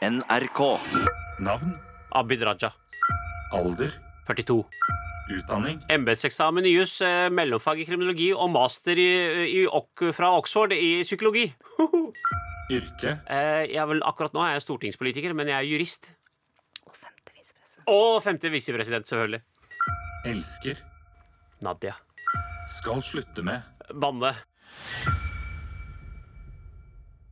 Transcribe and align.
NRK. 0.00 0.60
Navn, 1.44 1.74
Abid 2.16 2.40
Raja. 2.42 2.72
alder, 3.52 3.90
42. 4.26 4.64
utdanning, 5.30 5.80
Embetseksamen 5.92 6.64
i 6.66 6.72
juss, 6.72 7.00
eh, 7.04 7.28
mellomfag 7.30 7.80
i 7.82 7.84
kriminologi 7.84 8.30
og 8.32 8.48
master 8.50 8.96
i, 8.98 9.08
i, 9.60 9.66
Ok- 9.66 10.12
fra 10.16 10.30
Oxford 10.38 10.72
i 10.72 11.02
psykologi. 11.04 11.50
yrke, 12.76 13.16
Eh, 13.28 13.66
jeg 13.74 13.86
vel, 13.90 14.00
akkurat 14.06 14.32
nå 14.32 14.40
er 14.46 14.54
jeg 14.56 14.64
stortingspolitiker, 14.64 15.34
men 15.34 15.48
jeg 15.52 15.58
er 15.58 15.68
jurist. 15.68 16.10
Og 16.86 16.94
femte 16.96 17.34
visepresident. 17.36 17.86
Og 17.92 18.22
femte 18.24 18.50
visepresident, 18.50 19.06
selvfølgelig. 19.10 19.42
elsker, 20.24 20.80
Nadia. 21.62 21.94
skal 22.68 23.02
slutte 23.02 23.42
med, 23.44 23.60
Banne. 23.94 24.32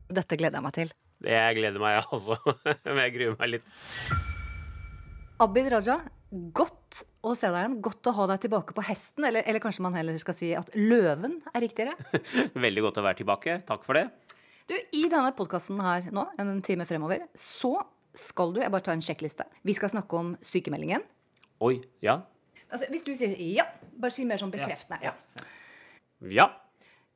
Dette 0.09 0.35
gleder 0.37 0.57
jeg 0.59 0.63
meg 0.63 0.73
til. 0.73 0.91
Jeg 1.25 1.55
gleder 1.57 1.81
meg, 1.81 1.97
jeg 1.97 2.07
også. 2.15 2.37
Men 2.87 3.01
jeg 3.03 3.15
gruer 3.17 3.35
meg 3.39 3.51
litt. 3.57 3.67
Abid 5.43 5.67
Raja, 5.71 5.97
godt 6.55 7.01
å 7.25 7.33
se 7.35 7.49
deg 7.51 7.59
igjen. 7.59 7.77
Godt 7.83 8.09
å 8.11 8.15
ha 8.15 8.27
deg 8.31 8.41
tilbake 8.45 8.75
på 8.75 8.85
hesten. 8.87 9.27
Eller, 9.27 9.43
eller 9.47 9.63
kanskje 9.63 9.83
man 9.85 9.97
heller 9.97 10.17
skal 10.21 10.37
si 10.37 10.53
at 10.55 10.71
løven 10.77 11.39
er 11.53 11.63
riktigere. 11.65 11.95
Veldig 12.65 12.85
godt 12.87 13.01
å 13.01 13.05
være 13.05 13.21
tilbake. 13.21 13.59
Takk 13.67 13.83
for 13.87 13.99
det. 13.99 14.07
Du, 14.69 14.75
I 14.77 15.05
denne 15.09 15.31
podkasten 15.35 15.79
her 15.81 16.11
nå, 16.13 16.27
en 16.39 16.59
time 16.65 16.85
fremover, 16.87 17.25
så 17.33 17.79
skal 18.19 18.51
du 18.53 18.59
Jeg 18.61 18.71
bare 18.73 18.83
tar 18.83 18.97
en 18.97 19.03
sjekkliste. 19.05 19.45
Vi 19.65 19.75
skal 19.77 19.91
snakke 19.91 20.17
om 20.17 20.33
sykemeldingen. 20.45 21.03
Oi. 21.65 21.77
Ja. 22.03 22.19
Altså, 22.69 22.87
hvis 22.91 23.03
du 23.05 23.11
sier 23.17 23.35
ja, 23.53 23.65
bare 23.99 24.13
si 24.13 24.25
mer 24.27 24.41
sånn 24.41 24.53
bekreftende. 24.53 24.99
Ja. 25.03 25.13
Ja. 26.29 26.47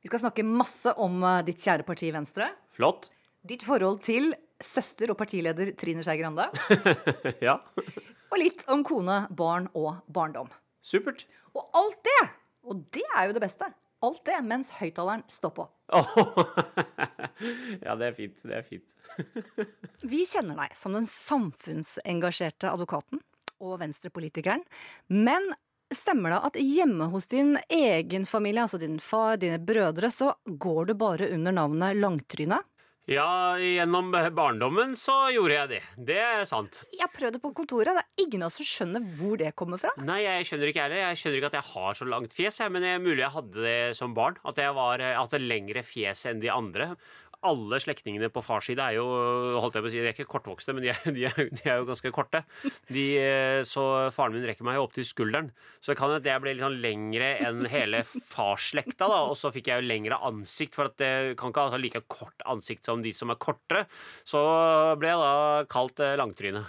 Vi 0.04 0.10
skal 0.10 0.22
snakke 0.26 0.44
masse 0.46 0.92
om 1.00 1.22
eh, 1.24 1.42
ditt 1.46 1.62
kjære 1.62 1.86
parti 1.86 2.10
Venstre. 2.14 2.50
Flott. 2.76 3.08
Ditt 3.44 3.60
forhold 3.66 3.98
til 4.04 4.30
søster 4.64 5.10
og 5.12 5.18
partileder 5.20 5.74
Trine 5.76 6.04
Skei 6.04 6.16
Grande. 6.22 6.46
Ja. 7.44 7.58
Og 8.32 8.38
litt 8.40 8.62
om 8.72 8.82
kone, 8.86 9.24
barn 9.36 9.68
og 9.76 10.00
barndom. 10.10 10.48
Supert. 10.84 11.26
Og 11.54 11.68
alt 11.76 12.00
det, 12.06 12.22
og 12.64 12.80
det 12.94 13.04
er 13.14 13.28
jo 13.28 13.36
det 13.36 13.42
beste, 13.44 13.68
alt 14.04 14.22
det 14.26 14.38
mens 14.48 14.72
høyttaleren 14.78 15.22
står 15.30 15.52
på. 15.58 15.66
ja, 17.84 17.94
det 18.00 18.08
er 18.08 18.16
fint. 18.16 18.40
Det 18.40 18.56
er 18.58 18.64
fint. 18.66 18.96
Vi 20.14 20.24
kjenner 20.26 20.58
deg 20.64 20.74
som 20.78 20.96
den 20.96 21.06
samfunnsengasjerte 21.08 22.72
advokaten 22.72 23.22
og 23.60 23.78
venstrepolitikeren. 23.84 24.64
Men 25.12 25.52
stemmer 25.94 26.34
det 26.34 26.42
at 26.48 26.60
hjemme 26.64 27.12
hos 27.12 27.28
din 27.30 27.58
egen 27.68 28.24
familie, 28.26 28.64
altså 28.64 28.80
din 28.80 28.98
far, 29.04 29.36
dine 29.38 29.60
brødre, 29.62 30.10
så 30.10 30.32
går 30.48 30.90
du 30.90 30.96
bare 30.98 31.30
under 31.36 31.54
navnet 31.54 32.00
Langtryne? 32.00 32.64
Ja, 33.04 33.58
gjennom 33.60 34.06
barndommen 34.32 34.94
så 34.96 35.26
gjorde 35.28 35.52
jeg 35.58 35.68
det. 35.74 35.80
Det 36.08 36.14
er 36.24 36.46
sant. 36.48 36.78
Jeg 36.88 37.02
har 37.02 37.10
prøvd 37.12 37.34
det 37.36 37.40
på 37.42 37.50
kontoret. 37.52 37.90
Det 37.92 38.00
er 38.00 38.22
ingen 38.24 38.46
av 38.46 38.48
oss 38.48 38.56
som 38.62 38.64
skjønner 38.64 39.04
hvor 39.18 39.36
det 39.42 39.50
kommer 39.60 39.82
fra. 39.82 39.90
Nei, 40.00 40.22
jeg 40.24 40.46
skjønner 40.48 40.70
ikke 40.70 40.86
heller. 40.86 41.02
Jeg 41.02 41.18
skjønner 41.20 41.36
ikke 41.36 41.50
at 41.50 41.58
jeg 41.58 41.68
har 41.74 41.98
så 42.00 42.08
langt 42.08 42.32
fjes, 42.32 42.62
men 42.72 42.80
det 42.80 42.94
er 42.94 43.04
mulig 43.04 43.20
jeg 43.20 43.34
hadde 43.34 43.66
det 43.66 43.76
som 44.00 44.16
barn. 44.16 44.40
At 44.48 44.62
jeg 44.64 44.72
var, 44.78 45.04
jeg 45.04 45.20
hadde 45.20 45.42
lengre 45.44 45.84
fjes 45.84 46.24
enn 46.32 46.40
de 46.40 46.48
andre. 46.54 46.94
Alle 47.44 47.78
slektningene 47.82 48.30
på 48.32 48.42
fars 48.44 48.68
side 48.70 48.82
er 48.82 48.96
jo 48.96 49.04
holdt 49.60 49.76
jeg 49.76 49.84
på 49.84 49.90
å 49.90 49.92
si, 49.92 50.00
de 50.00 50.08
er 50.08 50.14
ikke 50.16 50.28
kortvokste, 50.32 50.74
men 50.76 50.86
de 50.86 50.92
er, 50.94 51.00
de 51.16 51.26
er, 51.28 51.36
de 51.52 51.62
er 51.68 51.80
jo 51.82 51.88
ganske 51.88 52.12
korte. 52.14 52.40
De, 52.88 53.04
eh, 53.20 53.60
så 53.68 53.84
faren 54.14 54.36
min 54.36 54.46
rekker 54.48 54.66
meg 54.66 54.78
jo 54.78 54.86
opp 54.86 54.96
til 54.96 55.06
skulderen. 55.08 55.50
Så 55.80 55.92
det 55.92 55.98
kan 56.00 56.08
hende 56.08 56.22
at 56.22 56.30
jeg 56.30 56.44
ble 56.44 56.54
litt 56.54 56.64
sånn 56.64 56.80
lengre 56.84 57.30
enn 57.44 57.68
hele 57.70 58.00
farsslekta. 58.06 59.08
da, 59.10 59.20
Og 59.28 59.36
så 59.38 59.52
fikk 59.54 59.70
jeg 59.70 59.82
jo 59.82 59.88
lengre 59.90 60.20
ansikt, 60.24 60.74
for 60.78 60.90
at 60.90 61.04
jeg 61.04 61.36
kan 61.40 61.52
ikke 61.52 61.68
ha 61.74 61.80
like 61.80 62.04
kort 62.08 62.46
ansikt 62.48 62.88
som 62.88 63.04
de 63.04 63.12
som 63.16 63.32
er 63.34 63.40
kortere. 63.42 63.84
Så 64.28 64.40
ble 65.00 65.12
jeg 65.12 65.22
da 65.22 65.68
kalt 65.70 66.02
eh, 66.04 66.16
langtryne. 66.20 66.64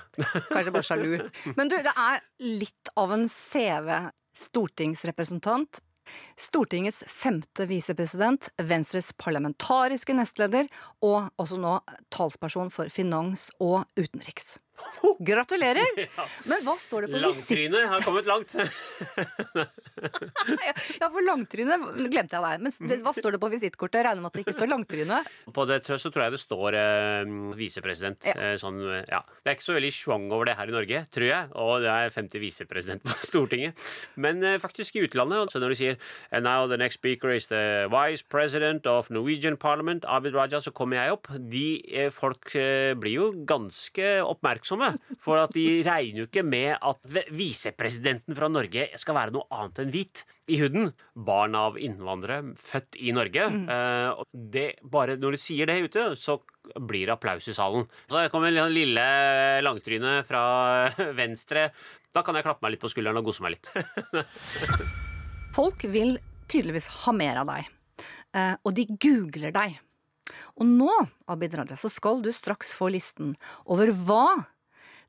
Kanskje 0.52 0.76
bare 0.76 0.88
sjalu. 0.92 1.10
Men 1.58 1.72
du, 1.72 1.80
det 1.80 1.96
er 1.96 2.24
litt 2.44 2.94
av 3.00 3.16
en 3.16 3.28
CV. 3.32 3.92
Stortingsrepresentant. 4.36 5.80
Stortingets 6.38 7.04
femte 7.08 7.68
visepresident, 7.70 8.50
Venstres 8.58 9.12
parlamentariske 9.18 10.16
nestleder 10.18 10.70
og 11.06 11.32
også 11.42 11.60
nå 11.62 11.80
talsperson 12.14 12.72
for 12.74 12.92
finans 12.94 13.50
og 13.60 13.84
utenriks. 13.98 14.58
Gratulerer! 15.30 16.06
Men 16.50 16.64
hva 16.66 16.76
står 16.82 17.06
det 17.06 17.14
på 17.14 17.22
visitt... 17.24 17.52
Langtryne 17.56 17.88
har 17.92 18.06
kommet 18.06 18.30
langt. 18.30 18.56
Ja, 19.96 21.08
for 21.08 21.24
langtryne 21.24 21.78
glemte 22.12 22.36
jeg 22.36 22.44
deg. 22.44 22.64
Men 22.66 22.74
det, 22.90 22.98
hva 23.06 23.14
står 23.16 23.36
det 23.36 23.40
på 23.42 23.50
visittkortet? 23.54 24.04
Regner 24.06 24.24
med 24.24 24.30
at 24.32 24.38
det 24.38 24.44
ikke 24.44 24.56
står 24.58 24.70
langtryne. 24.70 25.20
På 25.56 25.66
det 25.70 25.80
så 25.88 26.12
tror 26.12 26.26
jeg 26.26 26.36
det 26.36 26.42
står 26.42 26.78
eh, 26.80 27.32
visepresident. 27.58 28.28
Ja. 28.28 28.36
Eh, 28.36 28.56
sånn, 28.62 28.82
eh, 28.84 29.06
ja. 29.08 29.22
Det 29.42 29.52
er 29.52 29.58
ikke 29.58 29.68
så 29.70 29.78
veldig 29.78 29.92
schwung 29.96 30.28
over 30.36 30.50
det 30.50 30.58
her 30.60 30.72
i 30.72 30.76
Norge, 30.76 31.02
tror 31.16 31.28
jeg. 31.30 31.52
Og 31.64 31.86
det 31.86 31.94
er 31.94 32.14
50 32.14 32.44
visepresident 32.44 33.06
på 33.08 33.16
Stortinget. 33.30 33.86
Men 34.20 34.44
eh, 34.44 34.60
faktisk 34.62 35.00
i 35.00 35.06
utlandet, 35.08 35.54
så 35.54 35.64
når 35.64 35.74
du 35.74 35.80
sier 35.80 36.00
And 36.32 36.44
now 36.44 36.68
the 36.68 36.78
next 36.82 37.00
speaker 37.00 37.32
is 37.32 37.48
the 37.48 37.88
vice 37.92 38.22
president 38.28 38.86
of 38.90 39.10
Norwegian 39.14 39.58
Parliament, 39.58 40.06
Abid 40.08 40.36
Raja, 40.36 40.60
så 40.62 40.76
kommer 40.76 41.00
jeg 41.00 41.16
opp. 41.16 41.32
De 41.40 41.68
eh, 41.88 42.12
folk 42.14 42.52
eh, 42.60 42.94
blir 43.00 43.20
jo 43.20 43.32
ganske 43.48 44.18
oppmerksomme. 44.26 44.65
For 45.24 45.42
at 45.42 45.54
de 45.56 45.84
regner 45.86 46.24
jo 46.24 46.28
ikke 46.30 46.46
med 46.46 46.74
at 46.76 47.30
visepresidenten 47.36 48.38
fra 48.38 48.50
Norge 48.52 48.88
skal 49.00 49.18
være 49.18 49.36
noe 49.36 49.48
annet 49.54 49.84
enn 49.84 49.94
hvit 49.94 50.24
i 50.52 50.60
huden. 50.62 50.92
Barn 51.28 51.58
av 51.58 51.80
innvandrere, 51.82 52.56
født 52.58 53.00
i 53.02 53.14
Norge. 53.16 53.48
Mm. 53.52 53.70
og 54.20 54.26
det, 54.32 54.68
bare 54.84 55.18
når 55.22 55.36
du 55.36 55.42
sier 55.42 55.70
det 55.70 55.80
ute, 55.88 56.08
så 56.20 56.40
blir 56.76 57.06
det 57.06 57.16
applaus 57.16 57.48
i 57.50 57.56
salen. 57.56 57.86
Så 58.10 58.26
kommer 58.34 58.54
en 58.54 58.74
lille 58.74 59.06
langtryne 59.66 60.20
fra 60.28 60.44
venstre. 61.22 61.70
Da 62.14 62.24
kan 62.26 62.38
jeg 62.38 62.46
klappe 62.48 62.66
meg 62.66 62.76
litt 62.76 62.84
på 62.84 62.92
skulderen 62.94 63.22
og 63.22 63.30
gose 63.30 63.46
meg 63.46 63.58
litt. 63.58 63.72
Folk 65.58 65.86
vil 65.88 66.18
tydeligvis 66.52 66.90
ha 67.06 67.16
mer 67.16 67.42
av 67.42 67.50
deg. 67.50 67.72
Eh, 68.36 68.54
og 68.64 68.76
de 68.76 68.88
googler 68.92 69.54
deg. 69.56 69.80
Og 70.60 70.68
nå, 70.68 70.92
Abid 71.32 71.56
Raja, 71.58 71.78
så 71.80 71.92
skal 71.92 72.22
du 72.24 72.32
straks 72.34 72.74
få 72.78 72.90
listen 72.94 73.36
over 73.72 73.92
hva 74.08 74.26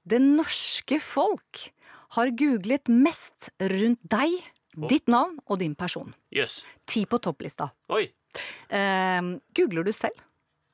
det 0.07 0.21
norske 0.23 1.01
folk 1.03 1.67
har 2.17 2.31
googlet 2.39 2.91
mest 2.93 3.51
rundt 3.59 4.03
deg, 4.07 4.37
ditt 4.91 5.09
navn 5.11 5.39
og 5.47 5.61
din 5.63 5.75
person. 5.79 6.15
Yes. 6.35 6.61
Ti 6.87 7.05
på 7.11 7.19
topplista. 7.23 7.71
Oi. 7.93 8.05
Eh, 8.69 9.33
googler 9.57 9.87
du 9.87 9.93
selv? 9.97 10.26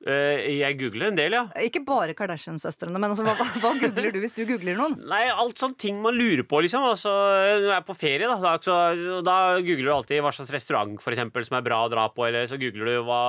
Eh, 0.03 0.59
jeg 0.59 0.79
googler 0.81 1.13
en 1.13 1.19
del, 1.19 1.37
ja. 1.37 1.45
Ikke 1.63 1.85
bare 1.87 2.17
Kardashian-søstrene, 2.19 2.99
men 2.99 3.13
altså, 3.13 3.23
hva, 3.27 3.37
hva, 3.39 3.73
googler 3.79 4.11
du 4.15 4.19
hvis 4.23 4.35
du 4.35 4.43
googler 4.49 4.79
noen? 4.79 4.97
Nei, 5.13 5.25
alt 5.31 5.63
sånn 5.63 5.77
ting 5.79 6.01
man 6.03 6.17
lurer 6.19 6.43
på, 6.49 6.63
liksom. 6.65 6.87
Altså, 6.89 7.13
når 7.13 7.69
jeg 7.69 7.77
er 7.77 7.87
på 7.87 7.99
ferie, 7.99 8.31
da, 8.31 8.39
da, 8.43 8.57
så, 8.63 9.21
da 9.23 9.37
googler 9.63 9.91
du 9.91 9.95
alltid 9.95 10.25
hva 10.25 10.35
slags 10.35 10.51
restaurant 10.55 10.99
for 11.03 11.15
eksempel, 11.15 11.47
som 11.47 11.59
er 11.61 11.67
bra 11.67 11.85
å 11.87 11.93
dra 11.93 12.09
på, 12.11 12.27
eller 12.27 12.51
så 12.51 12.59
googler 12.59 12.91
du 12.91 13.07
hva 13.07 13.23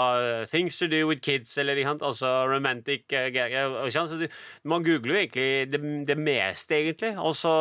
things 0.50 0.80
to 0.82 0.90
do 0.90 1.04
with 1.10 1.22
kids, 1.24 1.54
eller 1.62 1.78
altså 1.94 2.32
romantic 2.50 3.06
sant? 3.94 4.10
Så 4.10 4.18
du, 4.18 4.26
Man 4.68 4.84
googler 4.86 5.14
jo 5.14 5.22
egentlig 5.22 5.48
det, 5.72 5.82
det 6.10 6.18
meste, 6.18 6.80
egentlig. 6.80 7.14
Og 7.22 7.36
så 7.38 7.54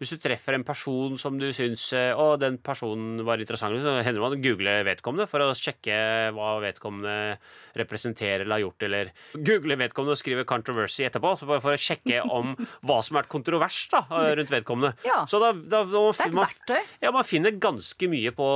hvis 0.00 0.14
du 0.14 0.20
treffer 0.22 0.56
en 0.56 0.66
person 0.66 1.16
som 1.20 1.36
du 1.40 1.48
syns 1.54 1.88
eh, 1.96 2.12
Å, 2.16 2.36
den 2.40 2.58
personen 2.64 3.20
var 3.26 3.40
interessant, 3.42 3.76
så 3.82 3.98
hender 4.00 4.20
det 4.20 4.24
man 4.24 4.44
googler 4.44 4.86
vedkommende 4.86 5.28
for 5.30 5.44
å 5.44 5.52
sjekke 5.56 6.32
hva 6.36 6.56
vedkommende 6.64 7.36
representerer 7.76 8.45
eller 8.46 8.60
har 8.60 8.64
gjort, 8.64 8.86
eller 8.86 9.12
google 9.34 9.76
vedkommende 9.82 10.16
og 10.16 10.20
skrive 10.20 10.46
'controversy' 10.46 11.06
etterpå, 11.08 11.34
så 11.38 11.48
bare 11.50 11.64
for 11.64 11.76
å 11.76 11.80
sjekke 11.80 12.22
om 12.30 12.54
hva 12.86 13.00
som 13.02 13.16
har 13.16 13.24
vært 13.24 13.32
kontrovers 13.34 13.80
da, 13.92 14.04
rundt 14.38 14.54
vedkommende. 14.54 14.94
Ja. 15.06 15.24
Så 15.28 15.40
da, 15.42 15.52
da, 15.52 15.82
da 15.84 16.04
Det 16.06 16.24
er 16.24 16.30
et 16.30 16.38
man, 16.38 16.84
ja, 17.02 17.12
man 17.12 17.26
finner 17.26 17.50
ganske 17.60 18.08
mye 18.10 18.32
på 18.36 18.46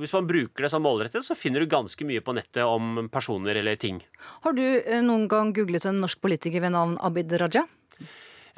Hvis 0.00 0.12
man 0.14 0.28
bruker 0.28 0.64
det 0.64 0.70
sånn 0.72 0.84
målrettet, 0.84 1.26
så 1.26 1.36
finner 1.38 1.60
du 1.60 1.70
ganske 1.70 2.04
mye 2.06 2.22
på 2.24 2.34
nettet 2.36 2.62
om 2.64 3.08
personer 3.12 3.56
eller 3.56 3.76
ting. 3.80 4.00
Har 4.44 4.54
du 4.56 4.62
eh, 4.62 5.02
noen 5.02 5.26
gang 5.28 5.52
googlet 5.56 5.86
en 5.88 6.00
norsk 6.04 6.20
politiker 6.22 6.62
ved 6.64 6.74
navn 6.76 6.96
Abid 7.02 7.32
Raja? 7.40 7.66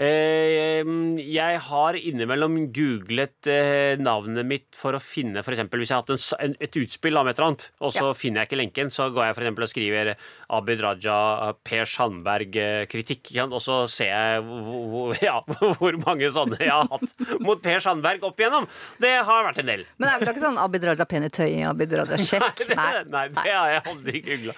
Eh, 0.00 0.80
jeg 1.28 1.58
har 1.66 1.96
innimellom 1.98 2.54
googlet 2.74 3.48
eh, 3.50 3.96
navnet 4.00 4.46
mitt 4.48 4.68
for 4.76 4.96
å 4.96 5.00
finne 5.02 5.42
for 5.44 5.52
eksempel, 5.52 5.82
Hvis 5.82 5.90
jeg 5.92 5.98
har 5.98 6.04
hatt 6.06 6.38
en, 6.46 6.54
et 6.64 6.78
utspill 6.80 7.18
om 7.20 7.28
et 7.28 7.36
eller 7.38 7.48
annet, 7.52 7.66
og 7.80 7.92
så 7.92 8.06
Ja. 8.08 8.12
finner 8.16 8.40
jeg 8.42 8.48
ikke 8.50 8.60
lenken, 8.62 8.90
så 8.90 9.10
går 9.12 9.26
jeg 9.28 9.34
for 9.36 9.44
eksempel 9.44 9.66
og 9.66 9.72
skriver 9.72 10.12
Abid 10.58 10.80
Raja, 10.82 11.18
Per 11.64 11.84
Sandberg-kritikk, 11.84 13.32
og 13.50 13.60
så 13.62 13.82
ser 13.88 14.10
jeg 14.12 14.42
hvor, 14.46 15.16
ja, 15.28 15.36
hvor 15.78 15.98
mange 16.06 16.30
sånne 16.34 16.58
jeg 16.60 16.72
har 16.72 16.88
hatt 16.90 17.40
mot 17.44 17.60
Per 17.62 17.80
Sandberg 17.84 18.24
opp 18.24 18.40
igjennom. 18.40 18.66
Det 19.02 19.12
har 19.24 19.44
vært 19.50 19.60
en 19.62 19.70
del. 19.74 19.84
Men 19.98 20.08
det 20.08 20.14
er 20.14 20.24
vel 20.24 20.32
ikke 20.34 20.46
sånn 20.46 20.60
Abid 20.62 20.84
Raja 20.88 21.06
pen 21.08 21.28
i 21.28 21.32
tøyet, 21.32 21.66
Abid 21.70 21.92
Raja 22.00 22.18
kjekk? 22.28 22.64
Det, 22.72 22.78
nei, 23.12 23.26
det 23.34 23.50
har 23.52 23.76
jeg 23.76 23.84
aldri 23.92 24.24
googla. 24.30 24.56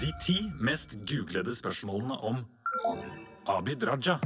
De 0.00 0.12
ti 0.22 0.38
mest 0.64 0.96
googlede 1.04 1.52
spørsmålene 1.56 2.16
om 2.24 2.40
Abid 3.48 3.82
Raja. 3.88 4.20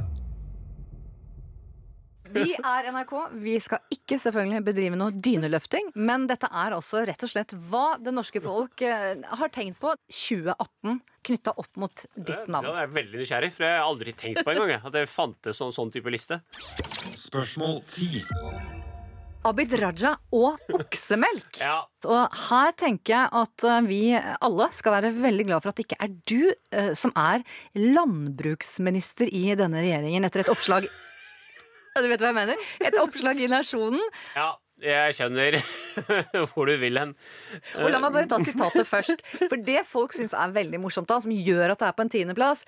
Vi 2.35 2.55
er 2.57 2.87
NRK. 2.91 3.13
Vi 3.39 3.55
skal 3.63 3.79
ikke 3.93 4.17
selvfølgelig 4.19 4.63
bedrive 4.65 4.97
noe 4.99 5.13
dyneløfting, 5.13 5.91
men 5.95 6.25
dette 6.27 6.49
er 6.51 6.75
også 6.75 7.05
rett 7.07 7.23
og 7.23 7.31
slett 7.31 7.53
hva 7.69 7.95
det 8.01 8.11
norske 8.15 8.41
folk 8.43 8.83
eh, 8.83 9.13
har 9.39 9.53
tenkt 9.55 9.79
på 9.83 9.93
2018 10.09 10.99
knytta 11.25 11.55
opp 11.61 11.79
mot 11.81 12.05
ditt 12.15 12.49
navn. 12.51 12.67
Det 12.67 12.83
er 12.83 12.91
veldig 12.97 13.21
nysgjerrig, 13.21 13.53
for 13.55 13.67
jeg 13.67 13.77
har 13.77 13.85
aldri 13.87 14.15
tenkt 14.17 14.43
på 14.43 14.55
engang 14.55 14.75
at 14.81 14.97
det 14.97 15.05
fantes 15.09 15.61
sånn, 15.61 15.73
sånn 15.75 15.93
type 15.93 16.11
liste. 16.13 16.41
Spørsmål 17.15 17.79
10. 17.87 18.94
Abid 19.45 19.75
Raja 19.81 20.15
og 20.33 20.59
oksemelk. 20.73 21.59
Ja, 21.65 21.79
Og 22.09 22.35
her 22.49 22.73
tenker 22.77 23.13
jeg 23.15 23.29
at 23.41 23.65
eh, 23.69 23.79
vi 23.87 24.01
alle 24.17 24.67
skal 24.75 24.97
være 24.97 25.13
veldig 25.15 25.45
glad 25.47 25.63
for 25.63 25.71
at 25.71 25.79
det 25.79 25.85
ikke 25.87 26.01
er 26.03 26.13
du 26.29 26.41
eh, 26.75 26.91
som 26.97 27.13
er 27.17 27.45
landbruksminister 27.77 29.29
i 29.31 29.47
denne 29.57 29.81
regjeringen 29.85 30.27
etter 30.27 30.43
et 30.43 30.51
oppslag 30.53 30.85
Du 31.95 32.09
vet 32.11 32.19
hva 32.19 32.33
jeg 32.33 32.35
mener? 32.41 32.69
Et 32.83 32.97
oppslag 32.99 33.39
i 33.39 33.49
Nasjonen. 33.51 34.03
ja 34.35 34.51
jeg 34.83 35.13
skjønner 35.15 35.55
hvor 36.51 36.67
du 36.67 36.73
vil 36.81 36.99
hen. 36.99 37.13
Og 37.79 37.87
la 37.93 38.01
meg 38.03 38.11
bare 38.11 38.27
ta 38.27 38.41
sitatet 38.43 38.83
først. 38.83 39.23
For 39.47 39.55
det 39.55 39.85
folk 39.87 40.11
syns 40.11 40.33
er 40.35 40.51
veldig 40.51 40.81
morsomt, 40.83 41.07
da, 41.07 41.21
som 41.23 41.31
gjør 41.31 41.71
at 41.71 41.79
det 41.79 41.87
er 41.87 41.95
på 41.95 42.03
en 42.03 42.11
tiendeplass 42.11 42.65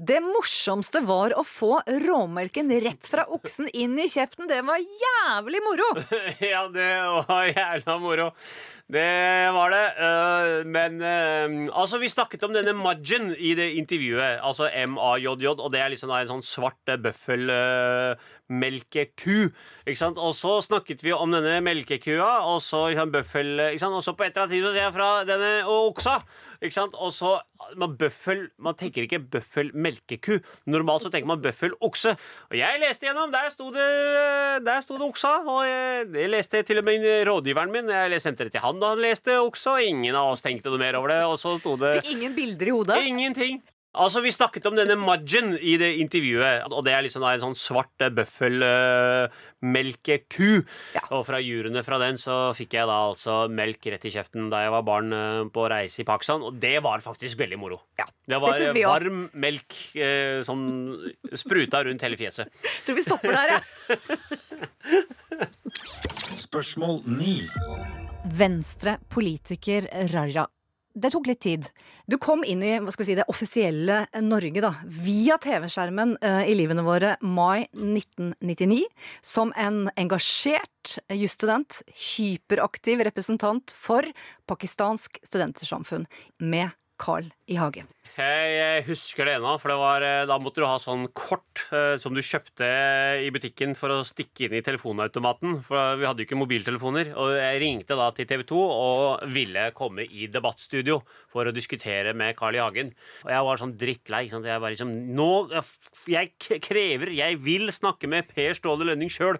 Det 0.00 0.16
morsomste 0.24 1.02
var 1.04 1.34
å 1.36 1.42
få 1.44 1.74
råmelken 1.84 2.72
rett 2.80 3.04
fra 3.04 3.26
oksen 3.36 3.68
inn 3.76 3.98
i 4.00 4.08
kjeften. 4.08 4.48
Det 4.48 4.62
var 4.64 4.80
jævlig 4.80 5.60
moro! 5.66 5.90
Ja, 6.52 6.62
det 6.72 6.88
var 7.28 7.44
jævla 7.50 7.98
moro. 8.00 8.30
Det 8.90 9.52
var 9.54 9.70
det. 9.70 9.84
øh, 10.02 10.66
Men 10.66 11.02
øh, 11.04 11.68
altså, 11.76 11.98
vi 12.00 12.08
snakket 12.08 12.42
om 12.48 12.52
denne 12.56 12.72
Majin 12.74 13.34
i 13.36 13.52
det 13.54 13.68
intervjuet. 13.78 14.40
Altså 14.42 14.70
M-A-J-J, 14.72 15.46
og 15.52 15.68
det 15.72 15.80
er 15.84 15.88
liksom 15.92 16.10
en 16.16 16.28
sånn 16.32 16.42
svart 16.48 16.88
øh, 16.90 16.96
bøffelmelkeku. 17.04 19.36
Ikke 19.84 20.00
sant? 20.00 20.18
Og 20.18 20.32
så 20.34 20.56
snakket 20.64 21.04
vi 21.04 21.12
om 21.14 21.30
denne 21.36 21.60
melkekua, 21.62 22.40
og 22.48 22.62
så 22.64 22.88
liksom, 22.90 23.12
bøffel 23.14 23.60
ikke 23.68 23.84
sant? 23.84 23.94
Og 24.00 24.04
så 24.06 24.12
på 24.16 24.24
et 24.26 24.32
eller 24.32 24.42
annet 24.48 24.54
tidspunkt 24.56 24.76
ser 24.80 24.86
jeg 24.88 24.96
fra 24.96 25.10
denne 25.28 25.52
oksa. 25.76 26.16
Ikke 26.60 26.76
sant? 26.76 26.96
Og 27.00 27.12
så 27.16 27.38
man, 27.80 27.94
bøffel, 27.96 28.46
man 28.60 28.76
tenker 28.76 29.06
ikke 29.06 29.22
bøffel-melkeku. 29.32 30.40
Normalt 30.68 31.06
så 31.06 31.12
tenker 31.12 31.30
man 31.30 31.40
bøffel-okse. 31.40 32.12
Og 32.50 32.56
jeg 32.58 32.82
leste 32.82 33.08
gjennom. 33.08 33.32
Der 33.32 33.48
sto 33.54 33.70
det, 33.72 33.88
der 34.66 34.84
sto 34.84 34.98
det 35.00 35.08
oksa. 35.08 35.32
Og 35.48 35.62
jeg, 35.64 36.06
det 36.12 36.28
leste 36.34 36.62
til 36.68 36.82
og 36.82 36.88
med 36.90 37.08
rådgiveren 37.28 37.72
min. 37.72 37.88
Jeg 37.88 38.22
sendte 38.22 38.48
det 38.48 38.56
til 38.56 38.64
han 38.64 38.80
da 38.82 38.92
han 38.92 39.02
leste 39.02 39.40
oksa, 39.40 39.78
og 39.78 39.88
ingen 39.88 40.16
av 40.16 40.34
oss 40.34 40.44
tenkte 40.44 40.72
noe 40.72 40.82
mer 40.82 41.00
over 41.00 41.14
det. 41.14 41.20
Og 41.30 41.38
så 41.40 41.56
sto 41.62 41.76
det 41.80 41.96
Fikk 42.00 42.14
ingen 42.18 42.36
bilder 42.36 42.72
i 42.72 42.76
hodet. 42.76 43.02
Ingenting. 43.08 43.62
Altså, 43.90 44.20
Vi 44.22 44.30
snakket 44.30 44.62
om 44.70 44.76
denne 44.78 44.94
Mudgen 44.94 45.56
i 45.58 45.74
det 45.80 45.96
intervjuet, 45.98 46.62
og 46.70 46.84
det 46.86 46.92
er 46.94 47.02
liksom 47.02 47.24
da 47.24 47.32
en 47.34 47.40
sånn 47.42 47.56
svart 47.58 47.98
øh, 48.06 48.12
bøffelmelkeku. 48.20 50.62
Ja. 50.94 51.02
Og 51.16 51.24
fra 51.26 51.40
juryene 51.42 51.82
fra 51.86 51.98
den 52.02 52.16
så 52.20 52.34
fikk 52.54 52.74
jeg 52.78 52.86
da 52.86 52.98
altså 53.08 53.48
melk 53.50 53.86
rett 53.90 54.04
i 54.06 54.12
kjeften 54.14 54.50
da 54.52 54.58
jeg 54.62 54.70
var 54.76 54.84
barn 54.86 55.08
øh, 55.16 55.50
på 55.50 55.66
reise 55.72 56.02
i 56.04 56.06
Pakistan, 56.06 56.42
og 56.46 56.54
det 56.62 56.78
var 56.86 57.02
faktisk 57.02 57.34
veldig 57.40 57.58
moro. 57.58 57.78
Ja, 57.98 58.06
det 58.30 58.38
var 58.38 58.54
det 58.54 58.60
synes 58.62 58.78
vi 58.78 58.84
også. 58.86 58.94
varm 58.94 59.26
melk 59.42 59.74
eh, 59.98 60.38
som 60.46 60.58
spruta 61.42 61.82
rundt 61.88 62.02
hele 62.06 62.14
fjeset. 62.20 62.46
Tror 62.86 62.94
vi 62.94 63.02
stopper 63.08 63.34
der, 63.34 63.46
jeg. 63.56 63.62
Spørsmål 66.44 67.02
9. 67.10 67.42
Venstre-politiker 68.38 69.82
Raja. 70.14 70.46
Det 71.00 71.10
tok 71.14 71.28
litt 71.30 71.40
tid. 71.40 71.68
Du 72.04 72.18
kom 72.20 72.42
inn 72.44 72.62
i 72.66 72.74
si, 72.92 73.14
det 73.16 73.24
offisielle 73.32 74.02
Norge 74.20 74.60
da, 74.60 74.74
via 74.84 75.38
TV-skjermen 75.40 76.16
eh, 76.20 76.42
i 76.50 76.56
livene 76.58 76.84
våre 76.84 77.14
mai 77.24 77.64
1999 77.72 78.82
som 79.22 79.54
en 79.56 79.86
engasjert 79.96 80.98
jusstudent, 81.16 81.80
hyperaktiv 81.94 83.00
representant 83.06 83.72
for 83.72 84.04
pakistansk 84.50 85.22
studentersamfunn 85.24 86.04
med 86.38 86.76
Carl 87.00 87.32
I. 87.46 87.56
Hagen. 87.56 87.88
Jeg, 88.18 88.46
jeg 88.56 88.84
husker 88.88 89.28
det 89.28 89.36
ennå, 89.38 89.52
for 89.62 89.70
eh, 90.02 90.24
da 90.26 90.36
måtte 90.42 90.58
du 90.58 90.66
ha 90.66 90.80
sånn 90.82 91.04
kort 91.14 91.62
eh, 91.70 91.94
som 92.02 92.16
du 92.16 92.18
kjøpte 92.24 92.66
i 93.22 93.28
butikken 93.30 93.76
for 93.78 93.94
å 93.94 94.00
stikke 94.06 94.48
inn 94.48 94.56
i 94.58 94.62
telefonautomaten. 94.66 95.60
For 95.66 96.00
vi 96.00 96.08
hadde 96.08 96.24
jo 96.24 96.26
ikke 96.26 96.40
mobiltelefoner. 96.40 97.12
Og 97.14 97.36
jeg 97.38 97.60
ringte 97.62 97.98
da 97.98 98.08
til 98.16 98.26
TV 98.26 98.42
2 98.50 98.62
og 98.66 99.28
ville 99.30 99.68
komme 99.78 100.08
i 100.08 100.26
debattstudio 100.32 100.98
for 101.30 101.46
å 101.46 101.54
diskutere 101.54 102.14
med 102.16 102.34
Carl 102.38 102.58
I. 102.58 102.62
Hagen. 102.64 102.90
Og 103.24 103.30
jeg 103.30 103.46
var 103.46 103.62
sånn 103.62 103.76
drittlei. 103.78 104.24
Jeg 104.30 104.64
var 104.64 104.74
liksom 104.74 104.90
Nå 105.16 105.30
Jeg 106.10 106.34
krever, 106.66 107.12
jeg 107.14 107.38
vil 107.44 107.70
snakke 107.72 108.10
med 108.10 108.28
Per 108.30 108.58
Ståle 108.58 108.88
Lønning 108.90 109.12
sjøl. 109.12 109.38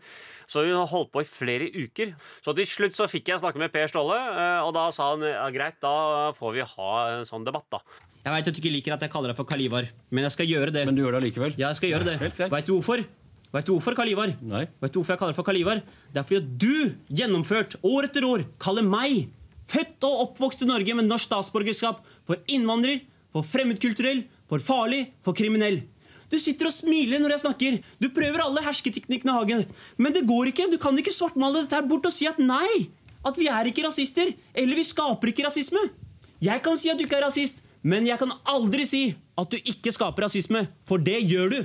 Så 0.50 0.64
vi 0.66 0.74
holdt 0.74 1.10
på 1.14 1.24
i 1.24 1.28
flere 1.28 1.66
uker. 1.74 2.14
Så 2.44 2.54
til 2.54 2.70
slutt 2.70 2.96
så 2.98 3.10
fikk 3.10 3.32
jeg 3.32 3.42
snakke 3.42 3.60
med 3.60 3.74
Per 3.74 3.90
Ståle, 3.90 4.18
eh, 4.18 4.60
og 4.62 4.72
da 4.78 4.88
sa 4.94 5.12
han 5.12 5.26
ja, 5.26 5.48
greit, 5.54 5.78
da 5.82 6.30
får 6.38 6.56
vi 6.56 6.70
ha 6.76 6.94
en 7.16 7.28
sånn 7.28 7.46
debatt, 7.46 7.68
da. 7.74 7.82
Jeg 8.20 8.34
vet 8.34 8.48
at 8.50 8.56
du 8.56 8.60
ikke 8.60 8.72
liker 8.74 8.94
at 8.96 9.04
jeg 9.06 9.12
kaller 9.12 9.32
deg 9.32 9.38
for 9.38 9.48
Kalivar, 9.48 9.86
men 10.12 10.26
jeg 10.26 10.34
skal 10.34 10.48
gjøre 10.50 10.74
det. 10.74 10.84
Men 10.88 10.96
du 10.96 11.00
gjør 11.00 11.16
det 11.16 11.20
allikevel? 11.22 11.54
Ja, 11.56 11.70
jeg 11.70 11.78
skal 11.78 11.94
gjøre 11.94 12.08
det. 12.10 12.32
Veit. 12.52 12.66
Du 12.68 12.74
hvorfor? 12.76 13.02
Vet 13.50 13.66
du 13.66 13.72
hvorfor, 13.72 13.96
Kalivar? 13.98 14.34
Nei. 14.46 14.66
Vet 14.82 14.92
du 14.92 15.00
hvorfor 15.00 15.14
jeg 15.16 15.20
kaller 15.22 15.32
deg 15.32 15.38
for 15.40 15.48
Kalivar? 15.48 15.80
Det 16.12 16.20
er 16.20 16.26
fordi 16.28 16.40
at 16.42 16.50
du, 16.60 16.74
gjennomført 17.20 17.78
år 17.80 18.10
etter 18.10 18.26
år, 18.28 18.44
kaller 18.62 18.84
meg, 18.86 19.30
født 19.70 20.04
og 20.06 20.26
oppvokst 20.26 20.66
i 20.66 20.68
Norge 20.68 20.98
med 20.98 21.08
norsk 21.08 21.30
statsborgerskap, 21.30 22.04
for 22.28 22.44
innvandrer, 22.52 23.00
for 23.32 23.46
fremmedkulturell, 23.46 24.26
for 24.50 24.62
farlig, 24.62 25.06
for 25.24 25.34
kriminell. 25.38 25.80
Du 26.30 26.36
sitter 26.38 26.68
og 26.68 26.74
smiler 26.74 27.18
når 27.22 27.34
jeg 27.34 27.42
snakker. 27.42 27.80
Du 27.98 28.06
prøver 28.14 28.44
alle 28.44 28.62
hersketeknikkene, 28.62 29.34
Hagen. 29.34 29.64
Men 29.98 30.14
det 30.14 30.26
går 30.28 30.52
ikke. 30.52 30.68
Du 30.70 30.76
kan 30.82 30.94
ikke 30.98 31.14
svartmale 31.14 31.64
dette 31.64 31.74
her 31.74 31.88
bort 31.90 32.06
og 32.06 32.14
si 32.14 32.28
at 32.30 32.38
nei. 32.38 32.86
At 33.26 33.38
vi 33.40 33.48
er 33.50 33.66
ikke 33.66 33.82
rasister. 33.88 34.30
Eller 34.54 34.78
vi 34.78 34.86
skaper 34.86 35.32
ikke 35.32 35.48
rasisme. 35.48 35.82
Jeg 36.40 36.62
kan 36.62 36.78
si 36.78 36.92
at 36.92 37.00
du 37.00 37.02
ikke 37.04 37.18
er 37.18 37.26
rasist, 37.26 37.58
men 37.82 38.06
jeg 38.08 38.20
kan 38.20 38.32
aldri 38.50 38.84
si 38.88 39.02
at 39.40 39.52
du 39.52 39.56
ikke 39.58 39.92
skaper 39.94 40.26
rasisme. 40.26 40.66
For 40.88 41.00
det 41.00 41.22
gjør 41.24 41.54
du. 41.54 41.60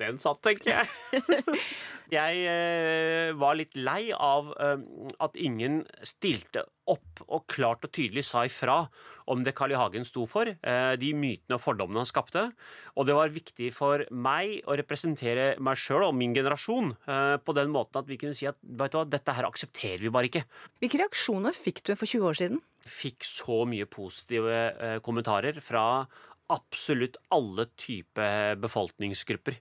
Den 0.00 0.18
satt, 0.22 0.40
tenker 0.44 0.72
jeg. 0.72 0.86
jeg 2.12 2.44
eh, 2.48 3.32
var 3.38 3.56
litt 3.58 3.76
lei 3.78 4.12
av 4.12 4.52
eh, 4.60 4.78
at 5.22 5.38
ingen 5.40 5.82
stilte 6.06 6.66
opp 6.90 7.22
og 7.28 7.46
klart 7.50 7.84
og 7.86 7.92
tydelig 7.94 8.24
sa 8.26 8.44
ifra 8.48 8.82
om 9.30 9.44
det 9.46 9.54
Carl 9.56 9.74
I. 9.74 9.78
Hagen 9.78 10.06
sto 10.06 10.24
for, 10.30 10.48
eh, 10.50 10.94
de 10.98 11.12
mytene 11.14 11.56
og 11.56 11.62
fordommene 11.62 12.02
han 12.02 12.08
skapte. 12.08 12.48
Og 12.96 13.06
det 13.06 13.16
var 13.16 13.34
viktig 13.34 13.70
for 13.74 14.04
meg 14.10 14.60
å 14.66 14.76
representere 14.78 15.52
meg 15.62 15.78
sjøl 15.78 16.08
og 16.08 16.16
min 16.18 16.34
generasjon 16.36 16.92
eh, 17.06 17.36
på 17.38 17.54
den 17.56 17.72
måten 17.74 18.02
at 18.02 18.10
vi 18.10 18.18
kunne 18.20 18.36
si 18.36 18.48
at 18.50 18.58
vet 18.62 18.92
du 18.92 18.98
hva, 18.98 19.06
dette 19.08 19.36
her 19.36 19.48
aksepterer 19.48 20.02
vi 20.02 20.12
bare 20.12 20.30
ikke. 20.30 20.44
Hvilke 20.82 21.02
reaksjoner 21.04 21.56
fikk 21.56 21.84
du 21.86 21.94
for 21.94 22.06
20 22.08 22.28
år 22.28 22.40
siden? 22.42 22.62
Fikk 22.82 23.22
så 23.26 23.62
mye 23.68 23.86
positive 23.86 24.58
eh, 24.74 24.98
kommentarer 25.06 25.62
fra 25.62 26.04
absolutt 26.52 27.18
alle 27.32 27.66
typer 27.80 28.58
befolkningsgrupper. 28.62 29.58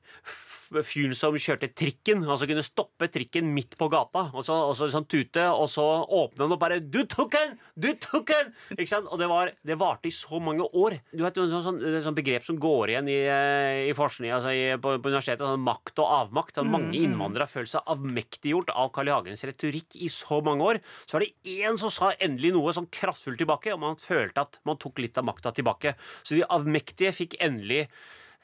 Fyren 0.85 1.15
som 1.17 1.35
kjørte 1.35 1.71
trikken, 1.75 2.23
altså 2.23 2.47
kunne 2.49 2.63
stoppe 2.63 3.09
trikken 3.11 3.49
midt 3.55 3.75
på 3.79 3.89
gata, 3.91 4.27
og 4.31 4.45
så, 4.47 4.55
og 4.69 4.75
så 4.77 4.87
sånn 4.91 5.07
tute, 5.11 5.43
og 5.51 5.67
så 5.71 5.85
åpne 6.05 6.45
den 6.45 6.55
og 6.55 6.61
bare 6.61 6.79
'Du 6.79 7.03
tok 7.09 7.31
den! 7.35 7.57
Du 7.75 7.89
tok 7.95 8.27
den!' 8.31 8.53
Ikke 8.77 8.91
sant? 8.91 9.09
Og 9.11 9.19
det, 9.19 9.27
var, 9.31 9.51
det 9.67 9.79
varte 9.79 10.07
i 10.07 10.15
så 10.15 10.39
mange 10.39 10.63
år. 10.63 10.99
Du 11.11 11.23
vet, 11.23 11.35
sånn, 11.35 11.63
sånn, 11.63 11.79
det 11.81 11.99
er 11.99 12.05
sånn 12.05 12.17
begrep 12.17 12.45
som 12.47 12.59
går 12.61 12.93
igjen 12.93 13.09
i, 13.11 13.19
eh, 13.27 13.89
i 13.89 13.95
forskning 13.97 14.31
altså 14.35 14.53
i, 14.55 14.63
på, 14.81 14.95
på 15.01 15.11
universitetet, 15.11 15.43
sånn 15.43 15.65
makt 15.65 16.03
og 16.03 16.13
avmakt. 16.21 16.59
At 16.61 16.69
mange 16.69 16.95
innvandrere 16.97 17.47
har 17.47 17.51
følt 17.51 17.71
seg 17.71 17.87
avmektiggjort 17.91 18.73
av 18.75 18.91
Carl 18.95 19.11
I. 19.11 19.15
Hagens 19.15 19.45
retorikk 19.47 19.97
i 19.99 20.09
så 20.11 20.41
mange 20.45 20.65
år. 20.65 20.81
Så 21.05 21.17
var 21.17 21.25
det 21.25 21.57
én 21.61 21.77
som 21.81 21.91
sa 21.93 22.11
endelig 22.19 22.53
noe 22.55 22.73
sånn 22.75 22.89
kraftfullt 22.91 23.39
tilbake, 23.41 23.73
og 23.75 23.81
man 23.83 23.99
følte 23.99 24.45
at 24.45 24.59
man 24.67 24.79
tok 24.81 25.01
litt 25.03 25.19
av 25.19 25.27
makta 25.27 25.53
tilbake. 25.55 25.93
Så 26.23 26.37
de 26.37 26.45
avmektige 26.47 26.80
fikk 27.15 27.37
endelig 27.39 27.87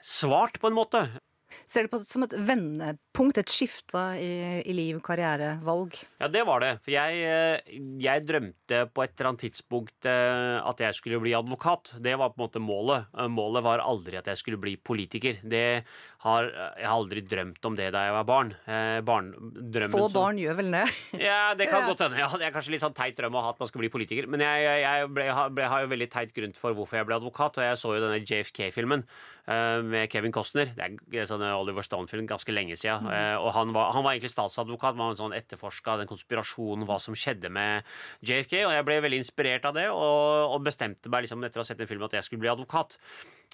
svart, 0.01 0.59
på 0.61 0.67
en 0.69 0.77
måte. 0.77 1.07
Ser 1.65 1.85
du 1.87 1.91
på 1.93 1.99
det 2.01 2.07
som 2.09 2.23
et 2.25 2.33
vendepunkt, 2.35 3.37
et 3.39 3.51
skifte 3.51 4.01
i, 4.19 4.29
i 4.67 4.73
liv, 4.75 4.99
karriere, 5.05 5.55
valg? 5.65 5.95
Ja, 6.19 6.27
det 6.31 6.43
var 6.47 6.59
det. 6.63 6.71
For 6.83 6.91
jeg, 6.91 7.21
eh, 7.23 7.77
jeg 8.03 8.25
drømte 8.27 8.81
på 8.93 9.03
et 9.05 9.13
eller 9.15 9.29
annet 9.31 9.45
tidspunkt 9.45 10.07
eh, 10.09 10.57
at 10.67 10.83
jeg 10.83 10.97
skulle 10.97 11.19
bli 11.23 11.33
advokat. 11.37 11.93
Det 12.03 12.17
var 12.19 12.33
på 12.33 12.41
en 12.41 12.45
måte 12.47 12.61
målet. 12.63 13.07
Eh, 13.17 13.29
Målet 13.31 13.63
var 13.65 13.83
aldri 13.83 14.17
at 14.19 14.27
jeg 14.31 14.41
skulle 14.41 14.59
bli 14.61 14.75
politiker. 14.77 15.39
Det 15.43 15.63
har, 16.25 16.49
jeg 16.51 16.87
har 16.87 16.95
aldri 16.97 17.21
drømt 17.29 17.65
om 17.69 17.75
det 17.77 17.91
da 17.95 18.05
jeg 18.07 18.15
var 18.17 18.27
barn. 18.27 18.53
Barn 19.07 19.31
Få 19.37 19.87
Få 19.93 20.03
som- 20.09 20.15
barn 20.17 20.39
gjør 20.41 20.57
vel 20.59 20.71
det? 20.73 20.85
Ja, 21.27 21.53
det 21.57 21.69
kan 21.71 21.85
godt 21.89 22.03
hende. 22.05 22.19
Ja, 22.19 22.27
det 22.35 22.47
er 22.49 22.55
kanskje 22.55 22.73
litt 22.75 22.83
sånn 22.83 22.95
teit 22.97 23.15
drøm 23.19 23.37
å 23.37 23.43
ha 23.45 23.53
at 23.55 23.59
man 23.61 23.69
skal 23.71 23.83
bli 23.85 23.91
politiker. 23.93 24.27
Men 24.27 24.43
jeg, 24.43 24.67
jeg, 24.83 25.09
ble, 25.15 25.29
jeg 25.29 25.35
har- 25.71 25.83
jo 25.85 25.91
veldig 25.95 26.09
teit 26.11 26.33
grunn 26.35 26.53
for 26.57 26.75
hvorfor 26.77 26.99
jeg 26.99 27.07
ble 27.09 27.19
advokat. 27.21 27.57
Og 27.61 27.67
jeg 27.69 27.79
så 27.79 27.95
jo 27.95 28.03
denne 28.03 28.21
JFK-filmen 28.25 29.05
med 29.47 30.11
Kevin 30.11 30.33
Costner. 30.35 30.73
Det 30.75 31.21
er 31.21 31.27
sånn 31.29 31.43
Oliver 31.47 31.85
Stone-film 31.85 32.27
ganske 32.27 32.51
lenge 32.51 32.75
siden. 32.79 33.07
Eh, 33.07 33.35
og 33.39 33.53
han 33.55 33.71
var, 33.75 33.93
han 33.95 34.03
var 34.03 34.15
egentlig 34.15 34.33
statsadvokat. 34.33 34.97
Man 34.99 35.15
sånn 35.19 35.35
etterforska 35.37 35.97
den 36.01 36.09
konspirasjonen, 36.09 36.87
hva 36.87 36.99
som 36.99 37.15
skjedde 37.17 37.51
med 37.53 37.87
JFK. 38.27 38.59
Og 38.65 38.75
jeg 38.75 38.87
ble 38.87 38.99
veldig 39.05 39.21
inspirert 39.23 39.67
av 39.69 39.77
det, 39.77 39.87
og, 39.93 40.51
og 40.51 40.67
bestemte 40.67 41.11
meg 41.13 41.25
liksom 41.25 41.45
etter 41.47 41.61
å 41.61 41.65
ha 41.65 41.69
sett 41.69 41.79
den 41.79 41.89
filmen 41.89 42.09
at 42.09 42.19
jeg 42.19 42.27
skulle 42.27 42.43
bli 42.43 42.51
advokat. 42.51 42.99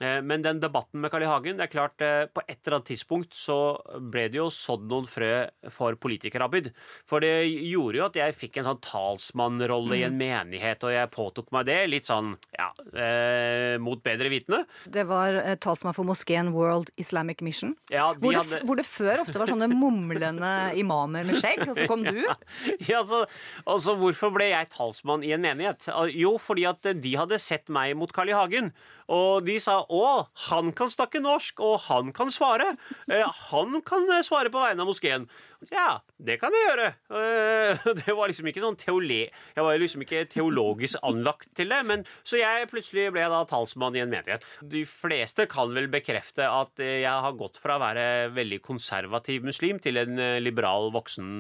Eh, 0.02 0.22
Men 0.26 0.42
den 0.42 0.60
debatten 0.60 1.00
med 1.04 1.12
Carl 1.12 1.22
I. 1.24 1.30
Hagen, 1.30 1.58
det 1.60 1.68
er 1.68 1.72
klart 1.74 2.02
eh, 2.02 2.26
på 2.34 2.42
et 2.48 2.58
eller 2.66 2.80
annet 2.80 2.88
tidspunkt 2.90 3.34
så 3.38 3.58
ble 4.02 4.28
det 4.34 4.40
jo 4.40 4.48
sådd 4.50 4.88
noen 4.90 5.06
frø 5.06 5.48
for 5.70 5.94
politikerarbeid. 6.02 6.72
For 7.06 7.22
det 7.22 7.46
gjorde 7.70 8.00
jo 8.00 8.06
at 8.08 8.18
jeg 8.18 8.34
fikk 8.38 8.58
en 8.58 8.68
sånn 8.72 8.82
talsmannrolle 8.82 10.00
i 10.00 10.04
en 10.08 10.18
menighet, 10.18 10.84
og 10.88 10.94
jeg 10.96 11.12
påtok 11.14 11.52
meg 11.54 11.68
det 11.70 11.78
litt 11.92 12.10
sånn 12.10 12.34
ja, 12.58 12.72
eh, 12.98 13.78
mot 13.82 14.02
bedre 14.04 14.32
vitende. 14.34 14.64
Det 14.90 15.06
var 15.10 15.38
eh, 15.44 15.56
talsmann 15.62 15.96
for 15.96 16.08
moskeen 16.08 16.52
World 16.56 16.90
Islamic 17.02 17.42
Mission. 17.46 17.76
Ja, 17.94 18.10
de 18.14 18.20
Hvor 18.26 18.34
det, 18.34 18.42
hadde- 18.44 18.64
hvor 18.68 18.80
det 18.82 18.88
før 18.90 19.22
ofte 19.24 19.40
var 19.42 19.52
sånne 19.52 19.70
mumlende 19.72 20.54
imamer 20.80 21.26
med 21.30 21.38
skjegg, 21.40 21.64
og 21.70 21.78
så 21.78 21.88
kom 21.90 22.04
du. 22.08 22.24
Ja, 22.90 23.00
altså, 23.04 23.24
altså, 23.70 23.94
Hvorfor 24.00 24.34
ble 24.36 24.50
jeg 24.50 24.70
talsmann 24.74 25.24
i 25.24 25.32
en 25.36 25.42
menighet? 25.44 25.86
Jo, 26.18 26.36
fordi 26.42 26.66
at 26.70 26.82
de 27.04 27.14
hadde 27.20 27.38
sett 27.42 27.70
meg 27.74 27.94
mot 28.00 28.12
Carl 28.14 28.32
I. 28.32 28.36
Hagen. 28.38 28.72
Og 29.08 29.46
de 29.46 29.60
sa 29.60 29.82
'Å, 29.84 30.28
han 30.50 30.72
kan 30.72 30.90
snakke 30.90 31.22
norsk, 31.24 31.60
og 31.60 31.80
han 31.90 32.14
kan 32.14 32.28
svare'. 32.28 32.78
Eh, 33.10 33.26
han 33.50 33.82
kan 33.82 34.10
eh, 34.12 34.24
svare 34.24 34.50
på 34.50 34.62
vegne 34.62 34.82
av 34.82 34.88
moskeen. 34.88 35.28
Ja, 35.72 36.02
det 36.20 36.40
kan 36.42 36.54
jeg 36.56 36.66
gjøre. 36.68 36.88
Eh, 37.16 37.84
det 38.02 38.16
var 38.16 38.32
liksom 38.32 38.50
ikke 38.50 38.64
noen 38.64 38.80
teole... 38.80 39.30
Jeg 39.54 39.66
var 39.66 39.80
liksom 39.80 40.04
ikke 40.04 40.26
teologisk 40.32 41.00
anlagt 41.06 41.52
til 41.56 41.72
det. 41.72 41.82
Men, 41.88 42.06
så 42.28 42.40
jeg 42.42 42.70
plutselig 42.72 43.12
ble 43.16 43.28
da 43.32 43.44
talsmann 43.50 43.96
i 43.98 44.04
en 44.04 44.12
menighet. 44.12 44.44
De 44.62 44.84
fleste 44.90 45.48
kan 45.52 45.74
vel 45.76 45.90
bekrefte 45.94 46.48
at 46.50 46.84
eh, 46.84 47.04
jeg 47.04 47.26
har 47.28 47.40
gått 47.40 47.62
fra 47.62 47.78
å 47.78 47.84
være 47.84 48.06
veldig 48.36 48.62
konservativ 48.66 49.46
muslim 49.48 49.80
til 49.84 50.02
en 50.02 50.20
eh, 50.20 50.42
liberal, 50.44 50.92
voksen 50.94 51.32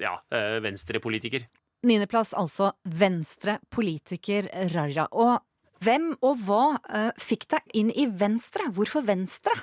ja, 0.00 0.16
venstrepolitiker. 0.62 1.46
Niendeplass 1.86 2.30
altså 2.38 2.70
Venstre 2.86 3.56
politiker 3.72 4.46
Raja. 4.70 5.08
Og 5.10 5.34
hvem 5.82 6.12
og 6.22 6.42
hva 6.46 6.64
eh, 6.88 7.10
fikk 7.20 7.48
deg 7.54 7.76
inn 7.78 7.90
i 7.94 8.06
Venstre? 8.06 8.68
Hvorfor 8.74 9.04
Venstre? 9.06 9.54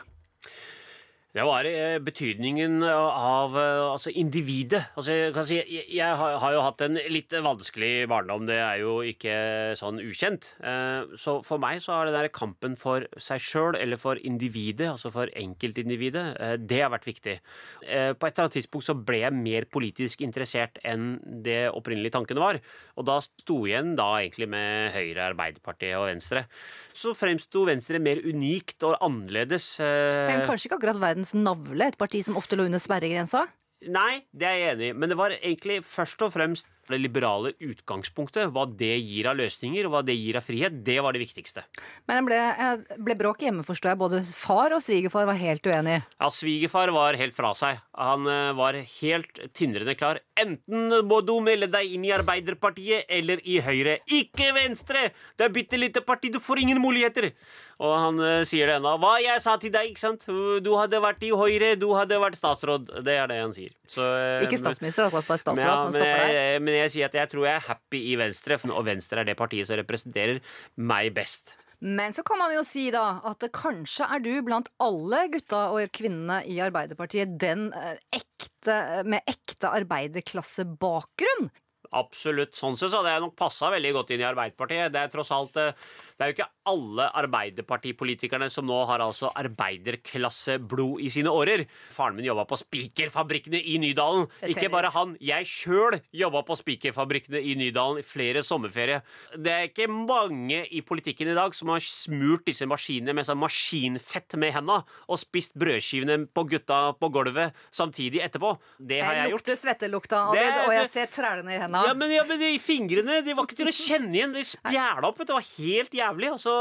Det 1.40 1.46
var 1.48 1.64
eh, 1.64 2.02
betydningen 2.04 2.82
av 2.84 3.54
eh, 3.56 3.82
altså 3.94 4.12
individet. 4.12 4.82
Altså, 5.00 5.14
jeg, 5.16 5.32
kan 5.32 5.46
si, 5.48 5.56
jeg, 5.62 5.86
jeg 5.96 6.16
har, 6.20 6.52
jo 6.52 6.64
hatt 6.66 6.82
en 6.84 7.00
litt 7.08 7.32
vanskelig 7.32 8.10
barndom, 8.12 8.44
det 8.50 8.58
er 8.60 8.82
jo 8.82 8.98
ikke 9.08 9.38
sånn 9.80 10.02
ukjent. 10.04 10.50
Eh, 10.60 11.16
Så 11.16 11.38
for 11.48 11.64
meg 11.64 11.80
så 11.86 11.96
har 11.96 12.10
den 12.10 12.18
der 12.18 12.28
kampen 12.36 12.76
for 12.80 13.06
seg 13.16 13.40
sjøl, 13.40 13.78
eller 13.80 14.02
for 14.02 14.20
individet, 14.20 14.90
altså 14.92 15.14
for 15.16 15.32
enkeltindividet, 15.32 16.26
eh, 16.44 16.58
det 16.60 16.82
har 16.84 16.92
vært 16.92 17.08
viktig. 17.08 17.38
På 17.40 18.28
et 18.28 18.34
eller 18.34 18.44
annet 18.44 18.58
tidspunkt 18.58 18.90
så 18.90 18.98
ble 18.98 19.22
jeg 19.22 19.40
mer 19.40 19.70
politisk 19.72 20.26
interessert 20.26 20.76
enn 20.84 21.14
det 21.46 21.70
opprinnelige 21.72 22.18
tankene 22.18 22.44
var. 22.44 22.60
Og 23.00 23.08
da 23.08 23.22
sto 23.24 23.62
igjen 23.70 23.96
da 23.96 24.10
egentlig 24.18 24.50
med 24.52 24.92
Høyre, 24.92 25.30
Arbeiderpartiet 25.30 25.96
og 25.96 26.10
Venstre. 26.10 26.44
Så 26.92 27.16
fremsto 27.16 27.64
Venstre 27.70 28.04
mer 28.04 28.20
unikt 28.28 28.84
og 28.84 29.00
annerledes. 29.06 29.72
Men 29.80 30.44
kanskje 30.44 30.68
ikke 30.68 30.82
akkurat 30.82 31.00
verdens 31.00 31.29
navle, 31.38 31.90
et 31.90 31.98
parti 32.00 32.22
som 32.26 32.38
ofte 32.40 32.58
lå 32.58 32.68
under 32.70 32.82
sperregrensa? 32.82 33.46
Nei, 33.88 34.26
det 34.36 34.48
er 34.48 34.58
jeg 34.58 34.74
enig 34.74 34.90
i. 34.90 34.96
Men 34.98 35.12
det 35.12 35.18
var 35.20 35.36
egentlig 35.38 35.80
først 35.88 36.24
og 36.26 36.34
fremst 36.36 36.68
det 36.92 37.00
liberale 37.02 37.54
utgangspunktet. 37.60 38.50
Hva 38.54 38.66
det 38.70 38.92
gir 39.02 39.30
av 39.32 39.38
løsninger, 39.40 39.86
og 39.88 39.94
hva 39.94 40.02
det 40.06 40.16
gir 40.18 40.38
av 40.40 40.46
frihet. 40.46 40.80
Det 40.86 40.98
var 41.06 41.14
det 41.16 41.22
viktigste. 41.24 41.64
Men 42.10 42.22
det 42.22 42.26
ble, 42.30 42.40
eh, 42.40 42.98
ble 43.06 43.16
bråk 43.20 43.44
hjemme, 43.46 43.66
forstår 43.68 43.94
jeg. 43.94 44.00
Både 44.02 44.22
far 44.36 44.76
og 44.76 44.82
svigerfar 44.86 45.26
var 45.30 45.40
helt 45.40 45.64
uenige. 45.70 46.04
Ja, 46.20 46.30
Svigerfar 46.34 46.92
var 46.96 47.18
helt 47.20 47.36
fra 47.38 47.54
seg. 47.58 47.80
Han 48.00 48.28
eh, 48.28 48.52
var 48.58 48.74
helt 48.74 49.42
tindrende 49.54 49.96
klar. 50.00 50.20
Enten 50.40 50.90
må 51.08 51.22
du 51.26 51.36
melde 51.44 51.68
deg 51.72 51.96
inn 51.96 52.06
i 52.08 52.14
Arbeiderpartiet 52.16 53.06
eller 53.10 53.42
i 53.46 53.60
Høyre. 53.66 54.00
Ikke 54.08 54.54
Venstre! 54.56 55.10
Det 55.38 55.48
er 55.50 55.54
bitte 55.56 55.78
lite 55.80 56.02
parti, 56.06 56.32
du 56.32 56.40
får 56.40 56.64
ingen 56.64 56.80
muligheter! 56.82 57.32
Og 57.80 57.94
han 57.96 58.18
eh, 58.20 58.42
sier 58.48 58.68
det 58.68 58.80
ennå. 58.80 58.98
Hva 59.00 59.14
jeg 59.24 59.40
sa 59.44 59.54
til 59.62 59.72
deg, 59.72 59.92
ikke 59.94 60.02
sant? 60.04 60.26
Du 60.64 60.72
hadde 60.76 61.00
vært 61.00 61.22
i 61.24 61.30
Høyre, 61.32 61.76
du 61.80 61.88
hadde 61.96 62.18
vært 62.20 62.36
statsråd. 62.40 62.90
Det 63.06 63.16
er 63.16 63.30
det 63.32 63.38
han 63.40 63.54
sier. 63.56 63.72
Så, 63.90 64.04
Ikke 64.44 64.60
statsminister, 64.60 65.08
altså, 65.08 65.22
bare 65.24 65.38
Men, 65.38 65.44
statsråd. 65.44 65.64
ja, 65.64 65.76
Han 65.80 65.94
men, 65.94 65.96
stopper 65.96 66.26
der. 66.28 66.34
jeg, 66.36 66.62
jeg 66.84 66.94
sier 66.96 67.10
at 67.10 67.18
jeg 67.18 67.32
tror 67.32 67.48
jeg 67.48 67.56
er 67.60 67.68
happy 67.70 68.04
i 68.12 68.20
Venstre, 68.20 68.60
og 68.72 68.86
Venstre 68.88 69.24
er 69.24 69.30
det 69.30 69.40
partiet 69.40 69.70
som 69.70 69.80
representerer 69.80 70.42
meg 70.76 71.14
best. 71.18 71.56
Men 71.80 72.12
så 72.12 72.26
kan 72.28 72.42
man 72.42 72.52
jo 72.52 72.64
si 72.68 72.90
da 72.92 73.22
at 73.28 73.46
kanskje 73.56 74.08
er 74.12 74.20
du 74.24 74.34
blant 74.44 74.68
alle 74.84 75.24
gutta 75.32 75.70
og 75.72 75.94
kvinnene 75.96 76.42
i 76.52 76.58
Arbeiderpartiet 76.64 77.38
den 77.40 77.70
eh, 77.72 77.96
ekte, 78.20 79.06
med 79.08 79.24
ekte 79.30 79.72
arbeiderklassebakgrunn. 79.80 81.48
Absolutt. 81.96 82.54
Sånn 82.58 82.76
sett 82.78 82.92
så 82.92 83.00
hadde 83.00 83.16
jeg 83.16 83.24
nok 83.24 83.38
passa 83.40 83.72
veldig 83.74 83.94
godt 83.96 84.12
inn 84.14 84.22
i 84.22 84.28
Arbeiderpartiet. 84.28 84.92
Det 84.94 85.02
er 85.02 85.14
tross 85.14 85.32
alt 85.34 85.58
eh, 85.62 85.88
Det 86.20 86.26
er 86.26 86.32
jo 86.34 86.36
ikke 86.36 86.50
alle 86.68 87.06
Arbeiderpartipolitikerne 87.16 88.50
som 88.52 88.66
nå 88.68 88.82
har 88.90 89.00
altså 89.00 89.30
arbeiderklasseblod 89.40 91.00
i 91.00 91.08
sine 91.14 91.32
årer. 91.32 91.64
Faren 91.96 92.18
min 92.18 92.26
jobba 92.28 92.44
på 92.50 92.58
spikerfabrikkene 92.60 93.62
i 93.64 93.78
Nydalen. 93.80 94.28
Ikke 94.44 94.68
bare 94.74 94.92
han. 94.92 95.14
Jeg 95.24 95.48
sjøl 95.48 95.96
jobba 96.12 96.42
på 96.44 96.58
spikerfabrikkene 96.60 97.40
i 97.40 97.56
Nydalen 97.60 98.02
i 98.02 98.04
flere 98.04 98.44
sommerferie. 98.44 99.00
Det 99.38 99.54
er 99.54 99.70
ikke 99.70 99.88
mange 99.88 100.66
i 100.76 100.82
politikken 100.84 101.32
i 101.32 101.38
dag 101.38 101.56
som 101.56 101.72
har 101.72 101.80
smurt 101.88 102.44
disse 102.50 102.68
maskinene 102.68 103.16
med 103.16 103.24
sånn 103.30 103.40
maskinfett 103.40 104.36
med 104.44 104.52
henda 104.58 104.82
og 105.08 105.22
spist 105.24 105.56
brødskivene 105.56 106.26
på 106.36 106.44
gutta 106.52 106.82
på 107.00 107.12
gulvet 107.16 107.56
samtidig 107.72 108.26
etterpå. 108.28 108.58
Det 108.78 109.00
har 109.06 109.22
jeg 109.22 109.32
gjort. 109.32 109.48
Jeg 109.48 109.56
lukter 109.56 109.62
svettelukta, 109.64 110.20
Det- 110.36 110.44
Abid, 110.50 110.62
og 110.68 110.74
jeg 110.76 110.90
ser 110.90 111.08
trælene 111.16 111.56
i 111.56 111.60
henda. 111.64 111.86
Ja, 111.88 111.94
men, 111.94 112.12
ja, 112.12 112.24
men 112.28 112.40
de 112.44 112.52
fingrene 112.60 113.24
de 113.24 113.34
var 113.34 113.48
ikke 113.48 113.56
til 113.64 113.72
å 113.72 113.76
kjenne 113.80 114.14
igjen. 114.20 114.34
De 114.36 114.44
spjæla 114.44 115.08
opp. 115.08 115.18
Det 115.24 115.30
var 115.40 115.48
helt 115.56 115.92
jævlig. 115.96 116.09
Og 116.34 116.40
så 116.42 116.54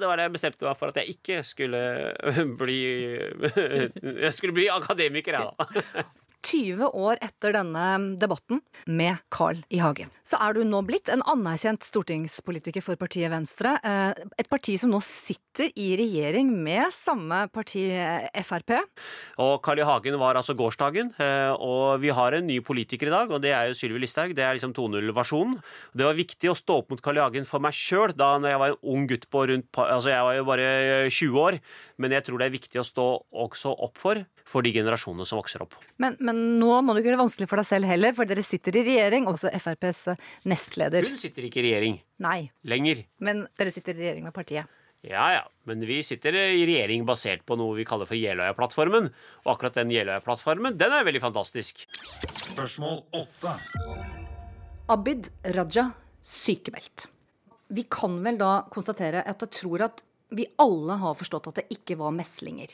det 0.00 0.08
var 0.08 0.16
det 0.18 0.28
jeg 0.28 0.34
bestemte 0.36 0.64
meg 0.66 0.78
for 0.80 0.92
at 0.92 1.00
jeg 1.02 1.16
ikke 1.16 1.42
skulle 1.46 1.82
bli 2.60 2.80
Jeg 4.24 4.32
skulle 4.36 4.56
bli 4.56 4.68
akademiker, 4.72 5.38
jeg, 5.38 5.52
da. 5.58 6.04
20 6.46 6.90
år 6.94 7.18
etter 7.24 7.52
denne 7.56 8.16
debatten 8.20 8.60
med 8.86 9.18
Carl 9.34 9.58
I. 9.74 9.80
Hagen, 9.82 10.10
så 10.24 10.38
er 10.40 10.54
du 10.54 10.62
nå 10.64 10.80
blitt 10.86 11.10
en 11.12 11.22
anerkjent 11.28 11.82
stortingspolitiker 11.86 12.82
for 12.84 12.96
partiet 13.00 13.30
Venstre. 13.32 13.78
eh, 13.82 14.14
Et 14.38 14.48
parti 14.48 14.78
som 14.78 14.90
nå 14.90 15.00
sitter 15.02 15.72
i 15.76 15.96
regjering 15.98 16.50
med 16.62 16.92
samme 16.94 17.48
parti, 17.50 17.90
eh, 17.90 18.28
Frp. 18.42 18.78
Og 19.38 19.62
Carl 19.62 19.80
I. 19.80 19.86
Hagen 19.88 20.18
var 20.18 20.34
altså 20.36 20.54
gårsdagen. 20.56 21.12
eh, 21.18 21.52
Og 21.58 22.00
vi 22.00 22.08
har 22.10 22.32
en 22.32 22.46
ny 22.46 22.60
politiker 22.60 23.08
i 23.08 23.10
dag, 23.10 23.30
og 23.30 23.42
det 23.42 23.50
er 23.52 23.68
jo 23.68 23.74
Sylvi 23.74 23.98
Listhaug. 23.98 24.34
Det 24.34 24.44
er 24.44 24.54
liksom 24.54 24.72
2.0-versjonen. 24.72 25.60
Det 25.94 26.04
var 26.06 26.14
viktig 26.14 26.50
å 26.50 26.56
stå 26.56 26.78
opp 26.78 26.90
mot 26.90 27.02
Carl 27.02 27.16
I. 27.18 27.20
Hagen 27.20 27.44
for 27.44 27.58
meg 27.60 27.72
sjøl 27.72 28.14
da 28.16 28.38
jeg 28.38 28.58
var 28.58 28.68
en 28.70 28.82
ung 28.82 29.06
gutt 29.06 29.28
på 29.30 29.46
rundt 29.48 29.66
Altså, 29.78 30.10
jeg 30.10 30.22
var 30.22 30.34
jo 30.36 30.44
bare 30.44 31.10
20 31.10 31.38
år, 31.38 31.60
men 31.98 32.10
jeg 32.12 32.24
tror 32.24 32.38
det 32.38 32.46
er 32.46 32.58
viktig 32.58 32.80
å 32.80 32.86
stå 32.86 33.06
også 33.32 33.74
opp 33.78 33.98
for 33.98 34.24
for 34.48 34.64
de 34.64 34.72
generasjonene 34.72 35.26
som 35.28 35.40
vokser 35.42 35.62
opp. 35.64 35.76
Men, 36.00 36.16
men 36.24 36.40
nå 36.60 36.70
må 36.82 36.94
du 36.94 37.02
ikke 37.02 37.10
gjøre 37.10 37.18
det 37.18 37.24
vanskelig 37.26 37.48
for 37.50 37.60
deg 37.60 37.68
selv 37.68 37.90
heller, 37.90 38.16
for 38.16 38.28
dere 38.30 38.44
sitter 38.46 38.80
i 38.80 38.84
regjering, 38.86 39.28
også 39.28 39.52
FrPs 39.60 40.02
nestleder. 40.48 41.06
Hun 41.08 41.20
sitter 41.20 41.46
ikke 41.48 41.60
i 41.60 41.68
regjering 41.68 42.00
Nei, 42.24 42.40
lenger. 42.68 43.04
men 43.24 43.44
dere 43.60 43.74
sitter 43.74 43.96
i 43.98 44.02
regjering 44.06 44.24
med 44.26 44.36
partiet. 44.36 44.70
Ja, 45.06 45.28
ja, 45.30 45.42
men 45.68 45.84
vi 45.86 46.00
sitter 46.02 46.34
i 46.34 46.64
regjering 46.66 47.04
basert 47.06 47.44
på 47.46 47.54
noe 47.60 47.76
vi 47.76 47.84
kaller 47.86 48.08
for 48.08 48.18
Jeløya-plattformen. 48.18 49.12
Og 49.44 49.52
akkurat 49.52 49.76
den 49.78 49.92
Jeløya-plattformen, 49.94 50.74
den 50.80 50.96
er 50.96 51.06
veldig 51.06 51.22
fantastisk. 51.22 51.84
Spørsmål 52.48 53.04
8. 53.14 53.54
Abid 54.90 55.30
Raja 55.54 55.90
sykemeldt. 56.24 57.06
Vi 57.68 57.84
kan 57.92 58.18
vel 58.24 58.40
da 58.40 58.64
konstatere 58.72 59.22
at 59.22 59.44
jeg 59.44 59.54
tror 59.60 59.86
at 59.86 60.02
vi 60.34 60.48
alle 60.60 60.96
har 61.00 61.16
forstått 61.16 61.50
at 61.52 61.60
det 61.60 61.78
ikke 61.78 61.96
var 62.00 62.12
meslinger. 62.16 62.72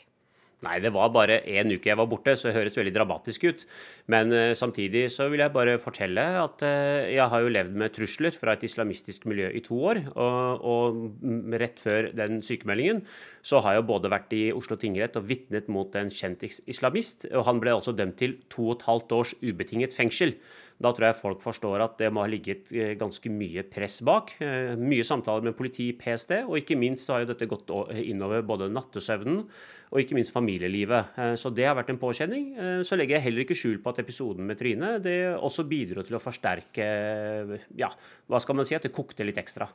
Nei, 0.64 0.78
det 0.82 0.92
var 0.94 1.12
bare 1.14 1.40
én 1.50 1.72
uke 1.74 1.90
jeg 1.90 1.98
var 1.98 2.08
borte, 2.10 2.34
så 2.38 2.48
det 2.48 2.56
høres 2.56 2.78
veldig 2.78 2.94
dramatisk 2.94 3.46
ut. 3.50 3.64
Men 4.12 4.32
uh, 4.32 4.54
samtidig 4.56 5.06
så 5.12 5.28
vil 5.32 5.42
jeg 5.44 5.54
bare 5.54 5.76
fortelle 5.82 6.24
at 6.40 6.64
uh, 6.64 7.04
jeg 7.10 7.28
har 7.32 7.44
jo 7.44 7.52
levd 7.52 7.78
med 7.80 7.94
trusler 7.94 8.34
fra 8.36 8.56
et 8.56 8.66
islamistisk 8.66 9.28
miljø 9.30 9.50
i 9.52 9.62
to 9.64 9.78
år. 9.92 10.02
Og, 10.14 10.64
og 10.64 11.54
rett 11.60 11.82
før 11.82 12.10
den 12.16 12.40
sykemeldingen 12.44 13.04
så 13.44 13.60
har 13.64 13.76
jeg 13.76 13.88
både 13.88 14.12
vært 14.12 14.32
i 14.36 14.44
Oslo 14.56 14.78
tingrett 14.80 15.18
og 15.20 15.28
vitnet 15.28 15.68
mot 15.72 15.94
en 16.00 16.12
kjent 16.12 16.44
islamist. 16.44 17.28
Og 17.32 17.44
han 17.48 17.60
ble 17.62 17.76
altså 17.76 17.96
dømt 17.96 18.18
til 18.20 18.38
to 18.52 18.70
og 18.70 18.78
et 18.78 18.86
halvt 18.88 19.16
års 19.18 19.34
ubetinget 19.44 19.96
fengsel. 19.96 20.38
Da 20.82 20.90
tror 20.90 21.06
jeg 21.06 21.16
folk 21.20 21.42
forstår 21.44 21.82
at 21.84 21.94
det 22.00 22.08
må 22.12 22.24
ha 22.24 22.28
ligget 22.30 22.72
eh, 22.74 22.94
ganske 22.98 23.30
mye 23.30 23.62
press 23.70 24.00
bak. 24.04 24.32
Eh, 24.42 24.72
Mye 24.80 25.04
samtaler 25.06 25.46
med 25.46 25.54
politi, 25.56 25.92
PST, 25.94 26.40
og 26.48 26.56
ikke 26.58 26.76
minst 26.78 27.08
har 27.12 27.22
jo 27.22 27.28
dette 27.30 27.46
gått 27.48 27.70
innover 28.02 28.42
både 28.46 28.66
nattesøvnen 28.74 29.44
og 29.94 30.00
ikke 30.02 30.16
minst 30.18 30.34
familielivet. 30.34 31.12
Eh, 31.16 31.34
Så 31.38 31.52
det 31.54 31.68
har 31.68 31.76
vært 31.78 31.92
en 31.94 32.00
påkjenning. 32.02 32.48
Så 32.84 32.98
legger 32.98 33.16
jeg 33.16 33.26
heller 33.28 33.44
ikke 33.44 33.56
skjul 33.58 33.78
på 33.84 33.92
at 33.92 34.00
episoden 34.02 34.48
med 34.48 34.58
Trine 34.58 34.96
det 35.02 35.18
også 35.38 35.62
bidro 35.68 36.02
til 36.02 36.18
å 36.18 36.22
forsterke 36.22 36.88
Ja, 37.78 37.92
hva 38.28 38.40
skal 38.42 38.58
man 38.58 38.66
si? 38.66 38.74
At 38.74 38.82
det 38.82 38.92
kokte 38.94 39.24
litt 39.26 39.38
ekstra. 39.38 39.68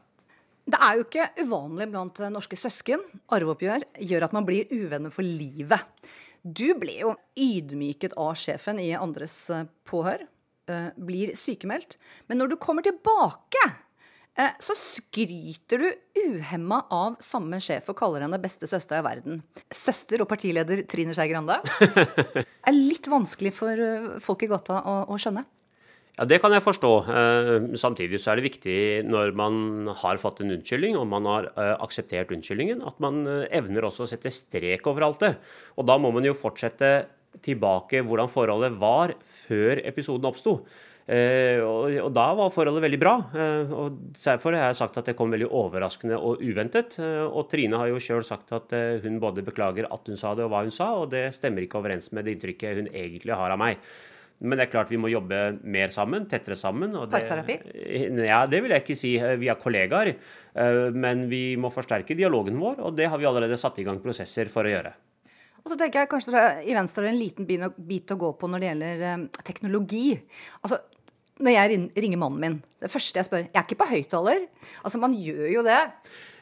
Det 0.69 0.77
er 0.83 0.97
jo 0.99 1.05
ikke 1.07 1.29
uvanlig 1.45 1.87
blant 1.93 2.19
norske 2.29 2.59
søsken. 2.59 3.01
Arveoppgjør 3.33 3.87
gjør 4.03 4.27
at 4.27 4.35
man 4.35 4.45
blir 4.45 4.67
uvenner 4.69 5.13
for 5.13 5.23
livet. 5.25 5.79
Du 6.43 6.75
ble 6.79 6.99
jo 6.99 7.15
ydmyket 7.39 8.13
av 8.19 8.35
sjefen 8.37 8.77
i 8.83 8.91
andres 8.99 9.47
påhør. 9.87 10.27
Eh, 10.69 10.89
Blir 10.95 11.35
sykemeldt. 11.37 11.97
Men 12.29 12.41
når 12.41 12.53
du 12.53 12.57
kommer 12.61 12.85
tilbake 12.85 13.61
eh, 14.39 14.55
så 14.61 14.75
skryter 14.77 15.83
du 15.83 15.87
uhemma 16.29 16.83
av 16.93 17.19
samme 17.23 17.61
sjef 17.63 17.91
og 17.91 17.99
kaller 17.99 18.25
henne 18.25 18.41
beste 18.41 18.69
søster 18.69 19.01
i 19.01 19.05
verden. 19.05 19.43
Søster 19.73 20.23
og 20.23 20.29
partileder 20.31 20.85
Trine 20.89 21.15
Skei 21.17 21.29
Grande. 21.31 21.59
er 22.69 22.75
litt 22.75 23.09
vanskelig 23.11 23.53
for 23.57 23.85
eh, 23.85 24.11
folk 24.23 24.45
i 24.45 24.51
gata 24.51 24.83
å, 24.83 24.99
å 25.09 25.19
skjønne. 25.19 25.45
Ja, 26.19 26.25
Det 26.27 26.41
kan 26.43 26.51
jeg 26.51 26.65
forstå. 26.65 26.89
Samtidig 27.79 28.17
så 28.19 28.33
er 28.33 28.39
det 28.39 28.49
viktig 28.49 28.79
når 29.07 29.29
man 29.39 29.87
har 30.01 30.19
fått 30.19 30.41
en 30.43 30.51
unnskyldning, 30.51 30.97
og 30.99 31.05
man 31.07 31.23
har 31.29 31.47
akseptert 31.79 32.33
unnskyldningen, 32.35 32.81
at 32.83 32.99
man 32.99 33.21
evner 33.47 33.87
også 33.87 34.03
å 34.03 34.09
sette 34.11 34.33
strek 34.35 34.89
over 34.91 35.05
alt 35.07 35.23
det. 35.23 35.29
Og 35.79 35.87
da 35.87 35.95
må 35.95 36.11
man 36.11 36.27
jo 36.27 36.35
fortsette 36.35 36.89
tilbake 37.45 38.03
hvordan 38.05 38.29
forholdet 38.31 38.77
var 38.81 39.13
før 39.23 39.81
episoden 39.85 40.27
oppsto. 40.29 40.59
Eh, 41.09 41.57
og, 41.65 41.89
og 42.03 42.11
da 42.13 42.25
var 42.37 42.51
forholdet 42.53 42.83
veldig 42.85 42.99
bra. 43.01 43.15
eh, 43.33 43.71
og 43.73 43.95
Derfor 44.13 44.53
har 44.53 44.67
jeg 44.67 44.77
sagt 44.77 44.99
at 45.01 45.07
det 45.09 45.15
kom 45.17 45.31
veldig 45.33 45.47
overraskende 45.57 46.19
og 46.21 46.43
uventet. 46.45 46.99
eh, 47.01 47.23
og 47.25 47.47
Trine 47.49 47.79
har 47.81 47.89
jo 47.89 47.97
sjøl 48.03 48.21
sagt 48.27 48.53
at 48.53 48.75
eh, 48.77 48.99
hun 49.01 49.17
både 49.23 49.41
beklager 49.45 49.87
at 49.89 50.05
hun 50.11 50.19
sa 50.21 50.35
det 50.37 50.45
og 50.45 50.53
hva 50.53 50.61
hun 50.67 50.75
sa, 50.75 50.91
og 51.01 51.09
det 51.15 51.31
stemmer 51.33 51.65
ikke 51.65 51.81
overens 51.81 52.11
med 52.13 52.25
det 52.29 52.37
inntrykket 52.37 52.77
hun 52.83 52.91
egentlig 52.93 53.33
har 53.33 53.55
av 53.55 53.61
meg. 53.61 53.81
Men 54.39 54.55
det 54.55 54.67
er 54.67 54.71
klart 54.71 54.93
vi 54.93 55.01
må 55.01 55.09
jobbe 55.11 55.57
mer 55.67 55.89
sammen, 55.91 56.29
tettere 56.29 56.55
sammen. 56.55 56.93
og 56.95 57.09
det-? 57.09 57.25
Ja, 58.29 58.45
det 58.47 58.61
vil 58.63 58.71
jeg 58.71 58.85
ikke 58.85 58.95
si. 58.95 59.17
Vi 59.41 59.49
er 59.51 59.57
kollegaer. 59.59 60.13
eh, 60.13 60.85
Men 60.93 61.25
vi 61.27 61.55
må 61.57 61.73
forsterke 61.73 62.15
dialogen 62.15 62.61
vår, 62.61 62.79
og 62.85 62.95
det 62.95 63.09
har 63.09 63.17
vi 63.17 63.25
allerede 63.25 63.57
satt 63.57 63.81
i 63.81 63.83
gang 63.83 63.97
prosesser 63.99 64.47
for 64.53 64.63
å 64.63 64.77
gjøre. 64.77 64.93
Og 65.69 65.75
så 65.75 65.83
tenker 65.83 66.01
jeg 66.01 66.09
kanskje 66.09 66.43
i 66.65 66.73
Venstre 66.73 67.03
har 67.05 67.11
en 67.13 67.19
liten 67.19 67.45
bit 67.45 68.09
å 68.09 68.15
gå 68.17 68.31
på 68.41 68.47
når 68.49 68.63
det 68.63 68.69
gjelder 68.71 69.03
eh, 69.05 69.25
teknologi. 69.45 70.07
Altså, 70.65 70.79
når 71.45 71.53
jeg 71.53 71.81
ringer 71.93 72.19
mannen 72.23 72.41
min, 72.41 72.55
det 72.81 72.89
første 72.89 73.21
jeg 73.21 73.27
spør 73.27 73.43
Jeg 73.43 73.53
er 73.53 73.67
ikke 73.67 73.77
på 73.83 73.87
høyttaler. 73.91 74.47
Altså, 74.81 74.97
man 75.03 75.13
gjør 75.13 75.45
jo 75.53 75.61
det. 75.67 75.77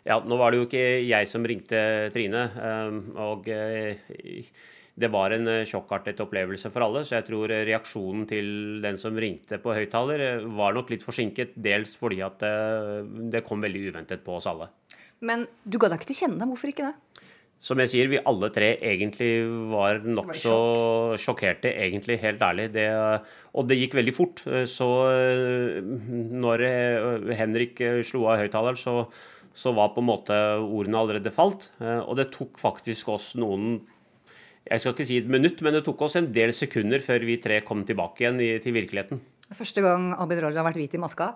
Ja, 0.07 0.21
Nå 0.23 0.37
var 0.39 0.55
det 0.55 0.61
jo 0.61 0.69
ikke 0.69 0.85
jeg 1.03 1.27
som 1.27 1.43
ringte 1.43 1.81
Trine, 2.15 2.45
eh, 2.69 2.95
og 3.19 3.51
eh, 3.51 4.47
det 4.95 5.11
var 5.11 5.35
en 5.35 5.51
sjokkartet 5.67 6.23
opplevelse 6.23 6.71
for 6.71 6.87
alle. 6.87 7.03
Så 7.03 7.17
jeg 7.17 7.27
tror 7.27 7.51
reaksjonen 7.51 8.23
til 8.31 8.47
den 8.85 8.95
som 9.01 9.19
ringte 9.19 9.59
på 9.59 9.75
høyttaler, 9.75 10.47
var 10.55 10.71
nok 10.79 10.95
litt 10.95 11.03
forsinket. 11.03 11.51
Dels 11.67 11.99
fordi 11.99 12.23
at 12.25 12.47
det 13.35 13.43
kom 13.45 13.59
veldig 13.61 13.89
uventet 13.91 14.23
på 14.23 14.39
oss 14.39 14.47
alle. 14.49 14.71
Men 15.19 15.49
du 15.67 15.77
ga 15.77 15.91
deg 15.91 15.99
ikke 15.99 16.13
til 16.15 16.23
kjenne. 16.23 16.47
Hvorfor 16.47 16.71
ikke 16.71 16.87
det? 16.87 17.26
Som 17.57 17.81
jeg 17.81 17.89
sier, 17.89 18.09
vi 18.11 18.19
alle 18.21 18.51
tre 18.53 18.75
egentlig 18.85 19.31
var 19.71 20.03
nokså 20.05 20.57
sjokkerte, 21.17 21.71
egentlig, 21.73 22.19
helt 22.21 22.43
ærlig. 22.45 22.67
Det, 22.75 22.85
og 23.57 23.65
det 23.69 23.79
gikk 23.79 23.97
veldig 23.97 24.13
fort. 24.13 24.43
Så 24.69 24.89
eh, 25.09 25.79
når 25.81 26.65
eh, 26.67 27.33
Henrik 27.39 27.81
eh, 27.81 28.03
slo 28.05 28.27
av 28.29 28.43
høyttaleren, 28.43 28.77
så, 28.77 29.07
så 29.57 29.73
var 29.73 29.95
på 29.95 30.03
en 30.05 30.09
måte 30.11 30.37
ordene 30.61 31.01
allerede 31.01 31.33
falt. 31.33 31.71
Og 31.81 32.13
det 32.19 32.29
tok 32.35 32.61
faktisk 32.61 33.09
oss 33.15 33.33
noen 33.39 33.79
jeg 34.67 34.83
skal 34.83 34.93
ikke 34.93 35.07
si 35.07 35.17
et 35.21 35.29
minutt, 35.31 35.61
men 35.63 35.77
det 35.77 35.85
tok 35.85 36.01
oss 36.03 36.17
en 36.19 36.27
del 36.35 36.51
sekunder 36.55 36.99
før 36.99 37.23
vi 37.23 37.37
tre 37.39 37.61
kom 37.63 37.85
tilbake 37.87 38.25
igjen 38.25 38.41
i, 38.43 38.49
til 38.59 38.75
virkeligheten. 38.75 39.21
Første 39.55 39.83
gang 39.83 40.09
Abid 40.19 40.41
Raja 40.43 40.59
har 40.59 40.67
vært 40.67 40.81
hvit 40.81 40.97
i 40.97 40.99
maska. 40.99 41.31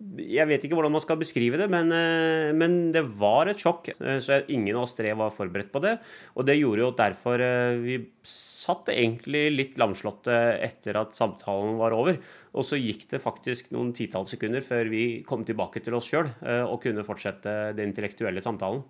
Jeg 0.00 0.48
vet 0.48 0.62
ikke 0.64 0.78
hvordan 0.78 0.94
man 0.94 1.02
skal 1.04 1.18
beskrive 1.20 1.58
det, 1.60 1.66
men, 1.68 1.90
eh, 1.92 2.50
men 2.56 2.90
det 2.94 3.02
var 3.20 3.50
et 3.50 3.60
sjokk. 3.60 3.90
Eh, 4.00 4.18
Så 4.24 4.40
ingen 4.48 4.76
av 4.76 4.86
oss 4.86 4.94
tre 4.96 5.12
var 5.12 5.30
forberedt 5.34 5.70
på 5.72 5.82
det. 5.84 5.98
Og 6.36 6.46
det 6.48 6.56
gjorde 6.56 6.86
jo 6.86 6.90
derfor 6.96 7.40
eh, 7.44 7.76
vi 7.82 7.98
satt 8.24 8.88
egentlig 8.88 9.50
litt 9.52 9.76
lamslåtte 9.80 10.32
etter 10.60 10.96
at 11.00 11.12
samtalen 11.16 11.76
var 11.76 11.92
over. 11.92 12.16
Og 12.54 12.64
så 12.64 12.80
gikk 12.80 13.08
det 13.12 13.20
faktisk 13.20 13.70
noen 13.72 13.92
titalls 13.92 14.32
sekunder 14.32 14.64
før 14.64 14.88
vi 14.88 15.22
kom 15.22 15.44
tilbake 15.44 15.82
til 15.84 15.94
oss 15.94 16.08
sjøl 16.10 16.28
og 16.66 16.80
kunne 16.82 17.04
fortsette 17.06 17.74
den 17.76 17.92
intellektuelle 17.92 18.42
samtalen. 18.44 18.82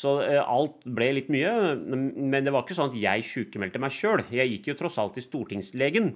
Så 0.00 0.20
eh, 0.24 0.40
alt 0.40 0.84
ble 0.84 1.10
litt 1.18 1.30
mye. 1.32 1.52
Men 1.76 2.44
det 2.44 2.52
var 2.54 2.64
ikke 2.64 2.76
sånn 2.78 2.92
at 2.92 3.00
jeg 3.00 3.26
sykemeldte 3.26 3.82
meg 3.82 3.94
sjøl. 3.94 4.24
Jeg 4.32 4.52
gikk 4.54 4.72
jo 4.72 4.78
tross 4.84 4.98
alt 5.02 5.16
til 5.18 5.26
stortingslegen. 5.26 6.12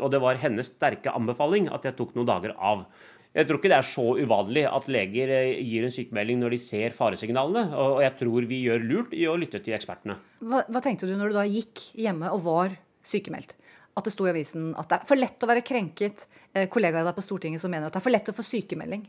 Og 0.00 0.12
det 0.12 0.20
var 0.24 0.40
hennes 0.40 0.70
sterke 0.72 1.12
anbefaling 1.12 1.68
at 1.72 1.84
jeg 1.88 1.96
tok 1.98 2.14
noen 2.16 2.28
dager 2.28 2.54
av. 2.56 2.86
Jeg 3.32 3.48
tror 3.48 3.58
ikke 3.58 3.70
det 3.72 3.78
er 3.78 3.86
så 3.88 4.04
uvanlig 4.20 4.62
at 4.68 4.88
leger 4.92 5.30
eh, 5.32 5.60
gir 5.64 5.86
en 5.86 5.94
sykemelding 5.94 6.42
når 6.42 6.52
de 6.52 6.60
ser 6.60 6.92
faresignalene. 6.96 7.64
Og 7.80 8.02
jeg 8.04 8.16
tror 8.20 8.48
vi 8.50 8.60
gjør 8.66 8.84
lurt 8.84 9.16
i 9.16 9.24
å 9.30 9.38
lytte 9.40 9.62
til 9.64 9.76
ekspertene. 9.76 10.18
Hva, 10.44 10.60
hva 10.68 10.82
tenkte 10.84 11.08
du 11.08 11.14
når 11.16 11.32
du 11.32 11.38
da 11.38 11.46
gikk 11.48 11.86
hjemme 11.96 12.28
og 12.34 12.44
var 12.44 12.76
sykemeldt? 13.08 13.56
At 13.96 14.04
det 14.08 14.12
sto 14.14 14.28
i 14.28 14.32
avisen 14.32 14.70
at 14.80 14.88
det 14.88 15.00
er 15.00 15.08
for 15.08 15.20
lett 15.20 15.44
å 15.44 15.48
være 15.48 15.64
krenket. 15.64 16.26
Eh, 16.52 16.68
kollegaer 16.72 17.08
der 17.08 17.16
på 17.16 17.24
Stortinget 17.24 17.64
som 17.64 17.72
mener 17.72 17.88
at 17.88 17.96
det 17.96 18.02
er 18.02 18.04
for 18.04 18.14
lett 18.14 18.28
å 18.28 18.36
få 18.36 18.44
sykemelding. 18.44 19.08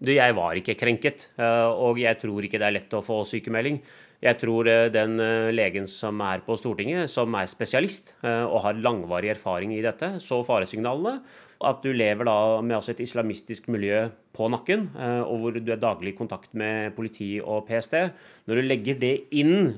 Du, 0.00 0.14
jeg 0.16 0.32
var 0.32 0.56
ikke 0.56 0.78
krenket, 0.80 1.30
eh, 1.38 1.70
og 1.70 1.98
jeg 2.00 2.18
tror 2.22 2.46
ikke 2.46 2.58
det 2.58 2.66
er 2.66 2.78
lett 2.78 2.94
å 2.96 3.04
få 3.04 3.20
sykemelding. 3.28 3.78
Jeg 4.20 4.36
tror 4.36 4.68
eh, 4.68 4.90
den 4.92 5.16
eh, 5.24 5.48
legen 5.54 5.86
som 5.88 6.18
er 6.20 6.42
på 6.44 6.52
Stortinget, 6.60 7.08
som 7.08 7.32
er 7.38 7.48
spesialist 7.48 8.12
eh, 8.20 8.44
og 8.44 8.60
har 8.66 8.76
langvarig 8.76 9.30
erfaring 9.32 9.72
i 9.72 9.80
dette, 9.84 10.18
så 10.20 10.42
faresignalene. 10.44 11.22
At 11.64 11.80
du 11.84 11.88
lever 11.92 12.28
da 12.28 12.34
med 12.64 12.76
altså 12.76 12.92
et 12.92 13.00
islamistisk 13.04 13.70
miljø 13.72 14.06
på 14.36 14.46
nakken, 14.48 14.86
og 14.96 15.42
hvor 15.42 15.52
du 15.52 15.66
er 15.68 15.80
daglig 15.82 16.14
i 16.14 16.16
kontakt 16.16 16.54
med 16.56 16.94
politi 16.96 17.34
og 17.36 17.66
PST. 17.68 17.98
Når 18.48 18.56
du 18.56 18.64
legger 18.64 18.96
det 18.96 19.10
inn 19.36 19.74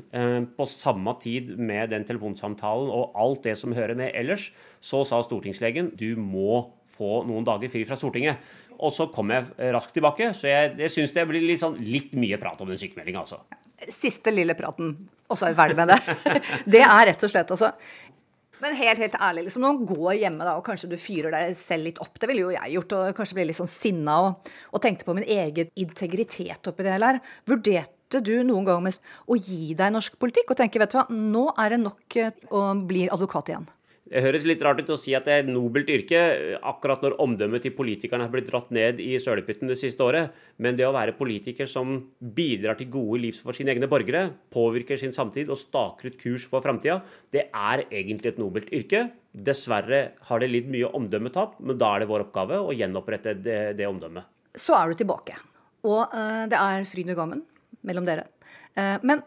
på 0.54 0.66
samme 0.70 1.16
tid 1.18 1.50
med 1.58 1.90
den 1.90 2.06
telefonsamtalen 2.06 2.86
og 2.86 3.18
alt 3.18 3.48
det 3.48 3.56
som 3.58 3.74
hører 3.74 3.98
med 3.98 4.14
ellers, 4.14 4.52
så 4.78 5.02
sa 5.02 5.18
stortingslegen 5.26 5.90
du 5.98 6.12
må 6.14 6.68
få 6.94 7.24
noen 7.26 7.48
dager 7.50 7.72
fri 7.72 7.82
fra 7.88 7.98
Stortinget. 7.98 8.38
Og 8.78 8.94
så 8.94 9.08
kom 9.10 9.34
jeg 9.34 9.50
raskt 9.74 9.98
tilbake, 9.98 10.30
så 10.38 10.52
jeg, 10.52 10.76
jeg 10.84 10.94
syns 11.00 11.18
det 11.18 11.26
blir 11.32 11.42
litt, 11.42 11.64
sånn, 11.64 11.82
litt 11.82 12.14
mye 12.14 12.38
prat 12.38 12.62
om 12.62 12.70
den 12.70 12.78
sykemeldinga, 12.78 13.26
altså. 13.26 13.42
Siste 13.90 14.32
lille 14.34 14.54
praten, 14.58 14.94
og 15.28 15.38
så 15.38 15.48
er 15.48 15.54
vi 15.54 15.60
ferdig 15.60 15.78
med 15.78 15.92
det. 15.92 15.98
Det 16.76 16.82
er 16.84 17.06
rett 17.08 17.24
og 17.24 17.32
slett 17.32 17.50
altså 17.54 17.72
Men 18.62 18.76
helt 18.78 19.00
helt 19.02 19.16
ærlig, 19.18 19.48
liksom, 19.48 19.64
når 19.64 19.72
man 19.78 19.88
går 19.88 20.18
hjemme 20.20 20.46
da, 20.46 20.54
og 20.54 20.66
kanskje 20.66 20.92
du 20.92 20.94
fyrer 21.00 21.34
deg 21.34 21.56
selv 21.58 21.88
litt 21.88 21.98
opp, 22.04 22.14
det 22.20 22.28
ville 22.30 22.44
jo 22.44 22.54
jeg 22.54 22.76
gjort, 22.76 22.94
og 22.94 23.16
kanskje 23.18 23.38
ble 23.38 23.48
litt 23.48 23.58
sånn 23.58 23.70
sinna 23.70 24.20
og, 24.28 24.52
og 24.70 24.84
tenkte 24.84 25.08
på 25.08 25.16
min 25.18 25.26
egen 25.26 25.72
integritet 25.74 26.70
oppi 26.70 26.86
det 26.86 26.94
hele 26.94 27.10
her. 27.10 27.20
Vurderte 27.50 28.22
du 28.22 28.36
noen 28.46 28.68
gang 28.68 28.84
med 28.84 28.98
å 29.26 29.34
gi 29.34 29.74
deg 29.74 29.90
norsk 29.96 30.14
politikk 30.20 30.54
og 30.54 30.60
tenke 30.62 30.78
vet 30.78 30.94
du 30.94 31.00
hva, 31.00 31.06
nå 31.10 31.48
er 31.58 31.74
det 31.74 31.82
nok 31.82 32.18
å 32.22 32.30
og 32.60 32.84
blir 32.86 33.10
advokat 33.10 33.50
igjen? 33.50 33.66
Det 34.12 34.20
høres 34.20 34.42
litt 34.44 34.60
rart 34.60 34.80
ut 34.82 34.90
å 34.92 34.96
si 35.00 35.14
at 35.16 35.24
det 35.24 35.32
er 35.32 35.42
et 35.42 35.48
nobelt 35.48 35.88
yrke, 35.88 36.18
akkurat 36.68 37.00
når 37.00 37.14
omdømmet 37.24 37.62
til 37.64 37.72
politikerne 37.72 38.26
har 38.26 38.32
blitt 38.34 38.50
dratt 38.50 38.68
ned 38.74 38.98
i 39.00 39.14
sølepytten 39.16 39.70
det 39.72 39.78
siste 39.80 40.04
året. 40.04 40.34
Men 40.60 40.76
det 40.76 40.84
å 40.84 40.92
være 40.92 41.14
politiker 41.16 41.70
som 41.70 41.94
bidrar 42.20 42.76
til 42.76 42.90
gode 42.92 43.22
liv 43.22 43.38
for 43.40 43.56
sine 43.56 43.72
egne 43.72 43.88
borgere, 43.88 44.26
påvirker 44.52 45.00
sin 45.00 45.16
samtid 45.16 45.48
og 45.48 45.60
staker 45.62 46.12
ut 46.12 46.20
kurs 46.20 46.44
for 46.50 46.60
framtida, 46.64 46.98
det 47.32 47.46
er 47.48 47.86
egentlig 47.88 48.34
et 48.34 48.42
nobelt 48.42 48.68
yrke. 48.68 49.06
Dessverre 49.32 50.02
har 50.28 50.44
det 50.44 50.50
lidd 50.52 50.68
mye 50.74 50.92
omdømmetap, 50.92 51.56
men 51.64 51.80
da 51.80 51.94
er 51.94 52.04
det 52.04 52.12
vår 52.12 52.26
oppgave 52.26 52.60
å 52.60 52.76
gjenopprette 52.76 53.38
det, 53.40 53.60
det 53.80 53.88
omdømmet. 53.88 54.28
Så 54.52 54.76
er 54.76 54.92
du 54.92 55.00
tilbake. 55.00 55.40
Og 55.88 56.04
eh, 56.12 56.44
det 56.52 56.60
er 56.60 56.84
fryd 56.84 57.14
og 57.14 57.22
gammen 57.24 57.46
mellom 57.88 58.04
dere. 58.04 58.28
Eh, 58.76 58.98
men 59.08 59.24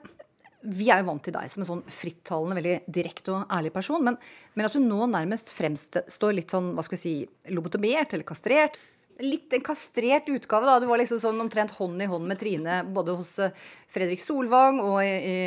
vi 0.65 0.89
er 0.89 1.01
jo 1.01 1.09
vant 1.09 1.23
til 1.25 1.35
deg 1.35 1.51
som 1.51 1.63
en 1.63 1.69
sånn 1.69 1.83
frittalende, 1.91 2.57
veldig 2.57 2.75
direkte 2.97 3.33
og 3.35 3.53
ærlig 3.53 3.71
person. 3.75 4.03
Men, 4.05 4.17
men 4.55 4.67
at 4.67 4.75
du 4.75 4.81
nå 4.83 5.07
nærmest 5.11 5.53
fremstår 5.55 6.35
litt 6.37 6.53
sånn, 6.53 6.73
hva 6.75 6.85
skal 6.85 6.97
vi 6.97 7.03
si, 7.03 7.15
lobotomert 7.53 8.15
eller 8.15 8.27
kastrert. 8.27 8.79
Litt 9.23 9.53
en 9.55 9.61
kastrert 9.63 10.27
utgave, 10.27 10.67
da. 10.67 10.75
Du 10.83 10.89
var 10.89 10.99
liksom 10.99 11.21
sånn 11.23 11.39
omtrent 11.39 11.71
hånd 11.77 12.01
i 12.03 12.07
hånd 12.11 12.25
med 12.27 12.39
Trine 12.41 12.81
både 12.91 13.13
hos 13.15 13.29
eh, 13.39 13.53
Fredrik 13.87 14.19
Solvang 14.19 14.81
og 14.83 14.97
i, 15.05 15.07
i, 15.07 15.37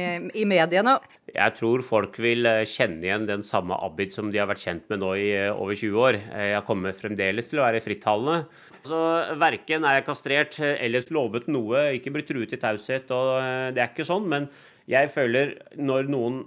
i 0.40 0.46
mediene. 0.48 0.94
Jeg 1.34 1.54
tror 1.58 1.84
folk 1.84 2.16
vil 2.24 2.48
eh, 2.48 2.62
kjenne 2.64 3.04
igjen 3.04 3.26
den 3.28 3.44
samme 3.44 3.76
Abid 3.84 4.14
som 4.16 4.32
de 4.32 4.40
har 4.40 4.48
vært 4.48 4.64
kjent 4.64 4.88
med 4.88 5.02
nå 5.04 5.12
i 5.20 5.28
eh, 5.36 5.52
over 5.52 5.76
20 5.76 6.00
år. 6.00 6.20
Jeg 6.48 6.64
kommer 6.64 6.96
fremdeles 6.96 7.50
til 7.50 7.60
å 7.60 7.66
være 7.66 7.84
frittalende. 7.84 8.40
Så 8.88 9.04
Verken 9.36 9.84
er 9.84 9.98
jeg 9.98 10.08
kastrert 10.08 10.60
ellers 10.64 11.10
eller 11.10 11.18
lovet 11.18 11.52
noe, 11.52 11.86
ikke 11.98 12.14
blitt 12.14 12.32
truet 12.32 12.56
i 12.56 12.62
taushet. 12.62 13.12
og 13.12 13.34
Det 13.76 13.84
er 13.84 13.92
ikke 13.92 14.08
sånn. 14.08 14.30
Men 14.32 14.48
jeg 14.88 15.12
føler 15.12 15.58
når 15.76 16.08
noen 16.08 16.46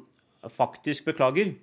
faktisk 0.50 1.12
beklager, 1.12 1.54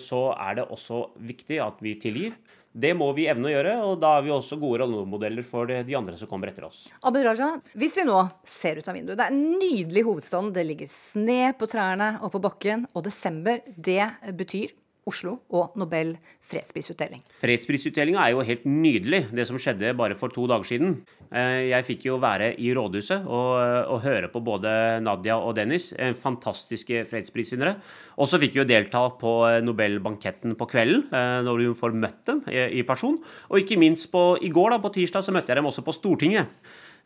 så 0.00 0.20
er 0.32 0.54
det 0.56 0.70
også 0.72 1.10
viktig 1.28 1.58
at 1.60 1.82
vi 1.84 1.92
tilgir. 2.00 2.38
Det 2.72 2.90
må 2.94 3.08
vi 3.16 3.26
evne 3.30 3.48
å 3.48 3.52
gjøre, 3.52 3.74
og 3.88 3.94
da 4.02 4.16
er 4.18 4.26
vi 4.26 4.32
også 4.34 4.58
gode 4.60 4.82
rollemodeller 4.82 5.46
for 5.46 5.70
de 5.70 5.96
andre 5.96 6.18
som 6.20 6.30
kommer 6.30 6.50
etter 6.50 6.66
oss. 6.68 6.84
Abid 7.08 7.24
Raja, 7.26 7.54
hvis 7.78 7.96
vi 7.98 8.04
nå 8.06 8.18
ser 8.46 8.78
ut 8.78 8.90
av 8.90 8.98
vinduet 8.98 9.18
Det 9.18 9.24
er 9.24 9.34
en 9.34 9.56
nydelig 9.58 10.04
hovedstand. 10.06 10.52
Det 10.54 10.66
ligger 10.68 10.90
sne 10.92 11.54
på 11.58 11.68
trærne 11.70 12.16
og 12.22 12.32
på 12.34 12.42
bakken. 12.44 12.84
Og 12.92 13.06
desember, 13.08 13.64
det 13.76 14.04
betyr 14.36 14.76
Oslo 15.08 15.38
og 15.50 15.76
Nobel 15.80 16.14
fredsprisutdeling. 16.48 17.22
Fredsprisutdelinga 17.42 18.22
er 18.22 18.34
jo 18.34 18.44
helt 18.46 18.64
nydelig, 18.68 19.22
det 19.34 19.46
som 19.48 19.58
skjedde 19.60 19.94
bare 19.98 20.16
for 20.18 20.32
to 20.32 20.46
dager 20.50 20.68
siden. 20.68 20.98
Eh, 21.28 21.68
Jeg 21.68 21.86
fikk 21.88 22.06
jo 22.08 22.18
være 22.22 22.52
i 22.60 22.70
rådhuset 22.76 23.26
og, 23.26 23.52
og 23.94 24.02
høre 24.04 24.30
på 24.32 24.42
både 24.44 24.70
Nadia 25.04 25.36
og 25.36 25.56
Dennis, 25.58 25.90
eh, 25.96 26.14
fantastiske 26.16 27.04
fredsprisvinnere. 27.10 27.76
Og 28.16 28.28
så 28.30 28.40
fikk 28.40 28.56
vi 28.56 28.62
jo 28.62 28.68
delta 28.68 29.04
på 29.20 29.34
eh, 29.48 29.60
Nobelbanketten 29.64 30.56
på 30.58 30.68
kvelden, 30.68 31.08
når 31.44 31.64
du 31.64 31.74
får 31.78 31.94
møtt 31.96 32.20
dem 32.28 32.42
i 32.48 32.82
person. 32.86 33.16
Og 33.48 33.62
ikke 33.62 33.78
minst 33.80 34.10
på, 34.12 34.36
i 34.44 34.50
går, 34.52 34.74
da, 34.74 34.78
på 34.82 34.92
tirsdag, 34.94 35.24
så 35.24 35.34
møtte 35.34 35.52
jeg 35.52 35.60
dem 35.60 35.68
også 35.68 35.84
på 35.86 35.94
Stortinget. 35.96 36.48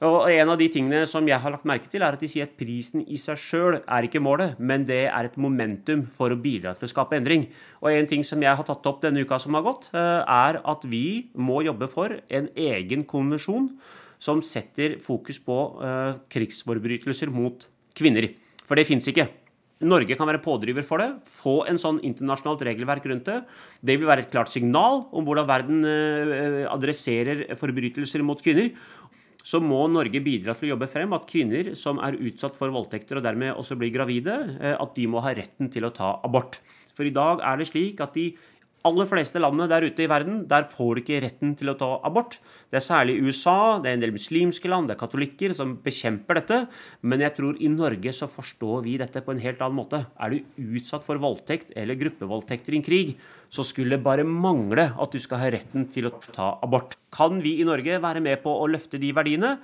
Og 0.03 0.25
en 0.33 0.51
av 0.51 0.59
de 0.59 0.67
tingene 0.73 1.05
som 1.07 1.27
jeg 1.31 1.39
har 1.39 1.53
lagt 1.55 1.67
merke 1.69 1.87
til, 1.87 2.03
er 2.03 2.17
at 2.17 2.23
de 2.23 2.27
sier 2.27 2.49
at 2.49 2.57
prisen 2.59 3.05
i 3.07 3.19
seg 3.21 3.39
sjøl 3.39 3.77
er 3.79 4.07
ikke 4.09 4.23
målet, 4.23 4.57
men 4.59 4.83
det 4.89 5.05
er 5.05 5.29
et 5.29 5.37
momentum 5.39 6.09
for 6.11 6.35
å 6.35 6.39
bidra 6.43 6.73
til 6.75 6.89
å 6.89 6.91
skape 6.91 7.15
endring. 7.21 7.45
Og 7.85 7.93
en 7.93 8.09
ting 8.11 8.25
som 8.27 8.43
jeg 8.43 8.51
har 8.59 8.67
tatt 8.67 8.89
opp 8.91 8.99
denne 9.05 9.23
uka 9.23 9.39
som 9.39 9.55
har 9.55 9.63
gått, 9.63 9.93
eh, 9.95 10.25
er 10.27 10.59
at 10.59 10.83
vi 10.91 11.31
må 11.39 11.61
jobbe 11.63 11.87
for 11.93 12.19
en 12.19 12.49
egen 12.51 13.05
konvensjon 13.07 13.71
som 14.19 14.43
setter 14.43 14.99
fokus 14.99 15.39
på 15.39 15.59
eh, 15.79 16.19
krigsforbrytelser 16.35 17.31
mot 17.31 17.69
kvinner. 17.95 18.27
For 18.67 18.75
det 18.75 18.89
fins 18.91 19.07
ikke. 19.07 19.29
Norge 19.83 20.17
kan 20.19 20.27
være 20.27 20.43
pådriver 20.43 20.83
for 20.87 20.99
det. 20.99 21.11
Få 21.27 21.63
en 21.71 21.79
sånn 21.79 22.03
internasjonalt 22.03 22.67
regelverk 22.67 23.07
rundt 23.07 23.31
det. 23.31 23.39
Det 23.83 23.99
vil 23.99 24.11
være 24.11 24.27
et 24.27 24.35
klart 24.35 24.51
signal 24.51 25.07
om 25.15 25.27
hvordan 25.27 25.47
verden 25.47 25.87
eh, 25.87 26.67
adresserer 26.67 27.47
forbrytelser 27.55 28.27
mot 28.27 28.43
kvinner 28.43 28.75
så 29.43 29.61
må 29.63 29.81
Norge 29.91 30.23
bidra 30.23 30.55
til 30.57 30.69
å 30.69 30.73
jobbe 30.75 30.89
frem 30.91 31.13
at 31.17 31.27
kvinner 31.31 31.73
som 31.79 31.99
er 32.03 32.19
utsatt 32.19 32.57
for 32.59 32.73
voldtekter 32.75 33.19
og 33.19 33.27
dermed 33.27 33.57
også 33.59 33.77
blir 33.79 33.93
gravide, 33.95 34.37
eh, 34.61 34.77
at 34.79 34.95
de 34.97 35.09
må 35.11 35.23
ha 35.25 35.35
retten 35.37 35.71
til 35.73 35.89
å 35.89 35.95
ta 35.95 36.15
abort. 36.23 36.61
For 36.97 37.09
i 37.09 37.15
dag 37.15 37.43
er 37.45 37.59
det 37.59 37.71
slik 37.71 38.01
at 38.05 38.15
de 38.15 38.31
aller 38.89 39.09
fleste 39.11 39.41
landene 39.41 39.69
der 39.71 39.87
ute 39.87 40.05
i 40.05 40.09
verden, 40.11 40.43
der 40.51 40.67
får 40.71 40.95
du 40.95 41.01
ikke 41.03 41.21
retten 41.25 41.53
til 41.59 41.73
å 41.73 41.77
ta 41.79 41.89
abort. 42.07 42.39
Det 42.71 42.81
er 42.81 42.85
særlig 42.85 43.19
USA, 43.23 43.79
det 43.83 43.91
er 43.91 43.99
en 43.99 44.05
del 44.05 44.15
muslimske 44.15 44.71
land, 44.71 44.91
det 44.91 44.97
er 44.97 45.03
katolikker 45.03 45.55
som 45.57 45.77
bekjemper 45.85 46.41
dette. 46.41 46.59
Men 47.07 47.23
jeg 47.25 47.37
tror 47.37 47.61
i 47.61 47.71
Norge 47.73 48.15
så 48.17 48.31
forstår 48.31 48.83
vi 48.87 48.97
dette 49.03 49.23
på 49.23 49.35
en 49.35 49.45
helt 49.45 49.63
annen 49.63 49.79
måte. 49.79 50.03
Er 50.19 50.35
du 50.35 50.75
utsatt 50.79 51.07
for 51.07 51.23
voldtekt 51.23 51.71
eller 51.79 52.01
gruppevoldtekter 52.01 52.75
i 52.75 52.81
en 52.81 52.89
krig, 52.89 53.15
så 53.53 53.65
skulle 53.67 53.99
det 53.99 54.07
bare 54.07 54.27
mangle 54.27 54.91
at 54.91 55.15
du 55.15 55.21
skal 55.23 55.45
ha 55.45 55.53
retten 55.55 55.87
til 55.93 56.09
å 56.09 56.17
ta 56.33 56.57
abort. 56.65 56.99
Kan 57.15 57.43
vi 57.45 57.59
i 57.61 57.69
Norge 57.69 58.03
være 58.03 58.25
med 58.25 58.43
på 58.45 58.55
å 58.59 58.69
løfte 58.71 59.01
de 59.03 59.15
verdiene? 59.15 59.57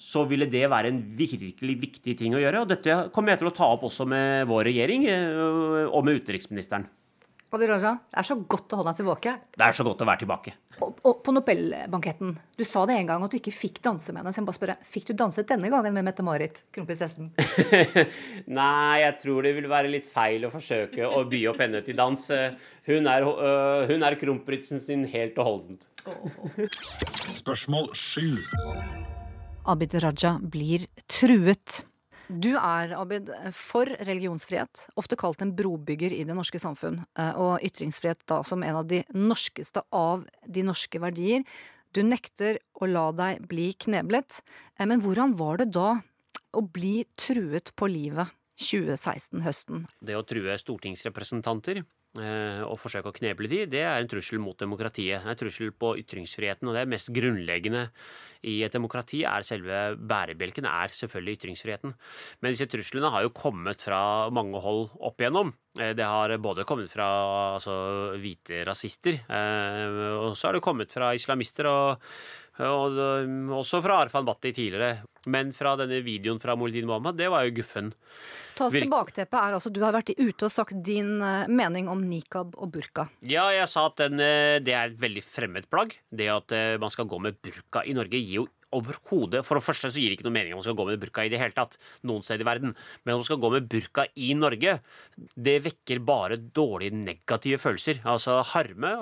så 0.00 0.24
ville 0.26 0.48
det 0.50 0.64
være 0.66 0.90
en 0.90 1.00
virkelig 1.14 1.76
viktig 1.78 2.16
ting 2.18 2.34
å 2.34 2.42
gjøre. 2.42 2.64
Og 2.64 2.70
dette 2.72 2.96
kommer 3.14 3.30
jeg 3.30 3.44
til 3.44 3.50
å 3.52 3.54
ta 3.54 3.70
opp 3.76 3.86
også 3.86 4.06
med 4.10 4.48
vår 4.50 4.66
regjering 4.70 5.06
øh, 5.06 5.86
og 5.86 6.02
med 6.06 6.18
utenriksministeren. 6.18 6.88
Abid 7.54 7.70
Raja, 7.70 7.92
det 8.10 8.18
er 8.18 8.26
så 8.26 8.34
godt 8.50 8.72
å 8.74 8.80
holde 8.80 8.90
deg 8.90 8.98
tilbake. 8.98 9.32
Det 9.54 9.62
er 9.62 9.76
så 9.76 9.84
godt 9.86 10.00
å 10.02 10.06
være 10.08 10.22
tilbake. 10.24 10.54
Og, 10.82 10.96
og 11.06 11.20
på 11.22 11.34
Nobelbanketten, 11.36 12.32
du 12.58 12.64
sa 12.66 12.82
det 12.90 12.96
en 12.98 13.10
gang 13.12 13.22
at 13.22 13.30
du 13.30 13.38
ikke 13.38 13.54
fikk 13.54 13.78
danse 13.84 14.10
med 14.10 14.22
henne. 14.22 14.32
Så 14.34 14.40
jeg 14.40 14.46
må 14.46 14.50
bare 14.50 14.58
spørre, 14.58 14.76
fikk 14.90 15.06
du 15.10 15.14
danset 15.20 15.46
denne 15.52 15.70
gangen 15.70 15.94
med 15.94 16.06
Mette-Marit, 16.08 16.58
kronprinsessen? 16.74 17.30
Nei, 18.58 18.96
jeg 19.04 19.16
tror 19.22 19.46
det 19.46 19.54
vil 19.60 19.70
være 19.70 19.92
litt 19.92 20.10
feil 20.10 20.48
å 20.48 20.52
forsøke 20.54 21.06
å 21.06 21.22
by 21.30 21.44
opp 21.52 21.62
henne 21.62 21.84
til 21.86 21.98
dans. 22.00 22.26
Hun 22.90 23.10
er, 23.14 23.30
øh, 23.30 23.86
hun 23.92 24.06
er 24.10 24.18
kronprinsen 24.18 24.82
sin 24.82 25.06
helt 25.14 25.38
og 25.38 25.50
holdent. 25.52 25.88
Spørsmål 27.38 27.92
sju. 27.94 28.34
Abid 29.70 29.94
Raja 30.02 30.36
blir 30.42 30.90
truet. 31.06 31.84
Du 32.28 32.54
er, 32.56 32.94
Abid, 32.96 33.28
for 33.52 33.88
religionsfrihet, 34.08 34.86
ofte 35.00 35.16
kalt 35.20 35.42
en 35.44 35.52
brobygger 35.56 36.14
i 36.14 36.22
det 36.24 36.36
norske 36.36 36.60
samfunn, 36.62 37.02
eh, 37.18 37.36
og 37.36 37.64
ytringsfrihet 37.64 38.24
da 38.30 38.40
som 38.46 38.64
en 38.64 38.80
av 38.80 38.86
de 38.88 39.02
norskeste 39.12 39.84
av 39.92 40.24
de 40.46 40.64
norske 40.64 41.00
verdier. 41.02 41.44
Du 41.92 42.02
nekter 42.02 42.58
å 42.80 42.88
la 42.88 43.10
deg 43.12 43.44
bli 43.48 43.72
kneblet, 43.76 44.40
eh, 44.78 44.86
men 44.86 45.02
hvordan 45.04 45.36
var 45.36 45.60
det 45.60 45.72
da 45.76 46.00
å 46.54 46.62
bli 46.62 47.04
truet 47.16 47.74
på 47.76 47.90
livet 47.90 48.32
2016-høsten? 48.56 49.84
Det 50.00 50.16
å 50.16 50.24
true 50.24 50.56
stortingsrepresentanter 50.56 51.84
og 52.14 52.76
forsøke 52.78 53.10
å 53.10 53.16
kneble 53.16 53.48
de, 53.50 53.64
det 53.66 53.80
er 53.82 53.98
en 53.98 54.10
trussel 54.10 54.38
mot 54.38 54.58
demokratiet. 54.58 55.24
Det 55.24 55.26
er 55.26 55.34
en 55.34 55.40
trussel 55.40 55.72
på 55.74 55.96
ytringsfriheten, 55.98 56.68
og 56.70 56.76
det 56.76 56.84
mest 56.92 57.10
grunnleggende 57.14 57.88
i 58.44 58.58
et 58.64 58.74
demokrati 58.74 59.22
er 59.26 59.44
selve 59.46 59.80
bærebjelken, 59.98 60.68
er 60.68 60.92
selvfølgelig 60.94 61.38
ytringsfriheten. 61.38 61.94
Men 62.42 62.54
disse 62.54 62.68
truslene 62.70 63.10
har 63.12 63.24
jo 63.24 63.34
kommet 63.34 63.82
fra 63.84 64.30
mange 64.34 64.60
hold 64.62 64.90
opp 65.00 65.20
igjennom. 65.22 65.54
Eh, 65.78 65.94
Det 65.96 66.04
har 66.04 66.36
både 66.38 66.66
kommet 66.68 66.92
fra 66.92 67.08
altså, 67.56 68.16
hvite 68.20 68.64
rasister, 68.68 69.20
eh, 69.26 70.00
og 70.20 70.36
så 70.36 70.48
har 70.48 70.58
det 70.58 70.64
kommet 70.64 70.92
fra 70.92 71.14
islamister, 71.16 71.66
og, 71.66 72.00
og 72.62 72.98
også 73.58 73.80
fra 73.82 74.02
Arfan 74.04 74.26
Bhatti 74.26 74.52
tidligere. 74.54 75.02
Men 75.26 75.52
fra 75.56 75.72
denne 75.80 76.02
videoen 76.04 76.40
fra 76.42 76.54
Moldin 76.58 76.86
Mohammed, 76.86 77.16
det 77.18 77.30
var 77.32 77.46
jo 77.46 77.54
guffen. 77.56 77.92
Ta 78.54 78.68
oss 78.68 78.74
Virk- 78.76 78.84
til 78.84 78.92
bakteppet 78.92 79.38
er 79.40 79.56
altså, 79.56 79.72
Du 79.72 79.80
har 79.82 79.94
vært 79.96 80.12
ute 80.14 80.46
og 80.46 80.52
sagt 80.52 80.76
din 80.84 81.16
eh, 81.24 81.48
mening 81.48 81.88
om 81.90 82.04
nikab 82.06 82.54
og 82.54 82.70
burka. 82.76 83.08
Ja, 83.26 83.48
jeg 83.54 83.66
sa 83.72 83.88
at 83.88 83.96
den, 84.04 84.20
eh, 84.20 84.60
det 84.62 84.76
er 84.76 84.92
et 84.92 85.00
veldig 85.00 85.24
fremmed 85.24 85.66
plagg. 85.72 85.96
Det 86.12 86.28
at 86.30 86.54
eh, 86.54 86.76
man 86.78 86.92
skal 86.92 87.08
gå 87.10 87.18
med 87.24 87.40
burka 87.42 87.82
i 87.88 87.96
Norge, 87.96 88.20
gir 88.20 88.44
jo 88.44 88.46
overhodet 88.74 89.44
For 89.46 89.58
det 89.58 89.66
første 89.66 89.90
så 89.92 90.00
gir 90.00 90.10
det 90.10 90.18
ikke 90.18 90.26
noe 90.28 90.36
mening 90.36 90.54
om 90.54 90.60
man 90.60 90.66
skal 90.66 90.78
gå 90.78 90.88
med 90.88 91.02
burka 91.02 91.24
i 91.24 91.32
det 91.32 91.40
hele 91.40 91.56
tatt, 91.56 91.78
noen 92.06 92.24
steder 92.26 92.44
i 92.44 92.48
verden. 92.48 92.74
Men 93.04 93.14
om 93.14 93.22
man 93.22 93.28
skal 93.28 93.40
gå 93.42 93.50
med 93.54 93.68
burka 93.70 94.06
i 94.14 94.32
Norge, 94.38 94.78
det 95.16 95.56
vekker 95.64 96.02
bare 96.04 96.38
dårlige, 96.38 96.96
negative 96.98 97.60
følelser. 97.62 98.02
Altså 98.08 98.40
harme, 98.54 98.94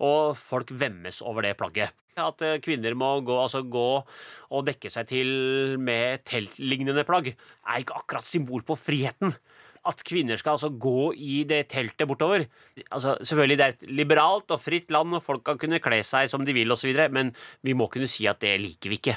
og, 0.00 0.34
folk 0.36 0.72
vemmes 0.76 1.22
over 1.26 1.46
det 1.46 1.56
plagget. 1.60 1.94
At 2.16 2.40
eh, 2.44 2.58
kvinner 2.64 2.94
må 2.96 3.10
gå, 3.26 3.34
altså 3.36 3.60
gå 3.68 3.88
og 4.00 4.62
dekke 4.64 4.88
seg 4.92 5.08
til 5.10 5.28
med 5.82 6.24
teltlignende 6.28 7.04
plagg, 7.08 7.34
er 7.34 7.82
ikke 7.82 7.98
akkurat 8.00 8.28
symbol 8.28 8.64
på 8.64 8.78
friheten 8.80 9.34
at 9.88 10.02
kvinner 10.06 10.38
skal 10.40 10.56
altså 10.56 10.70
gå 10.70 11.12
i 11.14 11.40
det 11.48 11.62
teltet 11.72 12.08
bortover. 12.08 12.46
Altså, 12.90 13.16
selvfølgelig, 13.22 13.56
Det 13.58 13.66
er 13.66 13.74
et 13.74 13.86
liberalt 14.00 14.50
og 14.54 14.60
fritt 14.60 14.90
land, 14.94 15.14
og 15.14 15.22
folk 15.24 15.44
kan 15.46 15.58
kunne 15.60 15.80
kle 15.82 16.00
seg 16.06 16.30
som 16.30 16.44
de 16.44 16.54
vil 16.56 16.72
osv., 16.72 16.92
men 17.12 17.32
vi 17.64 17.74
må 17.74 17.88
kunne 17.92 18.08
si 18.10 18.26
at 18.30 18.40
det 18.42 18.56
liker 18.60 18.92
vi 18.92 19.00
ikke. 19.00 19.16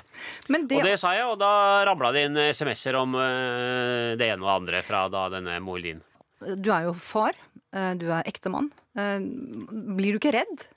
Men 0.50 0.68
det, 0.68 0.80
Og 0.80 0.90
det 0.90 0.98
sa 1.02 1.14
jeg, 1.18 1.28
og 1.28 1.40
da 1.42 1.52
ramla 1.90 2.12
det 2.16 2.26
inn 2.30 2.42
SMS-er 2.50 3.00
om 3.00 3.16
eh, 3.20 4.16
det 4.20 4.30
ene 4.30 4.44
og 4.44 4.50
det 4.50 4.58
andre 4.58 4.84
fra 4.86 5.08
da 5.12 5.28
denne 5.34 5.60
din. 5.84 6.04
du 6.40 6.72
er 6.72 6.84
jo 6.88 6.94
far, 6.94 7.34
eh, 7.74 7.94
du 7.96 8.10
er 8.12 8.24
ektemann. 8.26 8.72
Eh, 8.96 9.20
Blir 9.20 10.14
du 10.14 10.20
ikke 10.22 10.36
redd? 10.36 10.68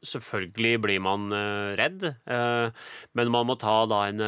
Selvfølgelig 0.00 0.80
blir 0.80 1.00
man 1.04 1.28
redd, 1.76 2.14
men 2.24 3.28
man 3.28 3.44
må 3.44 3.58
ta 3.60 3.84
da 3.84 3.98
en 4.08 4.22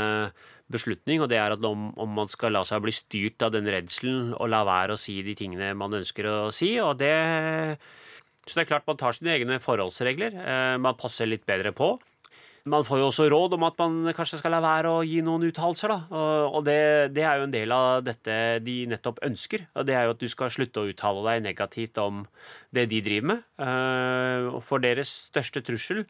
beslutning, 0.72 1.22
og 1.22 1.28
det 1.30 1.38
er 1.38 1.54
at 1.54 1.64
om, 1.68 1.90
om 2.00 2.14
man 2.16 2.30
skal 2.32 2.54
la 2.56 2.64
seg 2.66 2.82
bli 2.84 2.94
styrt 2.96 3.44
av 3.44 3.52
den 3.54 3.68
redselen 3.70 4.32
og 4.34 4.50
la 4.52 4.62
være 4.66 4.96
å 4.96 5.00
si 5.00 5.18
de 5.24 5.36
tingene 5.38 5.72
man 5.78 5.94
ønsker 6.00 6.28
å 6.28 6.38
si, 6.54 6.74
og 6.82 6.96
det 7.02 7.12
Så 8.42 8.58
det 8.58 8.64
er 8.64 8.72
klart 8.72 8.88
man 8.88 8.98
tar 8.98 9.14
sine 9.14 9.36
egne 9.36 9.60
forholdsregler. 9.62 10.34
eh, 10.34 10.76
Man 10.82 10.98
passer 10.98 11.28
litt 11.30 11.46
bedre 11.46 11.70
på. 11.70 11.94
Man 12.70 12.84
får 12.86 13.00
jo 13.00 13.06
også 13.08 13.24
råd 13.26 13.56
om 13.56 13.64
at 13.66 13.78
man 13.80 14.12
kanskje 14.14 14.38
skal 14.38 14.52
la 14.54 14.60
være 14.62 14.90
å 14.90 15.00
gi 15.02 15.18
noen 15.24 15.48
uttalelser, 15.48 15.90
da. 15.90 16.20
Og, 16.46 16.60
det, 16.66 17.10
det 17.16 17.24
er 17.26 17.40
jo 17.40 17.46
en 17.48 17.54
del 17.54 17.74
av 17.74 18.04
dette 18.06 18.36
de 18.62 18.76
nettopp 18.92 19.18
ønsker. 19.26 19.64
Og 19.74 19.88
det 19.88 19.96
er 19.98 20.06
jo 20.06 20.12
at 20.14 20.20
du 20.22 20.28
skal 20.30 20.52
slutte 20.54 20.84
å 20.84 20.90
uttale 20.92 21.24
deg 21.26 21.42
negativt 21.48 21.98
om 21.98 22.20
det 22.70 22.84
de 22.92 23.00
driver 23.02 23.32
med. 23.32 23.42
Eh, 23.66 24.46
for 24.62 24.82
deres 24.84 25.10
største 25.26 25.64
trussel 25.66 26.04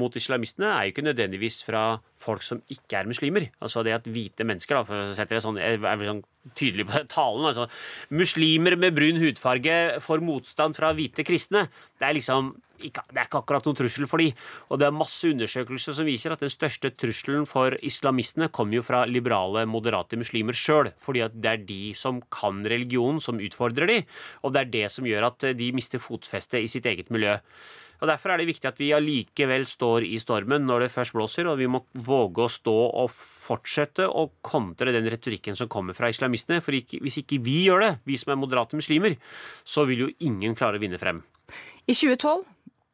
mot 0.00 0.16
islamistene 0.16 0.70
er 0.70 0.86
jo 0.86 0.94
ikke 0.94 1.04
nødvendigvis 1.10 1.60
fra 1.68 1.82
folk 2.18 2.46
som 2.46 2.62
ikke 2.72 3.02
er 3.02 3.10
muslimer. 3.10 3.50
Altså 3.60 3.84
det 3.84 3.98
at 3.98 4.08
hvite 4.08 4.46
mennesker, 4.48 4.80
da, 4.80 4.86
for 4.88 5.10
å 5.12 5.18
sette 5.18 5.36
det 5.36 5.42
sånn, 5.44 5.60
jeg 5.60 5.76
er 5.76 6.06
sånn 6.08 6.24
tydelig 6.56 6.88
på 6.88 7.04
talen, 7.18 7.50
altså 7.52 7.68
muslimer 8.16 8.78
med 8.80 8.96
brun 8.96 9.20
hudfarge 9.20 9.76
får 10.00 10.24
motstand 10.24 10.78
fra 10.78 10.94
hvite 10.96 11.26
kristne. 11.28 11.66
Det 12.00 12.08
er 12.08 12.16
liksom 12.16 12.54
ikke, 12.78 13.04
det 13.10 13.20
er 13.20 13.28
ikke 13.28 13.40
akkurat 13.42 13.66
noen 13.68 13.78
trussel 13.78 14.06
for 14.10 14.22
de. 14.22 14.28
Og 14.68 14.80
det 14.80 14.88
er 14.88 14.94
masse 14.96 15.30
undersøkelser 15.30 15.96
som 15.96 16.08
viser 16.08 16.34
at 16.34 16.44
den 16.44 16.52
største 16.52 16.92
trusselen 16.94 17.48
for 17.48 17.76
islamistene 17.84 18.50
kommer 18.54 18.78
jo 18.78 18.86
fra 18.86 19.04
liberale, 19.08 19.66
moderate 19.68 20.18
muslimer 20.20 20.56
sjøl. 20.56 20.92
Fordi 21.02 21.24
at 21.26 21.36
det 21.36 21.50
er 21.52 21.66
de 21.68 21.82
som 21.98 22.22
kan 22.34 22.62
religionen, 22.66 23.20
som 23.24 23.42
utfordrer 23.42 23.90
de. 23.90 23.98
Og 24.42 24.54
det 24.54 24.64
er 24.64 24.72
det 24.76 24.86
som 24.94 25.08
gjør 25.08 25.30
at 25.32 25.50
de 25.58 25.74
mister 25.76 26.02
fotfeste 26.02 26.62
i 26.62 26.70
sitt 26.70 26.88
eget 26.88 27.12
miljø. 27.14 27.38
Og 27.98 28.06
Derfor 28.06 28.30
er 28.30 28.38
det 28.38 28.46
viktig 28.46 28.68
at 28.68 28.78
vi 28.78 28.92
allikevel 28.94 29.64
står 29.66 30.06
i 30.06 30.20
stormen 30.22 30.66
når 30.66 30.84
det 30.84 30.92
først 30.94 31.16
blåser, 31.16 31.48
og 31.50 31.58
vi 31.58 31.66
må 31.70 31.82
våge 32.06 32.44
å 32.44 32.52
stå 32.52 32.76
og 33.02 33.10
fortsette 33.10 34.06
å 34.06 34.28
kontre 34.44 34.94
den 34.94 35.08
retorikken 35.10 35.58
som 35.58 35.70
kommer 35.72 35.98
fra 35.98 36.10
islamistene. 36.12 36.62
For 36.62 36.76
ikke, 36.78 37.02
hvis 37.02 37.18
ikke 37.24 37.40
vi 37.42 37.64
gjør 37.66 37.82
det, 37.82 37.92
vi 38.06 38.18
som 38.20 38.34
er 38.34 38.38
moderate 38.38 38.78
muslimer, 38.78 39.18
så 39.66 39.86
vil 39.88 40.06
jo 40.06 40.12
ingen 40.22 40.54
klare 40.58 40.78
å 40.78 40.84
vinne 40.84 41.00
frem. 41.02 41.24
I 41.88 41.96
2012 41.96 42.44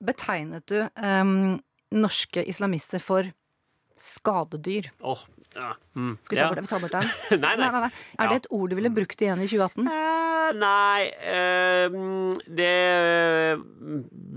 betegnet 0.04 0.66
du 0.70 0.80
um, 1.00 1.56
norske 1.94 2.44
islamister 2.50 3.00
for 3.02 3.28
skadedyr. 4.00 4.90
Åh, 5.06 5.20
ja. 5.54 5.70
Mm, 5.94 6.16
Skal 6.26 6.34
vi 6.34 6.40
ta 6.40 6.44
ja. 6.44 6.48
bort, 6.50 6.64
vi 6.64 6.70
ta 6.72 6.78
bort 6.82 6.94
den? 6.96 7.10
Nei, 7.44 7.52
nei. 7.60 7.90
Er 8.18 8.24
Ja. 8.24 8.30
det 8.32 8.40
et 8.42 8.48
ord 8.50 8.72
du 8.72 8.74
ville 8.76 8.90
brukt 8.90 9.20
igjen 9.22 9.38
i 9.38 9.46
2018? 9.46 9.86
Eh, 9.86 10.48
nei 10.58 11.04
eh, 11.24 11.94
Det 12.50 12.72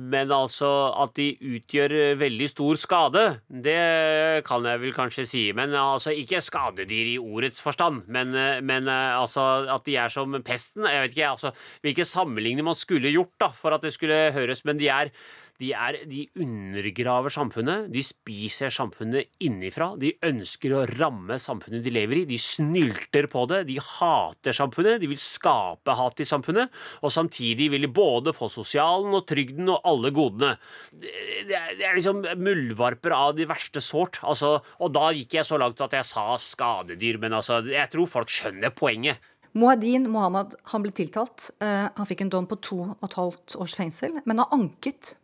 Men 0.07 0.29
altså 0.31 0.69
at 1.03 1.15
de 1.17 1.25
utgjør 1.57 1.95
veldig 2.21 2.47
stor 2.53 2.77
skade, 2.79 3.23
det 3.49 4.45
kan 4.47 4.63
jeg 4.69 4.79
vel 4.85 4.93
kanskje 4.95 5.25
si. 5.27 5.41
Men 5.57 5.73
altså 5.75 6.13
ikke 6.15 6.39
skadedyr 6.45 7.09
i 7.15 7.17
ordets 7.19 7.59
forstand, 7.65 8.05
men, 8.07 8.31
men 8.63 8.87
eh, 8.87 9.17
altså 9.17 9.65
at 9.73 9.83
de 9.89 9.97
er 9.99 10.13
som 10.13 10.37
pesten. 10.47 10.85
Jeg 10.87 11.01
vet 11.07 11.17
ikke 11.17 11.33
altså, 11.33 11.51
hvilke 11.83 12.05
sammenligninger 12.07 12.69
man 12.69 12.77
skulle 12.77 13.11
gjort 13.11 13.33
da, 13.41 13.49
for 13.57 13.75
at 13.75 13.83
det 13.83 13.95
skulle 13.97 14.29
høres, 14.37 14.63
men 14.69 14.79
de 14.79 14.87
er 14.93 15.11
de, 15.57 15.71
er, 15.73 15.95
de 16.05 16.27
undergraver 16.37 17.33
samfunnet. 17.33 17.87
De 17.89 18.03
spiser 18.05 18.69
samfunnet 18.73 19.31
innifra. 19.41 19.89
De 19.97 20.11
ønsker 20.25 20.75
å 20.75 20.83
ramme 20.99 21.39
samfunnet 21.41 21.81
de 21.85 21.93
lever 21.95 22.21
i. 22.21 22.25
De 22.29 22.37
snylter 22.41 23.25
på 23.31 23.47
det. 23.49 23.63
De 23.69 23.79
hater 23.81 24.53
samfunnet. 24.53 25.01
De 25.01 25.09
vil 25.09 25.21
skape 25.21 25.95
hat 25.97 26.21
i 26.21 26.27
samfunnet. 26.29 26.73
Og 27.01 27.13
samtidig 27.13 27.71
vil 27.73 27.87
de 27.87 27.89
både 27.89 28.35
få 28.37 28.51
sosialen 28.53 29.17
og 29.17 29.25
trygden 29.29 29.73
og 29.73 29.81
alle 29.89 30.13
godene. 30.13 30.53
Det 30.93 31.57
er, 31.57 31.73
det 31.79 31.89
er 31.89 31.97
liksom 31.97 32.21
muldvarper 32.37 33.17
av 33.17 33.33
de 33.39 33.49
verste 33.49 33.81
sort. 33.81 34.21
Altså, 34.21 34.59
og 34.77 34.93
da 34.93 35.09
gikk 35.17 35.39
jeg 35.39 35.49
så 35.49 35.57
langt 35.57 35.81
at 35.81 35.97
jeg 35.97 36.05
sa 36.05 36.29
skadedyr, 36.37 37.17
men 37.21 37.39
altså, 37.39 37.63
jeg 37.65 37.89
tror 37.93 38.13
folk 38.19 38.33
skjønner 38.33 38.77
poenget. 38.77 39.23
Mohadin 39.57 40.05
Mohammed 40.11 40.53
han 40.71 40.83
ble 40.83 40.93
tiltalt. 40.93 41.49
Eh, 41.63 41.87
han 41.89 42.09
fikk 42.09 42.25
en 42.25 42.33
dom 42.33 42.45
på 42.49 42.59
to 42.61 42.83
og 42.91 43.07
et 43.07 43.17
halvt 43.17 43.57
års 43.57 43.73
fengsel, 43.77 44.19
men 44.29 44.43
har 44.43 44.53
anket 44.53 45.15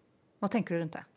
hva 0.43 0.51
tenker 0.51 0.75
du 0.75 0.83
rundt 0.83 0.99
det? 0.99 1.07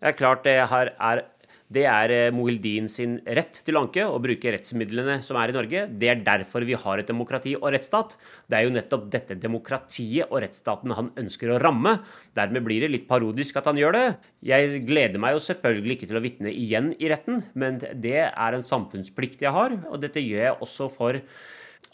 Det 0.00 0.12
er 0.12 0.16
klart 0.16 0.46
det 0.46 0.56
her 0.70 0.94
er 0.96 1.26
det 1.70 1.84
er 1.86 2.10
eh, 2.10 2.32
Mohildin 2.34 2.88
sin 2.90 3.12
rett 3.30 3.60
til 3.62 3.76
å 3.76 3.84
anke 3.84 4.02
og 4.02 4.24
bruke 4.24 4.50
rettsmidlene 4.50 5.20
som 5.22 5.38
er 5.38 5.52
i 5.52 5.54
Norge. 5.54 5.84
Det 6.02 6.08
er 6.10 6.24
derfor 6.26 6.66
vi 6.66 6.74
har 6.74 6.98
et 6.98 7.06
demokrati 7.06 7.52
og 7.54 7.68
rettsstat. 7.70 8.16
Det 8.50 8.58
er 8.58 8.66
jo 8.66 8.72
nettopp 8.74 9.06
dette 9.12 9.36
demokratiet 9.38 10.26
og 10.32 10.42
rettsstaten 10.42 10.96
han 10.98 11.12
ønsker 11.22 11.54
å 11.54 11.60
ramme. 11.62 12.00
Dermed 12.34 12.66
blir 12.66 12.82
det 12.82 12.90
litt 12.90 13.06
parodisk 13.10 13.60
at 13.60 13.70
han 13.70 13.78
gjør 13.78 13.94
det. 13.94 14.04
Jeg 14.50 14.82
gleder 14.88 15.22
meg 15.22 15.36
jo 15.36 15.44
selvfølgelig 15.46 15.96
ikke 15.96 16.10
til 16.10 16.18
å 16.18 16.24
vitne 16.26 16.50
igjen 16.50 16.90
i 16.98 17.12
retten, 17.12 17.44
men 17.54 17.78
det 17.78 18.18
er 18.26 18.58
en 18.58 18.66
samfunnsplikt 18.66 19.46
jeg 19.46 19.54
har, 19.54 19.78
og 19.92 20.02
dette 20.02 20.22
gjør 20.24 20.48
jeg 20.48 20.58
også 20.66 20.90
for 20.90 21.22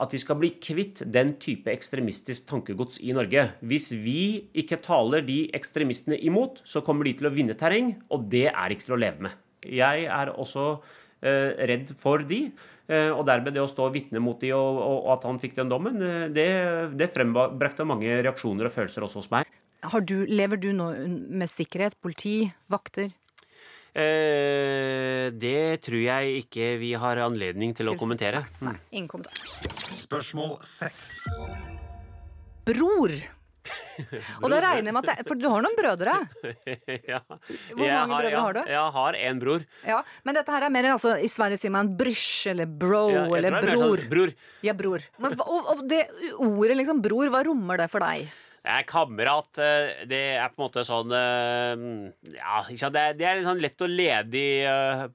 at 0.03 0.13
vi 0.13 0.21
skal 0.21 0.39
bli 0.41 0.51
kvitt 0.61 1.03
den 1.13 1.35
type 1.41 1.73
ekstremistisk 1.73 2.47
tankegods 2.51 3.01
i 3.01 3.15
Norge. 3.17 3.49
Hvis 3.65 3.91
vi 3.97 4.47
ikke 4.57 4.79
taler 4.85 5.25
de 5.25 5.47
ekstremistene 5.57 6.19
imot, 6.29 6.61
så 6.69 6.83
kommer 6.85 7.09
de 7.09 7.17
til 7.17 7.31
å 7.31 7.35
vinne 7.35 7.57
terreng, 7.59 7.95
og 8.13 8.29
det 8.33 8.49
er 8.53 8.75
ikke 8.75 8.91
til 8.91 8.99
å 8.99 9.01
leve 9.01 9.29
med. 9.29 9.43
Jeg 9.67 10.07
er 10.13 10.33
også 10.35 10.69
eh, 11.25 11.57
redd 11.71 11.95
for 11.99 12.27
de, 12.29 12.43
eh, 12.93 13.09
og 13.09 13.25
dermed 13.29 13.57
det 13.57 13.65
å 13.65 13.71
stå 13.71 13.89
vitne 13.95 14.21
mot 14.23 14.39
de 14.43 14.53
og, 14.57 14.81
og, 14.85 15.11
at 15.17 15.27
han 15.29 15.41
fikk 15.43 15.57
den 15.59 15.73
dommen, 15.73 16.01
eh, 16.05 16.27
det, 16.35 16.49
det 16.99 17.13
frembrakte 17.15 17.89
mange 17.89 18.21
reaksjoner 18.21 18.69
og 18.69 18.77
følelser 18.77 19.09
også 19.09 19.25
hos 19.25 19.33
meg. 19.33 19.49
Du, 20.03 20.19
lever 20.27 20.59
du 20.59 20.73
nå 20.75 20.91
med 21.07 21.49
sikkerhet? 21.51 21.97
Politi? 22.03 22.41
Vakter? 22.73 23.13
Eh, 23.97 25.31
det 25.33 25.81
tror 25.87 26.03
jeg 26.03 26.43
ikke 26.43 26.75
vi 26.83 26.93
har 27.01 27.23
anledning 27.25 27.73
til 27.77 27.89
å 27.89 27.97
kommentere. 27.97 28.43
Nei, 28.61 28.77
ingen 28.93 29.09
kommentar. 29.09 29.41
Spørsmål 29.89 30.59
seks. 30.67 31.25
Bror. 32.69 33.15
Og 34.45 34.53
da 34.53 34.59
regner 34.63 34.91
jeg 34.91 34.95
med 34.95 35.09
at 35.09 35.09
det, 35.09 35.25
For 35.27 35.41
du 35.41 35.47
har 35.49 35.65
noen 35.65 35.75
brødre? 35.79 36.13
ja. 37.13 37.23
Hvor 37.25 37.83
Jeg 37.83 37.97
mange 37.97 38.21
brødre 38.21 38.31
ja, 38.35 38.43
har 38.45 38.55
du? 38.59 38.61
Jeg 38.71 38.95
har 38.99 39.19
en 39.31 39.41
bror. 39.43 39.65
Ja, 39.89 40.01
Men 40.29 40.37
dette 40.39 40.55
her 40.55 40.67
er 40.69 40.75
mer 40.77 40.91
altså, 40.93 41.17
I 41.17 41.31
Sverige 41.33 41.59
sier 41.63 41.73
man 41.75 41.95
brysj 41.99 42.53
eller 42.53 42.69
bro 42.69 43.07
Ja, 43.11 43.25
jeg 43.25 43.39
eller 43.41 43.57
tror 43.57 43.65
det 43.65 43.73
er 43.73 43.81
mer 43.81 43.81
bror. 43.81 44.03
Sånn, 44.05 44.13
bror. 44.13 44.35
Ja, 44.69 44.77
bror. 44.77 45.07
Men, 45.25 45.39
og, 45.41 45.71
og 45.73 45.87
det 45.89 46.03
ordet 46.37 46.77
liksom 46.83 47.01
bror, 47.03 47.33
hva 47.33 47.43
rommer 47.49 47.81
det 47.81 47.89
for 47.91 48.05
deg? 48.05 48.29
Jeg 48.67 48.83
er 48.83 48.87
kamerat. 48.91 49.59
eh, 49.63 50.07
Det 50.11 50.23
er 50.37 50.49
på 50.51 50.59
en 50.59 50.65
måte 50.67 50.83
sånn 50.87 51.13
eh, 51.15 51.85
Ja? 52.35 52.91
Det 52.91 53.23
er, 53.23 53.37
en 53.39 53.47
sånn 53.47 53.63
lett 53.63 53.85
og 53.87 53.93
ledig 53.93 54.49
eh, 54.67 55.07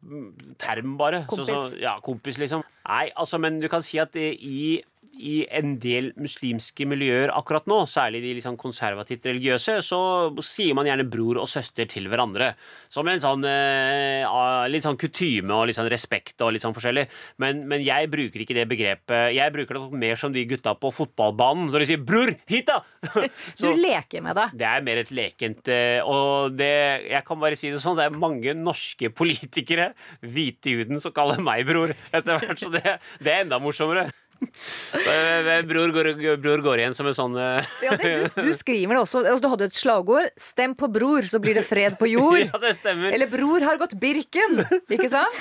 term, 0.62 0.96
bare. 1.00 1.26
Kompis. 1.28 1.52
Så, 1.52 1.82
ja, 1.82 1.98
kompis, 2.04 2.40
liksom. 2.40 2.64
Nei, 2.88 3.10
altså, 3.16 3.40
men 3.44 3.60
du 3.60 3.68
kan 3.72 3.84
si 3.84 4.00
at 4.00 4.16
i 4.16 4.80
i 5.20 5.42
en 5.52 5.76
del 5.82 6.12
muslimske 6.20 6.86
miljøer 6.88 7.32
akkurat 7.36 7.68
nå, 7.70 7.82
særlig 7.90 8.22
de 8.24 8.34
liksom 8.38 8.58
konservativt 8.60 9.26
religiøse, 9.28 9.78
så 9.84 10.00
sier 10.46 10.76
man 10.78 10.88
gjerne 10.88 11.08
bror 11.12 11.42
og 11.42 11.50
søster 11.52 11.90
til 11.90 12.08
hverandre. 12.12 12.52
Som 12.94 13.10
en 13.12 13.22
sånn 13.24 13.46
eh, 13.48 14.24
ah, 14.28 14.68
litt 14.72 14.86
sånn 14.86 15.00
kutyme 15.02 15.56
og 15.58 15.68
litt 15.70 15.78
sånn 15.78 15.90
respekt 15.92 16.42
og 16.46 16.54
litt 16.56 16.64
sånn 16.64 16.76
forskjellig. 16.76 17.08
Men, 17.44 17.66
men 17.70 17.84
jeg 17.86 18.10
bruker 18.12 18.46
ikke 18.46 18.58
det 18.58 18.68
begrepet. 18.72 19.34
Jeg 19.36 19.56
bruker 19.56 19.78
det 19.78 20.02
mer 20.06 20.20
som 20.20 20.34
de 20.34 20.46
gutta 20.50 20.76
på 20.80 20.94
fotballbanen 20.96 21.70
når 21.72 21.84
de 21.84 21.90
sier 21.92 22.02
'bror, 22.02 22.34
hit, 22.50 22.72
da'! 22.72 22.82
så, 23.58 23.72
Du 23.72 23.82
leker 23.82 24.24
med 24.24 24.38
det. 24.40 24.48
Det 24.62 24.68
er 24.70 24.86
mer 24.86 25.02
et 25.02 25.12
lekent 25.16 25.72
eh, 25.72 26.00
Og 26.06 26.56
det, 26.56 26.72
jeg 27.10 27.24
kan 27.28 27.40
bare 27.42 27.58
si 27.60 27.72
det 27.74 27.82
sånn, 27.84 27.98
det 28.00 28.08
er 28.08 28.22
mange 28.22 28.56
norske 28.58 29.12
politikere, 29.14 29.92
hvite 30.22 30.72
i 30.72 30.80
huden, 30.80 31.02
som 31.04 31.14
kaller 31.16 31.42
meg 31.44 31.66
bror 31.68 31.94
etter 32.12 32.38
hvert. 32.38 32.60
Så 32.62 32.72
det, 32.74 32.98
det 33.22 33.34
er 33.34 33.46
enda 33.46 33.60
morsommere. 33.62 34.10
Så, 34.92 35.12
eh, 35.12 35.62
bror, 35.70 35.92
går, 35.94 36.10
bror 36.42 36.62
går 36.66 36.82
igjen 36.82 36.96
som 36.98 37.08
en 37.10 37.16
sånn 37.18 37.36
eh, 37.40 37.68
Ja, 37.86 37.96
det, 38.00 38.12
du, 38.36 38.48
du 38.48 38.54
skriver 38.62 38.98
det 38.98 39.02
også. 39.04 39.22
Altså, 39.24 39.44
du 39.46 39.50
hadde 39.54 39.68
et 39.70 39.78
slagord. 39.78 40.30
'Stem 40.40 40.74
på 40.80 40.90
bror, 40.92 41.28
så 41.30 41.40
blir 41.44 41.60
det 41.60 41.66
fred 41.68 41.98
på 42.02 42.10
jord'. 42.12 42.48
Ja, 42.52 42.60
det 42.64 42.74
stemmer. 42.80 43.14
Eller 43.16 43.30
'Bror 43.32 43.62
har 43.68 43.78
gått 43.82 43.94
Birken'. 44.02 44.64
Ikke 44.92 45.10
sant? 45.14 45.40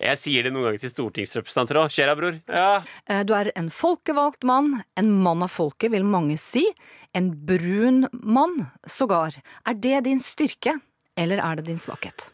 Jeg 0.00 0.18
sier 0.20 0.46
det 0.46 0.52
noen 0.54 0.68
ganger 0.70 0.82
til 0.84 0.92
stortingsrepresentanter 0.94 1.80
òg. 1.84 1.94
Skjer'a, 1.94 2.16
bror? 2.18 2.40
Ja. 2.50 2.82
Eh, 3.06 3.22
Du 3.28 3.34
er 3.38 3.52
en 3.56 3.70
folkevalgt 3.70 4.44
mann. 4.48 4.80
En 4.98 5.12
mann 5.22 5.46
av 5.46 5.52
folket, 5.54 5.92
vil 5.94 6.04
mange 6.04 6.36
si. 6.40 6.66
En 7.14 7.30
brun 7.46 8.04
mann, 8.12 8.68
sågar. 8.86 9.38
Er 9.66 9.74
det 9.78 10.04
din 10.06 10.20
styrke, 10.22 10.76
eller 11.18 11.38
er 11.42 11.58
det 11.60 11.66
din 11.70 11.78
svakhet? 11.82 12.28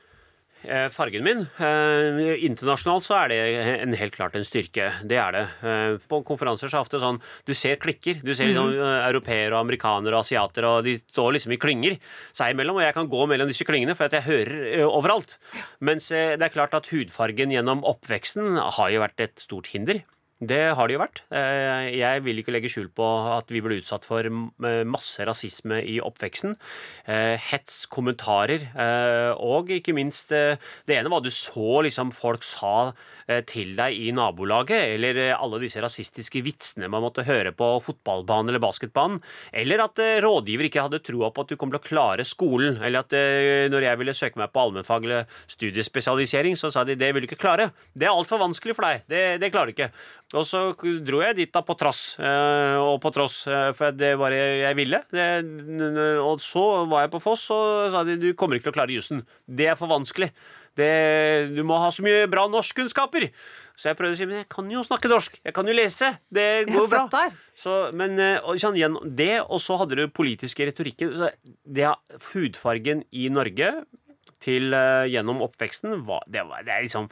Eh, 0.67 0.87
Fargen 0.91 1.23
min 1.23 1.43
eh, 1.63 2.33
Internasjonalt 2.47 3.07
så 3.07 3.17
er 3.21 3.33
det 3.33 3.39
en, 3.85 3.95
helt 3.99 4.17
klart 4.17 4.37
en 4.39 4.47
styrke. 4.47 4.89
Det 5.07 5.19
er 5.21 5.37
det. 5.37 5.45
Eh, 5.63 5.99
På 6.11 6.21
konferanser 6.27 6.71
så 6.71 6.77
er 6.77 6.83
det 6.83 6.87
ofte 6.87 7.03
sånn 7.03 7.21
Du 7.47 7.55
ser 7.55 7.79
klikker. 7.83 8.19
Du 8.25 8.33
ser 8.35 8.51
liksom, 8.51 8.73
mm. 8.75 8.83
europeere 9.07 9.55
og 9.55 9.61
amerikanere 9.63 10.19
og 10.19 10.27
asiater, 10.27 10.67
og 10.69 10.83
de 10.87 10.97
står 10.99 11.37
liksom 11.37 11.55
i 11.55 11.61
klynger 11.63 11.99
seg 12.37 12.55
imellom. 12.55 12.81
Og 12.81 12.87
jeg 12.87 12.97
kan 12.99 13.13
gå 13.13 13.29
mellom 13.31 13.51
disse 13.51 13.67
klyngene 13.69 13.97
for 13.99 14.09
at 14.09 14.19
jeg 14.19 14.27
hører 14.27 14.85
overalt. 14.89 15.39
Mens 15.87 16.11
det 16.11 16.43
er 16.43 16.55
klart 16.55 16.75
at 16.77 16.91
hudfargen 16.91 17.55
gjennom 17.55 17.85
oppveksten 17.87 18.59
har 18.59 18.93
jo 18.93 19.03
vært 19.05 19.27
et 19.29 19.43
stort 19.43 19.71
hinder. 19.73 20.03
Det 20.37 20.75
har 20.77 20.85
det 20.85 20.93
jo 20.93 21.01
vært. 21.01 21.23
Eh, 21.33 21.97
Jeg 21.97 22.21
vil 22.27 22.43
ikke 22.43 22.53
legge 22.53 22.69
skjul 22.69 22.91
på 22.93 23.05
at 23.33 23.49
vi 23.49 23.63
ble 23.65 23.79
utsatt 23.81 24.05
for 24.05 24.27
masse 24.85 25.25
rasisme 25.25 25.79
i 25.81 25.95
oppveksten. 26.05 26.53
Eh, 27.09 27.41
Hets, 27.41 27.87
kommentarer, 27.89 28.67
eh, 28.77 29.33
og 29.41 29.71
ikke 29.73 29.95
minst 29.97 30.33
eh, 30.37 30.59
Det 30.85 30.99
ene 30.99 31.09
var 31.09 31.23
du 31.25 31.31
så 31.33 31.81
liksom 31.87 32.13
folk 32.13 32.45
sa 32.45 32.93
eh, 33.27 33.41
til 33.49 33.73
deg 33.79 33.97
i 33.97 34.11
nabolaget, 34.13 34.93
eller 34.99 35.17
eh, 35.25 35.33
alle 35.33 35.63
disse 35.63 35.81
rasistiske 35.81 36.45
vitsene 36.45 36.91
man 36.93 37.01
måtte 37.07 37.25
høre 37.25 37.55
på 37.57 37.71
fotballbanen 37.87 38.53
eller 38.53 38.61
basketbanen, 38.61 39.23
eller 39.57 39.87
at 39.87 40.05
eh, 40.05 40.19
rådgiver 40.21 40.69
ikke 40.69 40.85
hadde 40.85 41.01
troa 41.01 41.33
på 41.33 41.47
at 41.47 41.55
du 41.55 41.57
kom 41.57 41.73
til 41.73 41.81
å 41.81 41.87
klare 41.87 42.29
skolen, 42.29 42.77
eller 42.85 43.07
at 43.07 43.17
eh, 43.17 43.71
når 43.73 43.89
jeg 43.89 44.03
ville 44.05 44.17
søke 44.21 44.43
meg 44.45 44.53
på 44.53 44.67
allmennfag 44.67 45.09
studiespesialisering, 45.57 46.61
så 46.61 46.69
sa 46.71 46.85
de 46.85 46.95
det 47.01 47.09
vil 47.17 47.25
du 47.25 47.31
ikke 47.31 47.41
klare. 47.41 47.71
Det 47.97 48.05
er 48.05 48.13
altfor 48.13 48.45
vanskelig 48.45 48.77
for 48.77 48.85
deg. 48.85 49.09
Det, 49.09 49.25
det 49.41 49.53
klarer 49.55 49.73
du 49.73 49.77
ikke. 49.79 49.91
Og 50.35 50.43
så 50.43 50.61
dro 51.07 51.21
jeg 51.23 51.37
dit 51.39 51.51
da 51.55 51.61
på 51.63 51.77
trass, 51.79 52.17
eh, 52.19 52.77
og 52.83 52.99
på 53.03 53.13
tross, 53.15 53.45
eh, 53.47 53.71
for 53.79 53.95
det 53.95 54.17
var 54.19 54.35
det 54.35 54.41
jeg 54.65 54.75
ville. 54.75 54.99
Det, 55.15 55.27
og 56.19 56.43
så 56.43 56.65
var 56.91 57.05
jeg 57.05 57.13
på 57.13 57.21
Foss, 57.23 57.45
og 57.55 57.93
sa 57.95 58.03
de 58.03 58.17
du 58.19 58.33
kommer 58.35 58.59
ikke 58.59 58.67
til 58.67 58.75
å 58.75 58.79
klare 58.81 58.97
jussen. 58.97 59.23
Det 59.47 59.69
er 59.71 59.79
for 59.79 59.87
vanskelig. 59.87 60.33
Det, 60.77 61.55
du 61.55 61.63
må 61.65 61.79
ha 61.79 61.93
så 61.95 62.03
mye 62.05 62.27
bra 62.29 62.49
norskkunnskaper. 62.51 63.29
Så 63.79 63.93
jeg 63.93 63.97
prøvde 64.01 64.17
å 64.17 64.19
si 64.19 64.27
men 64.27 64.43
jeg 64.43 64.51
kan 64.51 64.67
jo 64.73 64.83
snakke 64.85 65.09
norsk. 65.09 65.39
Jeg 65.47 65.55
kan 65.55 65.71
jo 65.71 65.77
lese. 65.79 66.11
Det 66.29 66.67
går 66.73 66.91
bra. 66.91 67.07
der. 67.13 67.39
Så, 67.55 67.79
men 67.97 68.19
eh, 68.19 68.43
og 68.43 68.59
sånn, 68.61 68.99
det, 69.07 69.37
og 69.47 69.63
så 69.63 69.79
hadde 69.79 70.01
du 70.01 70.09
politiske 70.11 70.67
retorikken. 70.67 71.15
Så 71.15 71.31
det, 71.63 71.87
hudfargen 72.33 73.07
i 73.15 73.31
Norge 73.31 73.73
til, 74.43 74.75
gjennom 75.09 75.39
oppveksten, 75.47 76.03
var, 76.05 76.27
det, 76.29 76.43
var, 76.51 76.67
det 76.67 76.75
er 76.75 76.85
liksom 76.85 77.07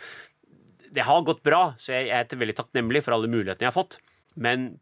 det 0.94 1.06
har 1.06 1.26
gått 1.26 1.42
bra, 1.46 1.74
så 1.78 1.96
jeg 1.96 2.08
jeg 2.08 2.24
er 2.24 2.40
veldig 2.40 2.56
takknemlig 2.60 3.02
for 3.04 3.16
alle 3.16 3.30
mulighetene 3.30 3.66
jeg 3.66 3.72
har 3.72 3.76
fått. 3.76 3.98
Men 4.34 4.74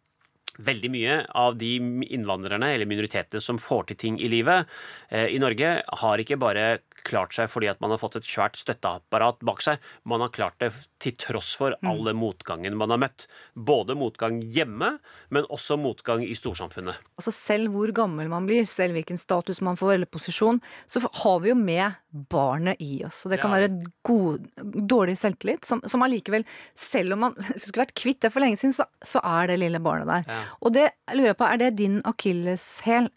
veldig 0.64 0.90
mye 0.94 1.18
av 1.38 1.56
de 1.60 1.72
innvandrerne 2.12 2.72
eller 2.74 2.88
minoritetene 2.90 3.42
som 3.42 3.58
får 3.60 3.90
til 3.92 4.00
ting 4.06 4.20
i 4.22 4.28
livet 4.32 4.66
eh, 5.10 5.28
i 5.34 5.38
Norge, 5.42 5.74
har 6.02 6.22
ikke 6.22 6.38
bare 6.40 6.66
klart 7.02 7.34
seg 7.34 7.48
fordi 7.50 7.66
at 7.66 7.80
man 7.82 7.90
har 7.90 7.98
fått 7.98 8.14
et 8.20 8.26
svært 8.28 8.54
støtteapparat 8.60 9.40
bak 9.42 9.58
seg. 9.64 9.80
Man 10.06 10.22
har 10.22 10.30
klart 10.30 10.54
det 10.62 10.68
til 11.02 11.16
tross 11.18 11.56
for 11.58 11.74
alle 11.82 12.12
motgangen 12.14 12.76
man 12.78 12.92
har 12.94 13.00
møtt. 13.02 13.24
Både 13.58 13.96
motgang 13.98 14.38
hjemme, 14.54 14.92
men 15.34 15.48
også 15.50 15.74
motgang 15.82 16.22
i 16.22 16.36
storsamfunnet. 16.38 17.00
Altså 17.18 17.32
Selv 17.34 17.74
hvor 17.74 17.90
gammel 17.96 18.30
man 18.30 18.46
blir, 18.46 18.62
selv 18.70 18.94
hvilken 18.94 19.18
status 19.18 19.58
man 19.66 19.78
får 19.80 19.96
eller 19.96 20.10
posisjon, 20.14 20.60
så 20.86 21.02
har 21.24 21.40
vi 21.42 21.50
jo 21.50 21.56
med 21.58 21.98
barnet 22.30 22.78
i 22.84 23.00
oss. 23.06 23.24
Og 23.26 23.32
det 23.34 23.40
kan 23.42 23.50
Ja. 23.50 23.58
være 23.66 23.82
god, 24.06 24.46
dårlig 24.62 25.16
selvtillit, 25.18 25.64
som, 25.66 25.82
som 25.86 26.02
allikevel, 26.06 26.44
selv 26.78 27.14
om 27.16 27.24
man 27.26 27.34
skulle 27.58 27.82
vært 27.82 27.96
kvitt 27.98 28.20
det 28.22 28.30
for 28.30 28.44
lenge 28.46 28.60
siden, 28.62 28.76
så, 28.78 28.86
så 29.02 29.18
er 29.26 29.50
det 29.50 29.58
lille 29.58 29.82
barnet 29.82 30.06
der. 30.06 30.22
Ja. 30.30 30.42
Og 30.60 30.74
det 30.76 30.90
lurer 31.14 31.32
jeg 31.32 31.38
på, 31.40 31.48
er 31.48 31.62
det 31.62 31.70
din 31.78 32.00
akilleshæl? 32.04 33.08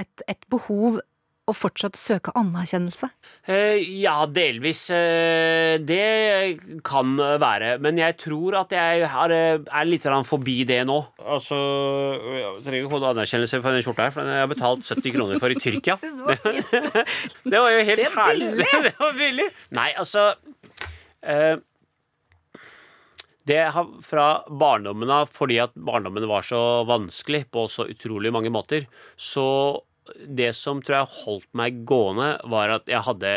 et, 0.00 0.22
et 0.28 0.44
behov 0.52 1.00
å 1.50 1.54
fortsatt 1.56 1.98
søke 1.98 2.32
anerkjennelse? 2.38 3.08
Eh, 3.50 3.80
ja, 4.00 4.14
delvis. 4.30 4.84
eh, 4.94 5.78
det 5.82 6.60
kan 6.86 7.16
være. 7.18 7.72
Men 7.82 7.98
jeg 7.98 8.16
tror 8.22 8.60
at 8.60 8.74
jeg 8.76 9.08
har, 9.10 9.34
eh, 9.34 9.58
er 9.58 9.88
litt 9.88 10.06
forbi 10.28 10.64
det 10.68 10.84
nå. 10.86 11.00
Altså, 11.18 11.56
Jeg 12.20 12.62
trenger 12.64 12.84
ikke 12.84 12.92
få 12.94 13.00
anerkjennelse 13.10 13.62
for 13.62 13.72
den 13.72 13.82
skjorta 13.82 14.06
her, 14.06 14.14
for 14.14 14.22
den 14.22 14.30
har 14.30 14.44
jeg 14.44 14.52
betalt 14.54 14.84
70 14.86 15.16
kroner 15.16 15.40
for 15.42 15.50
i 15.50 15.58
Tyrkia. 15.58 15.96
Det 16.00 16.14
var 16.22 16.36
fint. 16.36 16.70
Det 17.50 17.58
var 17.58 17.70
jo 17.74 17.84
helt 17.90 18.06
er 18.06 18.14
herlig. 18.20 18.70
Det 18.86 18.94
var 19.00 19.18
billig. 19.18 19.48
Nei, 19.74 19.90
altså 19.98 20.28
eh, 21.22 21.56
Det 23.50 23.62
har 23.74 23.92
fra 24.06 24.26
barndommen 24.46 25.10
av, 25.10 25.30
fordi 25.34 25.58
at 25.62 25.74
barndommen 25.74 26.28
var 26.30 26.46
så 26.46 26.60
vanskelig 26.88 27.46
på 27.50 27.66
så 27.72 27.88
utrolig 27.90 28.30
mange 28.34 28.52
måter, 28.54 28.86
så 29.18 29.46
det 30.26 30.52
som 30.58 30.80
tror 30.82 31.00
jeg 31.00 31.14
holdt 31.24 31.48
meg 31.58 31.80
gående, 31.88 32.34
var 32.50 32.76
at 32.76 32.90
jeg 32.90 33.02
hadde, 33.06 33.32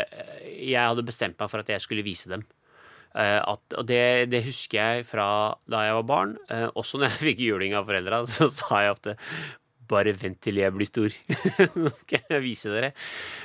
jeg 0.54 0.80
hadde 0.80 1.06
bestemt 1.06 1.40
meg 1.40 1.50
for 1.50 1.62
at 1.62 1.72
jeg 1.72 1.82
skulle 1.82 2.06
vise 2.06 2.30
dem. 2.30 2.44
Eh, 3.14 3.38
at, 3.38 3.76
og 3.78 3.86
det, 3.86 4.30
det 4.32 4.42
husker 4.46 4.80
jeg 4.80 5.04
fra 5.06 5.26
da 5.70 5.84
jeg 5.86 5.98
var 6.00 6.08
barn. 6.08 6.32
Eh, 6.50 6.66
også 6.74 6.98
når 6.98 7.12
jeg 7.12 7.22
fikk 7.28 7.44
juling 7.46 7.76
av 7.78 7.86
foreldra, 7.90 8.24
så 8.36 8.50
sa 8.52 8.82
jeg 8.84 8.96
ofte 8.96 9.16
bare 9.90 10.14
vent 10.16 10.40
til 10.44 10.60
jeg 10.60 10.74
blir 10.74 10.88
stor. 10.88 11.14
Nå 11.82 11.92
skal 12.00 12.34
jeg 12.34 12.42
vise 12.44 12.72
dere. 12.72 12.92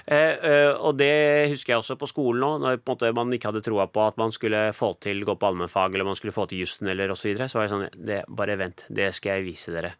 Eh, 0.05 0.35
eh, 0.49 0.71
og 0.73 0.97
det 0.99 1.11
husker 1.53 1.75
jeg 1.75 1.83
også 1.83 1.97
på 1.99 2.09
skolen 2.09 2.43
nå, 2.43 2.51
når 2.63 2.81
måte, 2.87 3.11
man 3.15 3.33
ikke 3.35 3.51
hadde 3.51 3.63
troa 3.65 3.87
på 3.91 4.03
at 4.05 4.19
man 4.21 4.33
skulle 4.35 4.69
få 4.75 4.93
til 5.03 5.23
gå 5.27 5.35
på 5.39 5.49
allmennfag, 5.49 5.93
eller 5.93 6.07
man 6.07 6.17
skulle 6.19 6.35
få 6.35 6.47
til 6.49 6.63
jussen, 6.63 6.89
eller 6.91 7.13
osv. 7.13 7.21
Så, 7.21 7.29
videre, 7.29 7.49
så 7.51 7.59
var 7.59 7.67
det 7.67 7.73
sånn 7.75 8.05
det, 8.09 8.19
Bare 8.39 8.57
vent, 8.59 8.85
det 8.93 9.11
skal 9.17 9.39
jeg 9.39 9.47
vise 9.49 9.73
dere. 9.75 9.95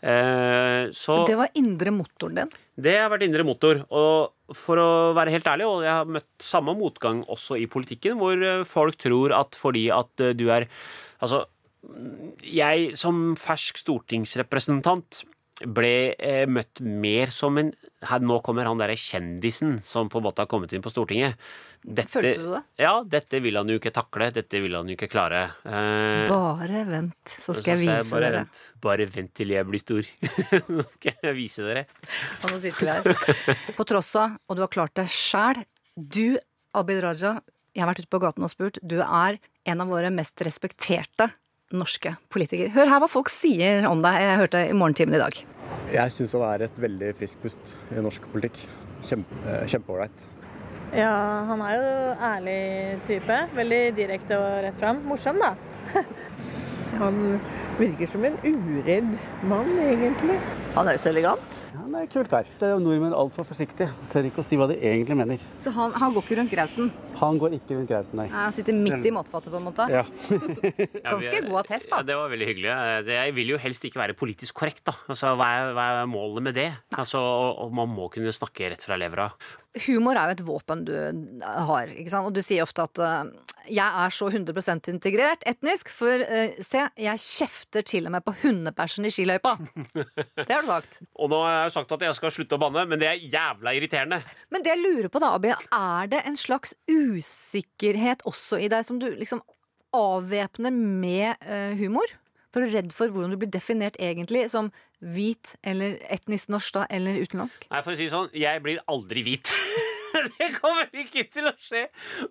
Eh, 0.00 0.88
så 0.94 1.22
Det 1.26 1.38
var 1.38 1.54
indre 1.58 1.94
motoren 1.94 2.42
din. 2.42 2.58
det 2.78 2.98
har 2.98 3.10
vært 3.10 3.26
indre 3.26 3.46
motor. 3.46 3.82
Og 3.90 4.56
for 4.56 4.80
å 4.80 4.88
være 5.16 5.34
helt 5.34 5.48
ærlig, 5.50 5.66
og 5.68 5.84
jeg 5.84 5.92
har 5.92 6.08
møtt 6.08 6.28
samme 6.44 6.74
motgang 6.78 7.24
også 7.28 7.58
i 7.60 7.68
politikken, 7.70 8.16
hvor 8.20 8.38
eh, 8.38 8.64
folk 8.68 8.98
tror 9.00 9.34
at 9.36 9.58
fordi 9.58 9.88
at 9.94 10.24
eh, 10.24 10.36
du 10.36 10.48
er 10.54 10.68
Altså, 11.18 11.40
jeg 12.46 12.92
som 12.94 13.32
fersk 13.34 13.80
stortingsrepresentant 13.80 15.24
ble 15.66 16.12
eh, 16.14 16.44
møtt 16.46 16.78
mer 16.84 17.32
som 17.34 17.56
en 17.58 17.72
her, 18.06 18.20
Nå 18.22 18.36
kommer 18.46 18.68
han 18.68 18.78
derre 18.78 18.94
kjendisen 18.98 19.78
som 19.82 20.06
på 20.10 20.20
en 20.20 20.26
måte 20.28 20.44
har 20.44 20.50
kommet 20.50 20.70
inn 20.76 20.84
på 20.84 20.92
Stortinget. 20.92 21.34
Dette, 21.82 22.12
Følte 22.20 22.44
du 22.44 22.52
det? 22.52 22.60
Ja, 22.78 22.92
dette 23.02 23.40
vil 23.42 23.58
han 23.58 23.70
jo 23.70 23.78
ikke 23.80 23.90
takle. 23.94 24.28
Dette 24.34 24.60
vil 24.62 24.76
han 24.78 24.86
jo 24.90 24.94
ikke 24.94 25.08
klare. 25.10 25.40
Eh, 25.66 26.28
Bare 26.30 26.84
vent, 26.86 27.34
så 27.42 27.56
skal 27.58 27.74
jeg 27.74 27.88
sa 27.88 27.96
vise 27.98 28.14
bare 28.14 28.28
dere. 28.28 28.44
Vent, 28.44 28.62
bare 28.86 29.08
vent 29.16 29.34
til 29.40 29.54
jeg 29.56 29.66
blir 29.66 29.82
stor. 29.82 30.12
Nå 30.76 30.86
skal 30.94 31.18
jeg 31.26 31.36
vise 31.40 31.66
dere. 31.66 31.84
Og 32.44 32.54
nå 32.54 32.60
sitter 32.62 32.86
vi 32.86 32.94
her. 32.94 33.74
På 33.78 33.86
tross 33.88 34.12
av, 34.20 34.38
og 34.46 34.58
du 34.58 34.62
har 34.66 34.72
klart 34.78 34.94
det 35.00 35.08
sjæl, 35.10 35.64
du, 35.98 36.38
Abid 36.78 37.02
Raja, 37.02 37.34
jeg 37.74 37.82
har 37.82 37.90
vært 37.90 38.04
ute 38.04 38.12
på 38.14 38.22
gaten 38.22 38.46
og 38.46 38.50
spurt, 38.54 38.78
du 38.82 39.00
er 39.02 39.40
en 39.68 39.82
av 39.82 39.90
våre 39.90 40.10
mest 40.14 40.38
respekterte 40.46 41.32
norske 41.76 42.14
politikere. 42.32 42.70
Hør 42.74 42.88
her 42.88 43.02
hva 43.02 43.08
folk 43.10 43.28
sier 43.32 43.84
om 43.90 44.00
deg. 44.04 44.16
Jeg 44.24 44.38
hørte 44.40 44.62
i 44.70 44.74
morgentimen 44.76 45.18
i 45.18 45.22
dag. 45.22 45.40
Jeg 45.92 46.12
syns 46.14 46.32
han 46.36 46.44
er 46.48 46.66
et 46.68 46.78
veldig 46.80 47.12
friskt 47.18 47.42
pust 47.42 47.74
i 47.92 48.00
norsk 48.04 48.24
politikk. 48.32 48.56
Kjempe- 49.04 49.60
Kjempeålreit. 49.70 50.24
Ja, 50.96 51.12
han 51.50 51.60
er 51.60 51.74
jo 51.76 51.90
ærlig 52.30 52.58
type. 53.06 53.36
Veldig 53.54 53.82
direkte 53.98 54.38
og 54.40 54.62
rett 54.64 54.78
fram. 54.80 55.02
Morsom, 55.08 55.36
da. 55.42 55.52
Han 56.98 57.18
virker 57.78 58.10
som 58.12 58.24
en 58.26 58.38
uredd 58.42 59.10
mann, 59.46 59.70
egentlig. 59.78 60.38
Han 60.74 60.88
er 60.90 60.96
jo 60.96 61.02
så 61.02 61.10
elegant. 61.12 61.60
Han 61.78 61.94
er 61.98 62.08
kul 62.10 62.26
kar. 62.30 62.46
Det 62.58 62.66
er 62.68 62.74
jo 62.74 62.80
nordmenn 62.82 63.14
altfor 63.16 63.46
forsiktige. 63.48 63.88
Tør 64.12 64.26
ikke 64.28 64.42
å 64.42 64.46
si 64.46 64.58
hva 64.58 64.68
de 64.70 64.76
egentlig 64.78 65.16
mener. 65.18 65.42
Så 65.62 65.72
han, 65.74 65.94
han 65.98 66.14
går 66.14 66.26
ikke 66.26 66.38
rundt 66.40 66.52
grauten. 66.52 66.90
Han 67.18 67.38
går 67.40 67.56
ikke 67.56 67.74
rundt 67.78 67.90
grauten, 67.90 68.18
nei. 68.20 68.26
Han 68.30 68.54
sitter 68.54 68.76
midt 68.76 69.06
i 69.08 69.12
matfatet, 69.14 69.50
på 69.50 69.58
en 69.58 69.66
måte. 69.66 69.86
Ja. 69.90 70.04
Ganske 71.12 71.42
god 71.48 71.60
attest, 71.64 71.88
da. 71.90 72.02
Ja, 72.02 72.08
det 72.10 72.18
var 72.20 72.34
veldig 72.34 72.50
hyggelig. 72.52 72.74
Jeg 73.10 73.36
vil 73.38 73.54
jo 73.54 73.62
helst 73.62 73.88
ikke 73.88 74.02
være 74.02 74.18
politisk 74.18 74.58
korrekt, 74.60 74.84
da. 74.90 74.94
Altså, 75.10 75.32
hva, 75.38 75.48
er, 75.56 75.72
hva 75.78 75.88
er 76.02 76.10
målet 76.10 76.46
med 76.50 76.58
det? 76.58 76.68
Altså, 76.94 77.22
og, 77.22 77.64
og 77.64 77.74
man 77.80 77.90
må 77.94 78.10
kunne 78.14 78.34
snakke 78.34 78.70
rett 78.74 78.86
fra 78.86 78.98
levra. 79.00 79.30
Humor 79.84 80.16
er 80.16 80.30
jo 80.30 80.34
et 80.34 80.42
våpen 80.46 80.82
du 80.88 80.94
har, 81.44 81.90
ikke 81.92 82.10
sant? 82.10 82.26
Og 82.30 82.34
du 82.34 82.40
sier 82.42 82.64
ofte 82.64 82.86
at 82.88 83.00
uh, 83.04 83.28
jeg 83.68 83.84
er 83.84 84.14
så 84.14 84.30
100 84.30 84.88
integrert 84.90 85.44
etnisk, 85.46 85.90
for 85.92 86.24
uh, 86.24 86.56
se, 86.64 86.86
jeg 86.98 87.22
kjefter 87.22 87.84
til 87.86 88.08
og 88.08 88.14
med 88.16 88.24
på 88.24 88.34
hundebæsjen 88.42 89.06
i 89.06 89.12
skiløypa. 89.12 89.54
Det 89.92 90.48
har 90.48 90.64
du 90.64 90.72
sagt. 90.72 91.00
Og 91.20 91.30
nå 91.30 91.42
har 91.44 91.54
jeg 91.54 91.68
jo 91.68 91.74
sagt 91.76 91.92
at 91.98 92.06
jeg 92.08 92.16
skal 92.16 92.34
slutte 92.34 92.56
å 92.56 92.62
banne, 92.62 92.86
men 92.88 93.02
det 93.02 93.10
er 93.10 93.26
jævla 93.28 93.76
irriterende. 93.76 94.22
Men 94.54 94.64
det 94.64 94.72
jeg 94.72 94.82
lurer 94.82 95.10
på 95.12 95.22
da, 95.22 95.34
Abid, 95.36 95.68
er 95.68 96.10
det 96.14 96.24
en 96.26 96.40
slags 96.40 96.74
usikkerhet 96.88 98.24
også 98.28 98.62
i 98.64 98.70
deg 98.72 98.88
som 98.88 99.00
du 99.02 99.10
liksom 99.12 99.44
avvæpner 99.94 100.72
med 100.72 101.36
uh, 101.44 101.76
humor? 101.78 102.16
For 102.54 102.64
du 102.64 102.72
redd 102.72 102.94
for 102.96 103.12
hvordan 103.12 103.34
du 103.34 103.40
blir 103.40 103.50
definert 103.52 103.98
egentlig 104.00 104.46
som 104.52 104.70
hvit 105.04 105.54
eller 105.66 105.98
etnisk 106.10 106.50
norsk 106.52 106.80
da, 106.80 106.86
eller 106.90 107.20
utenlandsk? 107.20 107.68
Nei, 107.70 107.82
for 107.84 107.94
å 107.94 107.98
si 107.98 108.08
det 108.08 108.14
sånn, 108.14 108.32
jeg 108.36 108.64
blir 108.64 108.80
aldri 108.90 109.24
hvit. 109.26 109.52
det 110.38 110.48
kommer 110.56 110.88
ikke 110.96 111.26
til 111.32 111.50
å 111.50 111.54
skje. 111.60 111.84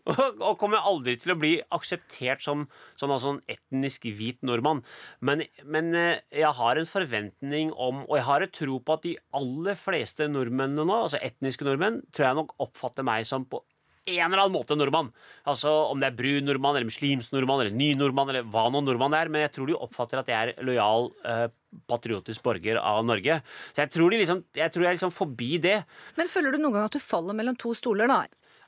Og, 0.09 0.41
og 0.41 0.57
kommer 0.61 0.85
aldri 0.89 1.17
til 1.21 1.33
å 1.33 1.37
bli 1.39 1.53
akseptert 1.75 2.43
som 2.43 2.65
sånn, 2.97 3.13
altså, 3.13 3.35
en 3.35 3.41
etnisk 3.57 4.09
hvit 4.09 4.41
nordmann. 4.47 4.83
Men, 5.21 5.45
men 5.65 5.93
eh, 5.97 6.25
jeg 6.41 6.53
har 6.59 6.81
en 6.81 6.89
forventning 6.89 7.73
om, 7.73 8.03
og 8.07 8.17
jeg 8.19 8.27
har 8.29 8.45
et 8.45 8.55
tro 8.57 8.81
på 8.81 8.97
at 8.97 9.05
de 9.05 9.15
aller 9.37 9.79
fleste 9.79 10.29
nordmennene 10.31 10.87
nå, 10.87 11.01
altså 11.07 11.21
etniske 11.23 11.67
nordmenn, 11.67 12.01
tror 12.11 12.31
jeg 12.31 12.41
nok 12.41 12.55
oppfatter 12.67 13.07
meg 13.07 13.27
som 13.29 13.45
på 13.47 13.61
en 14.07 14.31
eller 14.31 14.43
annen 14.43 14.55
måte 14.55 14.77
nordmann. 14.77 15.11
Altså 15.49 15.71
Om 15.91 16.01
det 16.01 16.09
er 16.09 16.17
brun 16.17 16.47
nordmann, 16.47 16.77
eller 16.77 16.89
muslimsk 16.89 17.33
nordmann, 17.35 17.63
eller 17.63 17.75
ny 17.75 17.91
nordmann, 17.99 18.31
eller 18.31 18.47
hva 18.47 18.67
nå 18.71 18.81
nordmann 18.85 19.15
er. 19.17 19.31
Men 19.33 19.45
jeg 19.45 19.53
tror 19.57 19.69
de 19.69 19.77
oppfatter 19.77 20.21
at 20.21 20.31
jeg 20.31 20.37
er 20.37 20.65
lojal, 20.67 21.11
eh, 21.27 21.47
patriotisk 21.91 22.43
borger 22.45 22.79
av 22.81 23.03
Norge. 23.05 23.41
Så 23.73 23.83
jeg 23.83 23.93
tror, 23.93 24.13
de 24.13 24.21
liksom, 24.23 24.43
jeg 24.55 24.73
tror 24.73 24.85
jeg 24.85 24.91
er 24.93 24.99
liksom 24.99 25.15
forbi 25.15 25.51
det. 25.63 25.77
Men 26.17 26.31
føler 26.31 26.55
du 26.55 26.61
noen 26.63 26.79
gang 26.79 26.89
at 26.89 26.97
du 26.97 27.03
faller 27.03 27.37
mellom 27.37 27.59
to 27.59 27.73
stoler, 27.77 28.09
da? 28.09 28.23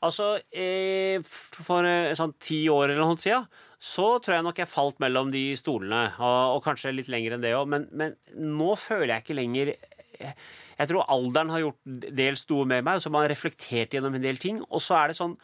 Altså, 0.06 0.38
eh, 0.56 1.20
for 1.26 1.88
eh, 1.88 2.14
sånn 2.16 2.36
ti 2.40 2.64
år 2.72 2.94
eller 2.94 3.04
noe 3.04 3.20
siden, 3.20 3.48
så 3.80 4.18
tror 4.20 4.36
jeg 4.36 4.44
nok 4.44 4.60
jeg 4.60 4.72
falt 4.72 4.98
mellom 5.00 5.32
de 5.32 5.44
stolene. 5.60 6.10
Og, 6.20 6.58
og 6.58 6.64
kanskje 6.66 6.96
litt 6.96 7.12
lenger 7.12 7.36
enn 7.36 7.44
det 7.44 7.56
òg. 7.56 7.68
Men, 7.72 7.88
men 7.96 8.16
nå 8.36 8.74
føler 8.80 9.16
jeg 9.16 9.26
ikke 9.26 9.40
lenger 9.40 9.74
jeg, 10.20 10.34
jeg 10.80 10.88
tror 10.88 11.04
alderen 11.12 11.50
har 11.52 11.60
gjort 11.66 11.80
dels 12.16 12.46
noe 12.50 12.66
med 12.72 12.86
meg, 12.88 12.96
og 12.96 13.04
så 13.04 13.10
har 13.12 13.18
man 13.20 13.28
reflektert 13.30 13.92
gjennom 13.98 14.16
en 14.16 14.24
del 14.24 14.40
ting. 14.40 14.62
Og 14.72 14.80
så 14.82 14.96
er 15.02 15.12
det 15.12 15.18
sånn 15.20 15.36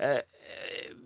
eh, 0.00 0.22
eh, 0.24 0.96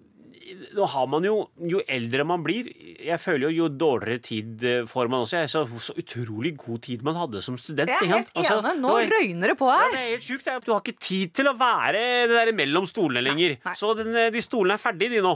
Nå 0.76 0.84
har 0.92 1.06
man 1.10 1.24
jo 1.24 1.48
Jo 1.66 1.80
eldre 1.88 2.22
man 2.28 2.42
blir 2.44 2.66
Jeg 3.02 3.16
føler 3.18 3.48
jo 3.48 3.64
jo 3.64 3.68
dårligere 3.80 4.20
tid 4.22 4.64
eh, 4.68 4.84
får 4.87 5.08
man 5.10 5.24
også. 5.24 5.40
Jeg 5.40 5.50
så, 5.50 5.62
så 5.82 5.94
utrolig 5.98 6.52
god 6.60 6.82
tid 6.84 7.02
man 7.06 7.16
hadde 7.18 7.40
som 7.42 7.56
student. 7.58 7.90
Jeg 7.90 8.04
er 8.06 8.12
helt? 8.12 8.30
Altså, 8.37 8.60
enig. 8.60 8.74
Nå 8.82 8.92
det 8.92 9.08
var- 9.08 9.14
røyner 9.16 9.52
det 9.54 9.56
på 9.58 9.70
ja, 9.72 9.78
her. 9.80 9.90
det 9.96 10.02
er 10.04 10.10
helt 10.12 10.28
sjukt. 10.28 10.44
det 10.44 10.52
er 10.52 10.60
at 10.62 10.68
Du 10.68 10.72
har 10.76 10.82
ikke 10.84 10.98
tid 11.08 11.34
til 11.40 11.50
å 11.50 11.56
være 11.58 12.04
det 12.30 12.37
der 12.37 12.52
mellom 12.60 12.87
stolene 12.87 13.24
lenger. 13.26 13.56
nei. 13.64 13.74
Så 13.80 13.94
den, 13.98 14.14
eh, 14.14 14.30
de 14.30 14.44
stolene 14.44 14.76
er 14.78 14.84
ferdige, 14.84 15.16
de 15.16 15.24
nå. 15.24 15.34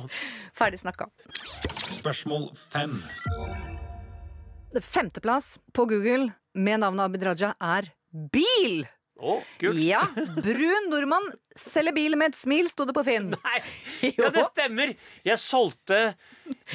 Ferdig 0.55 0.79
snakka. 0.85 1.09
Spørsmål 1.99 2.51
fem. 2.55 3.01
Femteplass 4.79 5.59
på 5.73 5.87
Google 5.89 6.31
med 6.55 6.81
navnet 6.85 7.09
Abid 7.09 7.25
Raja 7.27 7.55
er 7.59 7.89
bil. 8.13 8.87
Å, 9.19 9.41
kult. 9.59 9.81
Ja, 9.83 10.05
brun 10.15 10.85
nordmann 10.93 11.25
selger 11.59 11.95
bil 11.97 12.15
med 12.19 12.31
et 12.31 12.39
smil, 12.39 12.69
sto 12.71 12.85
det 12.87 12.95
på 12.95 13.03
Finn. 13.07 13.33
Nei, 13.49 13.61
ja, 14.21 14.29
det 14.35 14.45
stemmer. 14.53 14.93
Jeg 15.27 15.43
solgte 15.43 15.99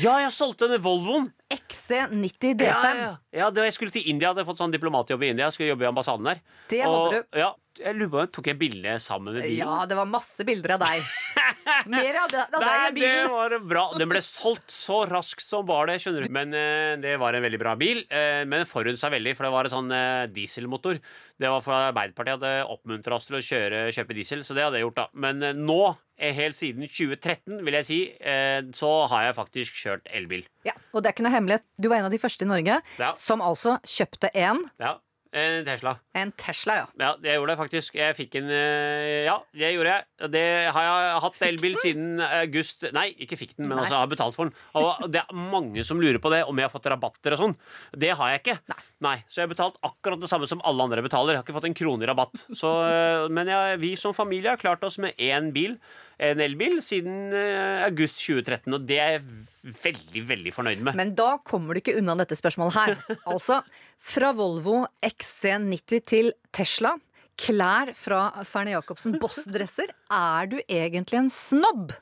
Ja, 0.04 0.18
jeg 0.20 0.34
solgte 0.36 0.68
denne 0.68 0.82
Volvoen. 0.84 1.30
XC90 1.54 2.58
D5. 2.60 2.68
Ja, 2.68 2.92
ja. 3.00 3.14
ja 3.40 3.50
det, 3.54 3.70
jeg 3.70 3.78
skulle 3.78 3.96
til 3.96 4.10
India, 4.12 4.34
hadde 4.34 4.44
fått 4.48 4.60
sånn 4.60 4.76
diplomatjobb 4.76 5.24
i 5.24 5.32
India. 5.32 5.48
Jeg 5.48 5.56
skulle 5.56 5.72
jobbe 5.72 5.88
i 5.88 5.92
ambassaden 5.94 6.28
der. 6.34 6.44
Det 6.74 6.82
hadde 6.84 7.14
du. 7.14 7.40
Ja, 7.40 7.54
jeg 7.80 7.96
lurer 7.98 8.12
på 8.14 8.24
tok 8.38 8.48
jeg 8.52 8.58
bilde 8.60 8.96
sammen 9.02 9.34
med 9.34 9.44
bilen. 9.44 9.64
Ja, 9.64 9.86
det 9.90 9.96
var 9.98 10.06
masse 10.10 10.46
bilder 10.48 10.76
av 10.76 10.84
deg. 10.84 11.08
Mer 11.94 12.18
av, 12.22 12.34
av 12.36 12.62
Nei, 12.62 12.62
deg 12.62 12.68
Nei, 12.68 12.92
bilen. 12.98 13.18
det 13.24 13.32
var 13.34 13.56
bra. 13.72 13.84
Den 14.00 14.10
ble 14.12 14.22
solgt 14.26 14.72
så 14.74 15.02
raskt 15.10 15.44
som 15.44 15.66
bare 15.68 15.94
det, 15.94 16.00
skjønner 16.04 16.28
du. 16.28 16.32
Men 16.36 16.54
eh, 16.58 16.94
det 17.04 17.16
var 17.22 17.36
en 17.38 17.44
veldig 17.46 17.60
bra 17.62 17.74
bil. 17.80 18.04
Eh, 18.14 18.44
men 18.50 18.66
forhund 18.70 19.00
seg 19.02 19.14
veldig, 19.16 19.36
for 19.38 19.48
det 19.48 19.54
var 19.56 19.70
en 19.70 19.76
sånn 19.78 19.92
eh, 19.96 20.26
dieselmotor. 20.36 21.00
Det 21.42 21.50
var 21.52 21.64
for 21.66 21.76
Arbeiderpartiet 21.90 22.38
hadde 22.38 22.54
oppmuntra 22.72 23.18
oss 23.18 23.28
til 23.30 23.40
å 23.40 23.44
kjøre, 23.44 23.86
kjøpe 23.96 24.18
diesel, 24.18 24.44
så 24.48 24.56
det 24.58 24.66
hadde 24.68 24.80
jeg 24.80 24.88
gjort, 24.88 25.00
da. 25.02 25.08
Men 25.26 25.42
eh, 25.50 25.56
nå, 25.58 25.80
eh, 26.20 26.36
helt 26.38 26.58
siden 26.60 26.86
2013, 26.88 27.60
vil 27.66 27.80
jeg 27.80 27.90
si, 27.90 28.00
eh, 28.22 28.60
så 28.78 28.92
har 29.12 29.30
jeg 29.30 29.38
faktisk 29.40 29.80
kjørt 29.84 30.12
elbil. 30.14 30.46
Ja, 30.68 30.76
og 30.94 31.02
det 31.04 31.10
er 31.12 31.18
ikke 31.18 31.26
noe 31.28 31.36
hemmelighet. 31.36 31.66
Du 31.82 31.90
var 31.92 32.00
en 32.04 32.08
av 32.12 32.14
de 32.14 32.22
første 32.22 32.46
i 32.48 32.52
Norge 32.54 32.80
Ja. 33.02 33.14
som 33.20 33.42
altså 33.44 33.80
kjøpte 33.84 34.30
en 34.38 34.64
Ja. 34.80 34.98
En 35.34 35.66
Tesla. 35.66 35.96
En 36.14 36.32
Tesla, 36.38 36.76
ja. 36.78 36.86
Ja, 37.02 37.10
det 37.18 37.34
gjorde 37.34 37.54
jeg 37.56 37.60
faktisk. 37.64 37.96
Jeg 37.98 38.18
fikk 38.18 38.36
en 38.38 38.52
eh, 38.54 39.24
Ja, 39.26 39.40
det 39.58 39.72
gjorde 39.74 39.96
jeg. 39.96 40.30
Det 40.36 40.44
har 40.76 40.86
jeg 40.86 41.24
hatt 41.26 41.40
elbil 41.48 41.78
siden 41.82 42.22
august 42.28 42.86
Nei, 42.94 43.08
ikke 43.26 43.40
fikk 43.40 43.56
den, 43.58 43.66
men 43.68 43.80
Nei. 43.80 43.88
altså 43.88 43.98
har 43.98 44.12
betalt 44.12 44.38
for 44.38 44.50
den. 44.50 44.54
Og 44.78 45.08
det 45.14 45.24
er 45.24 45.42
mange 45.54 45.86
som 45.88 46.02
lurer 46.02 46.22
på 46.22 46.32
det, 46.34 46.44
om 46.46 46.62
jeg 46.62 46.68
har 46.70 46.74
fått 46.74 46.92
rabatter 46.94 47.34
og 47.34 47.42
sånn. 47.42 47.58
Det 47.98 48.14
har 48.20 48.34
jeg 48.36 48.44
ikke. 48.44 48.58
Nei. 48.70 48.80
Nei. 49.08 49.16
Så 49.28 49.42
jeg 49.42 49.48
har 49.48 49.56
betalt 49.56 49.82
akkurat 49.90 50.22
det 50.22 50.30
samme 50.32 50.50
som 50.52 50.62
alle 50.70 50.86
andre 50.86 51.04
betaler. 51.06 51.34
Jeg 51.34 51.42
har 51.42 51.48
ikke 51.48 51.58
fått 51.58 51.70
en 51.72 51.80
krone 51.82 52.06
i 52.06 52.12
rabatt. 52.14 52.46
Så, 52.54 52.74
eh, 52.88 53.26
men 53.34 53.50
jeg, 53.50 53.82
vi 53.82 53.94
som 54.00 54.16
familie 54.16 54.54
har 54.54 54.62
klart 54.62 54.86
oss 54.86 55.00
med 55.02 55.18
én 55.18 55.50
bil, 55.56 55.80
en 56.22 56.42
elbil, 56.44 56.78
siden 56.86 57.34
eh, 57.36 57.86
august 57.88 58.20
2013. 58.22 58.68
Og 58.76 58.86
det 58.90 59.00
er 59.02 59.16
jeg 59.16 59.78
veldig, 59.84 60.24
veldig 60.30 60.54
fornøyd 60.56 60.84
med. 60.86 60.98
Men 61.00 61.14
da 61.18 61.38
kommer 61.46 61.74
du 61.74 61.84
ikke 61.84 61.98
unna 62.00 62.16
dette 62.20 62.38
spørsmålet 62.40 62.78
her. 62.78 62.96
Altså, 63.34 63.62
fra 64.04 64.34
Volvo 64.36 64.84
XC90 65.06 66.06
til 66.10 66.32
Tesla. 66.54 66.94
Klær 67.40 67.94
fra 67.98 68.28
Ferne 68.46 68.76
Jacobsen 68.76 69.18
Boss-dresser. 69.22 69.90
Er 70.14 70.50
du 70.52 70.60
egentlig 70.68 71.24
en 71.24 71.32
snobb? 71.34 71.96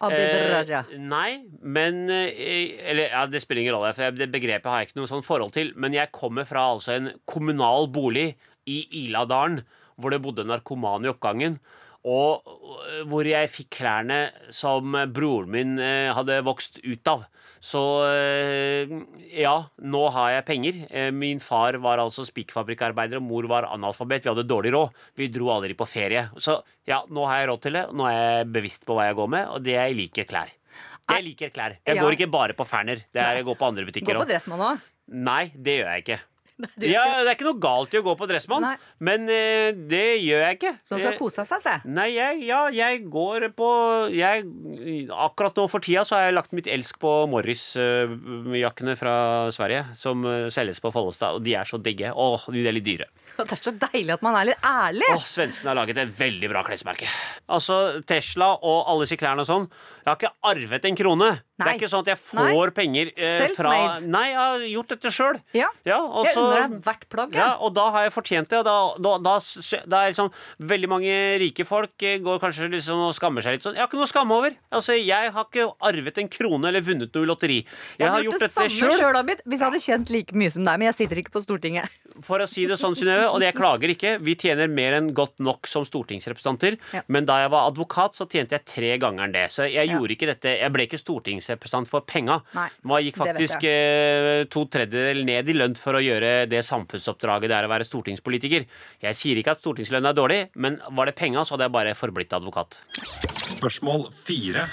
Abid 0.00 0.30
Raja. 0.48 0.84
Eh, 0.88 0.96
nei, 0.96 1.42
men 1.60 2.06
eh, 2.08 2.78
Eller 2.88 3.10
ja, 3.10 3.26
det 3.28 3.42
spiller 3.44 3.66
ingen 3.66 3.76
rolle, 3.76 3.92
for 3.96 4.16
det 4.16 4.30
begrepet 4.32 4.70
har 4.70 4.80
jeg 4.80 4.90
ikke 4.90 5.00
noe 5.02 5.10
sånn 5.10 5.26
forhold 5.26 5.52
til. 5.56 5.74
Men 5.76 5.96
jeg 5.96 6.12
kommer 6.16 6.48
fra 6.48 6.70
altså 6.72 6.96
en 6.96 7.10
kommunal 7.28 7.90
bolig 7.92 8.30
i 8.70 8.80
Iladalen, 9.04 9.60
hvor 10.00 10.14
det 10.14 10.22
bodde 10.24 10.46
narkomane 10.48 11.04
i 11.04 11.12
oppgangen. 11.12 11.58
Og 12.08 12.46
øh, 12.46 13.02
hvor 13.10 13.26
jeg 13.28 13.50
fikk 13.52 13.74
klærne 13.80 14.30
som 14.56 14.94
broren 15.12 15.50
min 15.52 15.74
eh, 15.78 16.12
hadde 16.16 16.38
vokst 16.46 16.78
ut 16.84 17.10
av. 17.12 17.26
Så 17.60 17.80
eh, 18.08 18.88
ja, 19.36 19.52
nå 19.84 20.00
har 20.14 20.30
jeg 20.38 20.46
penger. 20.48 20.78
Eh, 20.88 21.10
Min 21.12 21.42
far 21.44 21.76
var 21.84 22.00
altså 22.00 22.24
spikerfabrikkarbeider, 22.24 23.20
og 23.20 23.26
mor 23.28 23.48
var 23.50 23.66
analfabet. 23.68 24.24
Vi 24.24 24.32
hadde 24.32 24.46
dårlig 24.48 24.72
råd. 24.72 24.96
Vi 25.20 25.28
dro 25.28 25.50
aldri 25.52 25.76
på 25.76 25.84
ferie. 25.88 26.22
Så 26.40 26.56
ja, 26.88 27.02
nå 27.12 27.26
har 27.28 27.42
jeg 27.42 27.50
råd 27.52 27.62
til 27.66 27.76
det. 27.76 27.84
Nå 27.92 28.08
er 28.08 28.16
jeg 28.16 28.48
bevisst 28.56 28.88
på 28.88 28.96
hva 28.96 29.10
jeg 29.10 29.18
går 29.20 29.28
med, 29.36 29.52
og 29.52 29.60
det 29.68 29.76
jeg 29.76 29.98
liker 30.00 30.30
klær. 30.32 30.56
Jeg 31.10 31.24
liker 31.26 31.50
klær. 31.52 31.76
Jeg 31.84 31.96
Ja. 31.98 32.02
går 32.06 32.16
ikke 32.16 32.30
bare 32.32 32.54
på 32.56 32.64
Ferner. 32.64 33.04
Det 33.12 33.20
er, 33.20 33.40
jeg 33.42 33.44
går 33.44 33.56
på 33.60 33.66
andre 33.66 33.84
butikker 33.84 34.06
Gå 34.06 34.12
Går 34.14 34.24
på 34.24 34.28
òg. 34.28 34.32
Dressmann 34.32 34.60
òg. 34.62 34.84
Nei, 35.10 35.50
det 35.56 35.80
gjør 35.80 35.88
jeg 35.92 36.04
ikke. 36.06 36.18
Ja, 36.84 37.04
det 37.24 37.30
er 37.30 37.36
ikke 37.36 37.46
noe 37.48 37.60
galt 37.62 37.94
i 37.94 38.00
å 38.00 38.04
gå 38.06 38.14
på 38.18 38.28
Dressmann, 38.30 38.64
Nei. 38.64 38.74
men 39.06 39.28
eh, 39.32 39.70
det 39.90 40.02
gjør 40.22 40.44
jeg 40.46 40.58
ikke. 40.58 40.72
Sånn 40.86 41.00
skal 41.02 41.16
kose 41.18 41.44
seg, 41.48 41.62
se. 41.64 41.74
Nei, 41.88 42.08
jeg, 42.16 42.42
ja, 42.48 42.60
jeg 42.74 43.04
går 43.12 43.48
på 43.56 43.68
jeg, 44.14 44.46
Akkurat 45.10 45.56
nå 45.58 45.66
for 45.70 45.80
tida 45.84 46.04
så 46.06 46.16
har 46.18 46.28
jeg 46.28 46.36
lagt 46.36 46.54
mitt 46.56 46.68
elsk 46.70 46.98
på 47.02 47.12
Morris-jakkene 47.30 48.96
fra 48.98 49.14
Sverige, 49.54 49.84
som 49.98 50.24
eh, 50.28 50.48
selges 50.52 50.80
på 50.82 50.92
Follestad, 50.94 51.38
og 51.38 51.44
de 51.46 51.54
er 51.58 51.68
så 51.68 51.80
digge. 51.82 52.12
Åh, 52.12 52.46
de 52.54 52.64
er 52.66 52.76
litt 52.76 52.86
dyre. 52.86 53.08
Og 53.38 53.46
Det 53.46 53.56
er 53.56 53.62
så 53.62 53.72
deilig 53.86 54.14
at 54.16 54.24
man 54.24 54.36
er 54.40 54.50
litt 54.50 54.64
ærlig. 54.66 55.06
Åh, 55.14 55.24
Svenskene 55.26 55.72
har 55.72 55.78
laget 55.80 56.00
et 56.02 56.12
veldig 56.16 56.50
bra 56.52 56.64
klesmerke. 56.66 57.08
Altså, 57.50 58.00
Tesla 58.08 58.52
og 58.58 58.90
alle 58.90 59.06
disse 59.06 59.18
klærne 59.20 59.44
og 59.44 59.48
sånn. 59.48 59.68
Jeg 60.00 60.08
har 60.10 60.18
ikke 60.18 60.32
arvet 60.50 60.88
en 60.88 60.96
krone. 60.98 61.30
Det 61.60 61.66
er 61.68 61.76
ikke 61.76 61.90
sånn 61.92 62.04
at 62.06 62.10
jeg 62.14 62.20
Nei. 62.38 62.44
får 62.56 62.70
penger 62.76 63.10
eh, 63.20 63.42
fra. 63.56 63.72
Nei, 64.08 64.24
jeg 64.30 64.38
har 64.40 64.62
gjort 64.70 64.94
dette 64.94 65.12
sjøl. 65.12 65.40
Ja. 65.56 65.68
og 66.00 66.26
så- 66.32 66.49
unner 66.50 66.68
deg 66.68 66.82
hvert 66.84 67.06
plagg. 67.10 67.34
ja, 67.34 67.46
Ja. 67.46 67.56
og 67.60 67.74
da 67.74 67.90
har 67.90 68.02
jeg 68.04 68.12
fortjent 68.12 68.48
det. 68.48 68.58
Og 68.58 68.64
da, 68.64 68.76
da, 68.98 69.18
da, 69.18 69.34
da 69.86 70.02
er 70.04 70.10
liksom 70.12 70.30
Veldig 70.60 70.88
mange 70.88 71.14
rike 71.40 71.64
folk 71.66 72.02
eh, 72.02 72.18
går 72.18 72.38
kanskje 72.42 72.68
liksom 72.70 72.98
og 73.08 73.14
skammer 73.14 73.42
seg 73.42 73.56
litt 73.56 73.62
sånn. 73.64 73.74
Jeg 73.74 73.80
har 73.84 73.88
ikke 73.88 73.98
noe 74.00 74.08
å 74.08 74.12
skamme 74.12 74.36
over. 74.36 74.54
Altså, 74.72 74.94
Jeg 74.98 75.32
har 75.32 75.44
ikke 75.48 75.68
arvet 75.80 76.18
en 76.18 76.28
krone 76.28 76.68
eller 76.68 76.80
vunnet 76.84 77.14
noe 77.14 77.24
i 77.24 77.30
lotteri. 77.30 77.58
Jeg 77.98 78.06
har 78.08 78.16
hadde 78.16 78.24
gjort 78.28 78.38
det 78.40 78.50
dette 78.50 78.68
sjøl, 78.70 79.40
hvis 79.46 79.58
jeg 79.60 79.66
hadde 79.66 79.80
kjent 79.84 80.10
like 80.10 80.32
mye 80.34 80.50
som 80.50 80.64
deg. 80.64 80.78
Men 80.78 80.90
jeg 80.92 80.94
sitter 81.00 81.16
ikke 81.22 81.32
på 81.32 81.42
Stortinget. 81.44 81.88
for 82.26 82.38
å 82.42 82.46
si 82.48 82.66
det 82.66 82.76
sånn, 82.80 82.94
Synnøve. 82.98 83.30
Og 83.32 83.40
jeg 83.40 83.54
klager 83.56 83.88
ikke. 83.94 84.18
Vi 84.20 84.34
tjener 84.36 84.68
mer 84.68 84.98
enn 84.98 85.12
godt 85.16 85.38
nok 85.40 85.66
som 85.70 85.84
stortingsrepresentanter. 85.88 86.76
Ja. 86.92 87.02
Men 87.08 87.24
da 87.26 87.38
jeg 87.42 87.50
var 87.52 87.70
advokat, 87.70 88.14
så 88.18 88.26
tjente 88.28 88.56
jeg 88.58 88.64
tre 88.68 88.92
ganger 89.00 89.32
det. 89.32 89.46
Så 89.54 89.64
jeg 89.70 89.88
Ja. 89.88 89.96
gjorde 89.98 90.12
ikke 90.16 90.26
dette. 90.26 90.58
Jeg 90.60 90.72
ble 90.72 90.86
ikke 90.86 91.00
stortingsrepresentant 91.00 91.88
for 91.88 92.00
penga. 92.02 92.40
Man 92.84 93.02
gikk 93.02 93.16
faktisk 93.16 93.64
eh, 93.64 94.44
to 94.50 94.66
tredjedeler 94.66 95.24
ned 95.24 95.48
i 95.48 95.52
lønn 95.56 95.76
for 95.76 95.94
å 95.94 96.02
gjøre 96.02 96.39
det 96.48 96.62
samfunnsoppdraget 96.66 97.50
det 97.50 97.58
er 97.58 97.68
å 97.68 97.72
være 97.72 97.86
stortingspolitiker. 97.88 98.64
Jeg 99.04 99.18
sier 99.18 99.40
ikke 99.40 99.56
at 99.56 99.62
stortingslønn 99.64 100.08
er 100.08 100.16
dårlig, 100.16 100.40
men 100.56 100.80
var 100.96 101.10
det 101.10 101.16
penga, 101.18 101.44
så 101.44 101.56
hadde 101.56 101.68
jeg 101.68 101.76
bare 101.76 101.94
forblitt 101.98 102.32
advokat. 102.38 102.80
Spørsmål 103.56 104.08
fire. 104.14 104.64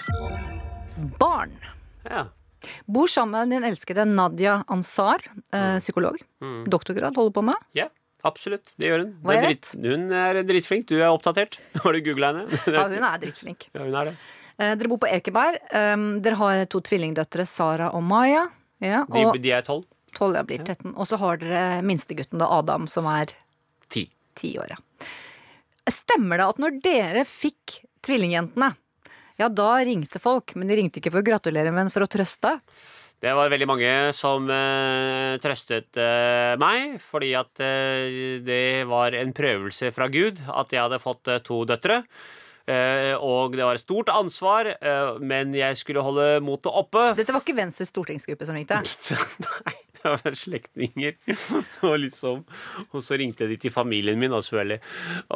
Barn. 1.19 1.53
Ja. 2.07 2.27
Bor 2.89 3.09
sammen 3.11 3.49
med 3.49 3.57
din 3.57 3.67
elskede 3.67 4.05
Nadia 4.07 4.61
Ansar, 4.71 5.21
mm. 5.53 5.79
psykolog. 5.83 6.17
Doktorgrad 6.67 7.15
holder 7.19 7.35
på 7.35 7.47
med. 7.51 7.71
ja. 7.77 7.89
Absolutt, 8.25 8.73
det 8.81 8.89
gjør 8.89 9.03
hun. 9.03 9.11
Hva 9.23 9.35
er, 9.37 9.45
dritt, 9.45 9.67
hun 9.77 10.07
er 10.11 10.39
dritflink. 10.43 10.87
Du 10.89 10.95
er 10.97 11.05
oppdatert. 11.07 11.59
Har 11.83 11.93
du 11.95 12.01
googla 12.03 12.33
henne? 12.33 12.59
Ja, 12.75 12.87
hun 12.89 13.05
er 13.05 13.21
drittflink. 13.21 13.67
Ja, 13.71 13.83
hun 13.85 13.93
er 13.95 14.09
det. 14.09 14.15
Eh, 14.57 14.73
dere 14.73 14.89
bor 14.89 14.99
på 15.03 15.09
Ekeberg. 15.13 15.59
Um, 15.69 16.07
dere 16.25 16.39
har 16.39 16.63
to 16.71 16.81
tvillingdøtre, 16.83 17.45
Sara 17.47 17.91
og 17.95 18.01
Maya. 18.03 18.47
Ja, 18.83 19.03
De, 19.09 19.23
de 19.41 19.53
er 19.53 19.63
tolv. 19.65 19.85
12 20.17 20.39
ja, 20.39 20.43
blir 20.49 20.65
13. 20.65 20.95
Og 20.95 21.07
så 21.09 21.19
har 21.21 21.39
dere 21.41 21.85
minstegutten, 21.85 22.41
da, 22.41 22.49
Adam, 22.57 22.89
som 22.91 23.07
er 23.11 23.35
Ti. 23.93 24.07
ti 24.35 24.57
år. 24.59 24.73
Ja. 24.75 25.07
Stemmer 25.93 26.41
det 26.41 26.49
at 26.51 26.59
når 26.59 26.81
dere 26.83 27.23
fikk 27.27 27.79
tvillingjentene, 28.05 28.73
ja, 29.37 29.47
da 29.53 29.71
ringte 29.85 30.19
folk, 30.19 30.55
men 30.57 30.69
de 30.69 30.79
ringte 30.79 30.99
ikke 30.99 31.13
for 31.13 31.21
å 31.21 31.27
gratulere, 31.27 31.71
men 31.73 31.91
for 31.93 32.03
å 32.03 32.09
trøste? 32.09 32.57
Det 33.17 33.31
var 33.33 33.49
veldig 33.49 33.65
mange 33.69 33.91
som 34.13 34.45
uh, 34.45 35.37
trøstet 35.41 35.97
uh, 35.97 36.53
meg, 36.61 36.99
fordi 37.01 37.31
at 37.37 37.63
uh, 37.65 38.41
det 38.45 38.85
var 38.89 39.17
en 39.17 39.33
prøvelse 39.33 39.89
fra 39.95 40.05
Gud 40.13 40.43
at 40.53 40.73
jeg 40.73 40.83
hadde 40.83 41.01
fått 41.01 41.31
to 41.47 41.63
døtre. 41.69 42.03
Og 42.67 43.53
det 43.55 43.63
var 43.63 43.77
et 43.77 43.79
stort 43.79 44.09
ansvar, 44.11 44.67
men 45.23 45.53
jeg 45.55 45.77
skulle 45.79 46.01
holde 46.03 46.41
motet 46.43 46.67
oppe. 46.67 47.13
Dette 47.15 47.31
var 47.31 47.39
ikke 47.39 47.55
Venstres 47.55 47.93
stortingsgruppe 47.93 48.43
som 48.43 48.57
ringte. 48.59 48.81
Nei, 49.45 49.75
var 50.07 50.37
slektninger. 50.37 51.15
Og, 51.85 51.95
liksom, 52.01 52.43
og 52.91 53.03
så 53.03 53.17
ringte 53.19 53.47
de 53.49 53.57
til 53.61 53.73
familien 53.73 54.19
min, 54.19 54.33
selvfølgelig. 54.33 54.79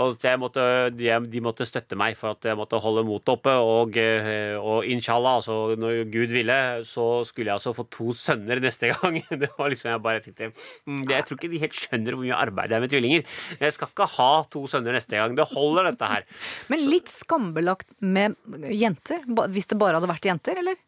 Og 0.01 0.18
måtte, 0.41 0.66
de, 0.95 1.09
de 1.32 1.43
måtte 1.43 1.68
støtte 1.68 1.97
meg 1.99 2.18
for 2.20 2.36
at 2.36 2.49
jeg 2.49 2.59
måtte 2.59 2.80
holde 2.82 3.05
motet 3.07 3.34
oppe. 3.36 3.53
Og, 3.53 3.97
eh, 3.97 4.57
og 4.57 4.88
inshallah, 4.88 5.39
altså 5.41 5.76
når 5.80 6.03
Gud 6.14 6.36
ville, 6.36 6.59
så 6.88 7.07
skulle 7.28 7.51
jeg 7.51 7.59
altså 7.59 7.76
få 7.78 7.88
to 7.91 8.12
sønner 8.18 8.62
neste 8.64 8.93
gang. 8.93 9.22
Det 9.41 9.49
var 9.57 9.72
liksom 9.72 9.89
Jeg 9.91 10.01
bare 10.03 10.22
tenkte 10.22 10.49
mm, 10.51 11.05
Jeg 11.09 11.26
tror 11.26 11.38
ikke 11.38 11.49
de 11.51 11.62
helt 11.64 11.78
skjønner 11.78 12.16
hvor 12.16 12.26
mye 12.26 12.38
arbeid 12.38 12.72
det 12.72 12.78
er 12.78 12.84
med 12.84 12.93
tvillinger. 12.93 13.26
Jeg 13.62 13.76
skal 13.76 13.91
ikke 13.91 14.07
ha 14.18 14.32
to 14.53 14.66
sønner 14.70 14.95
neste 14.95 15.18
gang. 15.18 15.36
Det 15.38 15.47
holder, 15.51 15.91
dette 15.91 16.12
her. 16.12 16.28
Men 16.72 16.86
litt 16.91 17.09
skambelagt 17.12 17.89
med 17.99 18.38
jenter? 18.70 19.26
Hvis 19.51 19.70
det 19.72 19.80
bare 19.82 19.99
hadde 19.99 20.12
vært 20.12 20.30
jenter, 20.30 20.62
eller? 20.62 20.80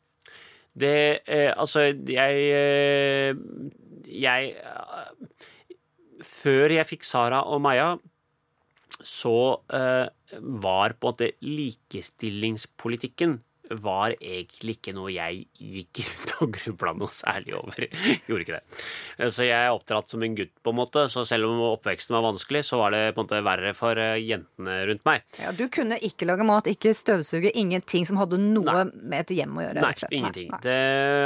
Det 0.74 1.20
eh, 1.30 1.52
Altså, 1.54 1.94
jeg 2.10 2.34
eh, 2.58 3.36
Jeg 4.10 4.56
eh, 4.58 5.12
Før 6.24 6.74
jeg 6.74 6.88
fikk 6.90 7.04
Sara 7.08 7.44
og 7.46 7.62
Maja, 7.62 7.96
så 9.04 9.60
eh, 9.74 10.08
var 10.40 10.94
på 10.96 11.10
en 11.10 11.14
måte 11.14 11.32
likestillingspolitikken 11.44 13.42
var 13.82 14.14
egentlig 14.18 14.78
ikke 14.78 14.94
noe 14.96 15.12
jeg 15.14 15.46
gikk 15.58 16.04
rundt 16.08 16.34
og 16.44 16.54
grubla 16.58 16.94
noe 16.98 17.14
særlig 17.14 17.56
over. 17.58 17.88
Gjorde 18.28 18.46
ikke 18.46 18.60
det. 18.60 19.32
Så 19.34 19.48
jeg 19.48 19.58
er 19.58 19.74
oppdratt 19.74 20.14
som 20.14 20.24
en 20.26 20.38
gutt, 20.38 20.54
på 20.64 20.74
en 20.74 20.80
måte. 20.80 21.06
Så 21.12 21.26
selv 21.30 21.50
om 21.50 21.62
oppveksten 21.72 22.16
var 22.18 22.26
vanskelig, 22.26 22.64
så 22.68 22.80
var 22.82 22.96
det 22.96 23.04
på 23.14 23.22
en 23.22 23.28
måte 23.28 23.42
verre 23.46 23.74
for 23.78 24.00
eh, 24.00 24.20
jentene 24.24 24.80
rundt 24.90 25.06
meg. 25.08 25.26
Ja, 25.42 25.54
du 25.56 25.66
kunne 25.74 25.98
ikke 26.04 26.28
lage 26.30 26.48
mat, 26.48 26.70
ikke 26.70 26.94
støvsuge, 26.98 27.54
ingenting 27.60 28.08
som 28.10 28.20
hadde 28.22 28.40
noe 28.42 28.86
med 28.94 29.24
et 29.24 29.36
hjem 29.38 29.58
å 29.60 29.66
gjøre. 29.66 29.84
Nei, 29.84 29.94
ingenting. 30.20 30.52
Nei. 30.54 30.62
Det, 30.66 30.78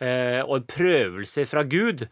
eh, 0.00 0.42
og 0.44 0.56
en 0.60 0.68
prøvelse 0.68 1.46
fra 1.46 1.62
Gud. 1.64 2.06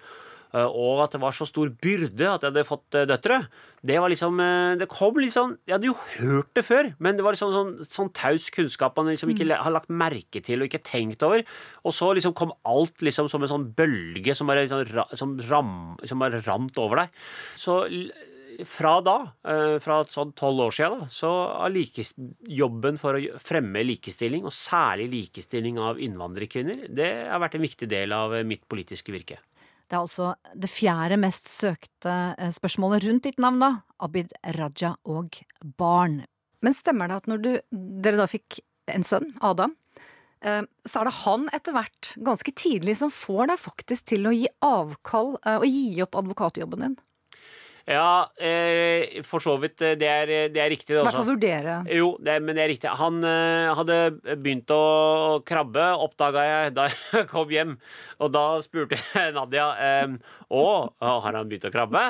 Eh, 0.55 0.70
Og 0.70 1.02
at 1.05 1.14
det 1.14 1.20
var 1.22 1.34
så 1.34 1.46
stor 1.48 1.70
byrde 1.82 2.28
at 2.30 2.44
jeg 2.44 2.52
hadde 2.52 2.66
fått 2.68 2.98
eh, 2.98 3.07
døtre. 3.11 3.40
Det 3.84 3.98
var 4.00 4.12
liksom 4.12 4.38
eh, 4.40 4.74
Det 4.80 4.88
kom 4.90 5.18
litt 5.20 5.34
sånn 5.34 5.57
Jeg 5.66 5.76
hadde 5.76 5.88
jo 5.90 5.96
hørt 6.16 6.52
det 6.57 6.64
før, 6.66 6.90
men 7.02 7.18
det 7.18 7.24
var 7.26 7.36
liksom 7.36 7.55
sånn, 7.55 7.72
sånn 7.84 8.12
taus 8.14 8.50
kunnskap 8.55 8.94
man 8.96 9.11
liksom 9.11 9.32
ikke 9.34 9.48
har 9.59 9.74
lagt 9.74 9.90
merke 9.90 10.42
til 10.44 10.62
og 10.62 10.70
ikke 10.70 10.84
tenkt 10.86 11.24
over. 11.26 11.42
Og 11.84 11.96
så 11.96 12.12
liksom 12.14 12.36
kom 12.38 12.55
alt 12.68 13.02
liksom 13.05 13.28
som 13.32 13.42
en 13.42 13.50
sånn 13.50 13.66
bølge 13.76 14.36
som 14.36 14.50
bare 14.50 14.66
liksom, 14.66 14.84
som, 15.18 15.34
ram, 15.50 15.74
som 16.07 16.22
bare 16.22 16.42
rant 16.46 16.78
over 16.80 17.02
deg. 17.02 17.18
Så 17.59 17.82
fra 18.70 19.00
da, 19.02 19.16
fra 19.82 19.96
sånn 20.07 20.30
tolv 20.38 20.68
år 20.68 20.76
siden, 20.76 21.00
da, 21.02 21.09
så 21.11 21.30
har 21.59 21.74
jobben 22.55 23.00
for 23.02 23.18
å 23.18 23.40
fremme 23.42 23.82
likestilling, 23.82 24.44
og 24.46 24.55
særlig 24.55 25.09
likestilling 25.11 25.80
av 25.82 25.98
innvandrerkvinner, 25.98 26.84
det 26.94 27.09
har 27.32 27.42
vært 27.42 27.59
en 27.59 27.66
viktig 27.66 27.90
del 27.90 28.14
av 28.14 28.36
mitt 28.46 28.62
politiske 28.70 29.11
virke. 29.11 29.40
Det 29.85 29.97
er 29.97 30.01
altså 30.01 30.32
det 30.57 30.70
fjerde 30.72 31.18
mest 31.20 31.51
søkte 31.53 32.12
eh, 32.39 32.53
spørsmålet 32.55 33.05
rundt 33.05 33.26
ditt 33.28 33.41
navn, 33.43 33.61
da. 33.61 33.70
Abid 34.05 34.32
Raja 34.57 34.95
og 35.05 35.41
barn. 35.78 36.22
Men 36.64 36.76
stemmer 36.76 37.11
det 37.11 37.20
at 37.20 37.30
når 37.30 37.43
du, 37.45 37.51
dere 38.05 38.22
da 38.22 38.28
fikk 38.30 38.62
en 38.93 39.05
sønn, 39.07 39.30
Adam, 39.45 39.74
eh, 40.45 40.62
så 40.89 41.03
er 41.03 41.11
det 41.11 41.16
han 41.20 41.49
etter 41.57 41.76
hvert, 41.76 42.14
ganske 42.24 42.55
tidlig, 42.57 42.97
som 43.01 43.12
får 43.12 43.53
deg 43.53 43.61
faktisk 43.61 44.09
til 44.14 44.28
å 44.28 44.35
gi 44.37 44.49
avkall 44.64 45.35
eh, 45.43 45.59
og 45.59 45.68
gi 45.68 46.01
opp 46.05 46.16
advokatjobben 46.22 46.87
din? 46.87 46.97
Ja, 47.85 48.30
eh, 48.41 49.20
for 49.28 49.45
så 49.45 49.59
vidt. 49.61 49.82
eh, 49.85 49.93
Det 50.01 50.09
er, 50.09 50.30
det 50.49 50.61
er 50.62 50.70
riktig, 50.72 50.95
I 50.97 51.03
hvert 51.03 51.12
fall 51.18 51.26
vurdere. 51.28 51.74
Jo, 51.93 52.14
det, 52.18 52.39
men 52.43 52.57
det 52.57 52.62
er 52.64 52.70
riktig. 52.72 52.89
Han 52.97 53.18
eh, 53.28 53.74
hadde 53.76 53.99
begynt 54.41 54.72
å 54.72 55.43
krabbe, 55.45 55.85
oppdaga 56.01 56.45
jeg 56.49 56.74
da 56.78 56.87
jeg 57.12 57.28
kom 57.28 57.53
hjem. 57.53 57.74
Og 58.24 58.32
da 58.32 58.45
spurte 58.64 58.97
jeg 58.97 59.35
Nadia 59.37 59.66
eh, 59.76 60.16
Å, 60.49 60.64
har 61.05 61.37
han 61.37 61.49
begynt 61.51 61.68
å 61.68 61.72
krabbe? 61.74 62.07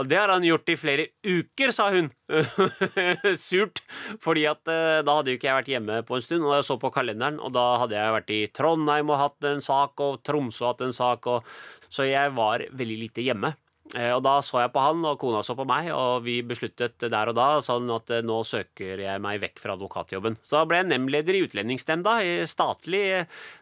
Og 0.00 0.08
det 0.08 0.16
har 0.22 0.32
han 0.32 0.46
gjort 0.48 0.72
i 0.72 0.78
flere 0.80 1.08
uker, 1.26 1.74
sa 1.76 1.90
hun. 1.92 2.08
Surt. 3.36 3.82
Fordi 4.24 4.46
at 4.48 4.64
eh, 4.72 5.02
da 5.04 5.18
hadde 5.20 5.32
jo 5.34 5.38
ikke 5.38 5.50
jeg 5.50 5.58
vært 5.60 5.72
hjemme 5.76 6.00
på 6.08 6.18
en 6.18 6.24
stund, 6.24 6.44
og 6.48 6.56
jeg 6.58 6.66
så 6.68 6.78
på 6.80 6.92
kalenderen, 6.94 7.40
og 7.42 7.52
da 7.56 7.68
hadde 7.84 7.96
jeg 8.00 8.16
vært 8.16 8.34
i 8.34 8.40
Trondheim 8.56 9.12
og 9.12 9.20
hatt 9.26 9.48
en 9.52 9.64
sak, 9.64 10.00
og 10.04 10.20
Tromsø 10.26 10.70
hatt 10.70 10.84
en 10.88 10.94
sak, 10.96 11.28
og, 11.30 11.48
så 11.92 12.04
jeg 12.08 12.32
var 12.36 12.64
veldig 12.76 12.98
lite 13.06 13.24
hjemme. 13.24 13.54
Eh, 13.96 14.10
Og 14.12 14.22
da 14.24 14.34
så 14.44 14.60
jeg 14.60 14.72
på 14.74 14.82
han, 14.84 15.04
og 15.08 15.18
kona 15.20 15.40
så 15.46 15.54
på 15.56 15.64
meg, 15.68 15.88
og 15.94 16.24
vi 16.26 16.40
besluttet 16.44 17.00
der 17.00 17.30
og 17.30 17.36
da 17.38 17.48
sånn 17.64 17.88
at 17.94 18.10
eh, 18.12 18.24
nå 18.26 18.42
søker 18.44 19.00
jeg 19.00 19.22
meg 19.24 19.40
vekk 19.40 19.62
fra 19.62 19.76
advokatjobben. 19.78 20.36
Så 20.44 20.58
da 20.58 20.64
ble 20.68 20.82
jeg 20.82 20.90
nemndleder 20.90 21.38
i 21.38 21.42
Utlendingsnemnda 21.46 22.18
i 22.24 22.34
statlig, 22.50 23.04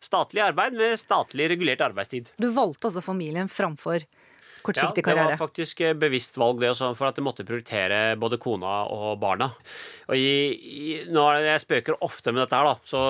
statlig 0.02 0.42
arbeid 0.48 0.74
med 0.78 0.98
statlig 0.98 1.50
regulert 1.54 1.84
arbeidstid. 1.86 2.32
Du 2.42 2.48
valgte 2.50 2.90
altså 2.90 3.04
familien 3.04 3.50
framfor 3.52 4.02
kortsiktig 4.66 5.04
det 5.06 5.14
var 5.16 5.36
faktisk 5.38 5.80
eh, 5.86 5.94
bevisst 5.98 6.36
valg, 6.40 6.60
det 6.60 6.70
også, 6.72 6.90
for 6.98 7.10
at 7.10 7.18
jeg 7.18 7.24
måtte 7.26 7.46
prioritere 7.46 8.00
både 8.20 8.38
kona 8.42 8.82
og 8.92 9.16
barna. 9.22 9.50
Og 10.06 10.18
i, 10.18 10.30
i, 10.54 10.86
Jeg 11.02 11.62
spøker 11.62 11.98
ofte 12.04 12.32
med 12.34 12.44
dette 12.44 12.58
her, 12.58 12.68
da. 12.68 12.74
Så, 12.86 13.00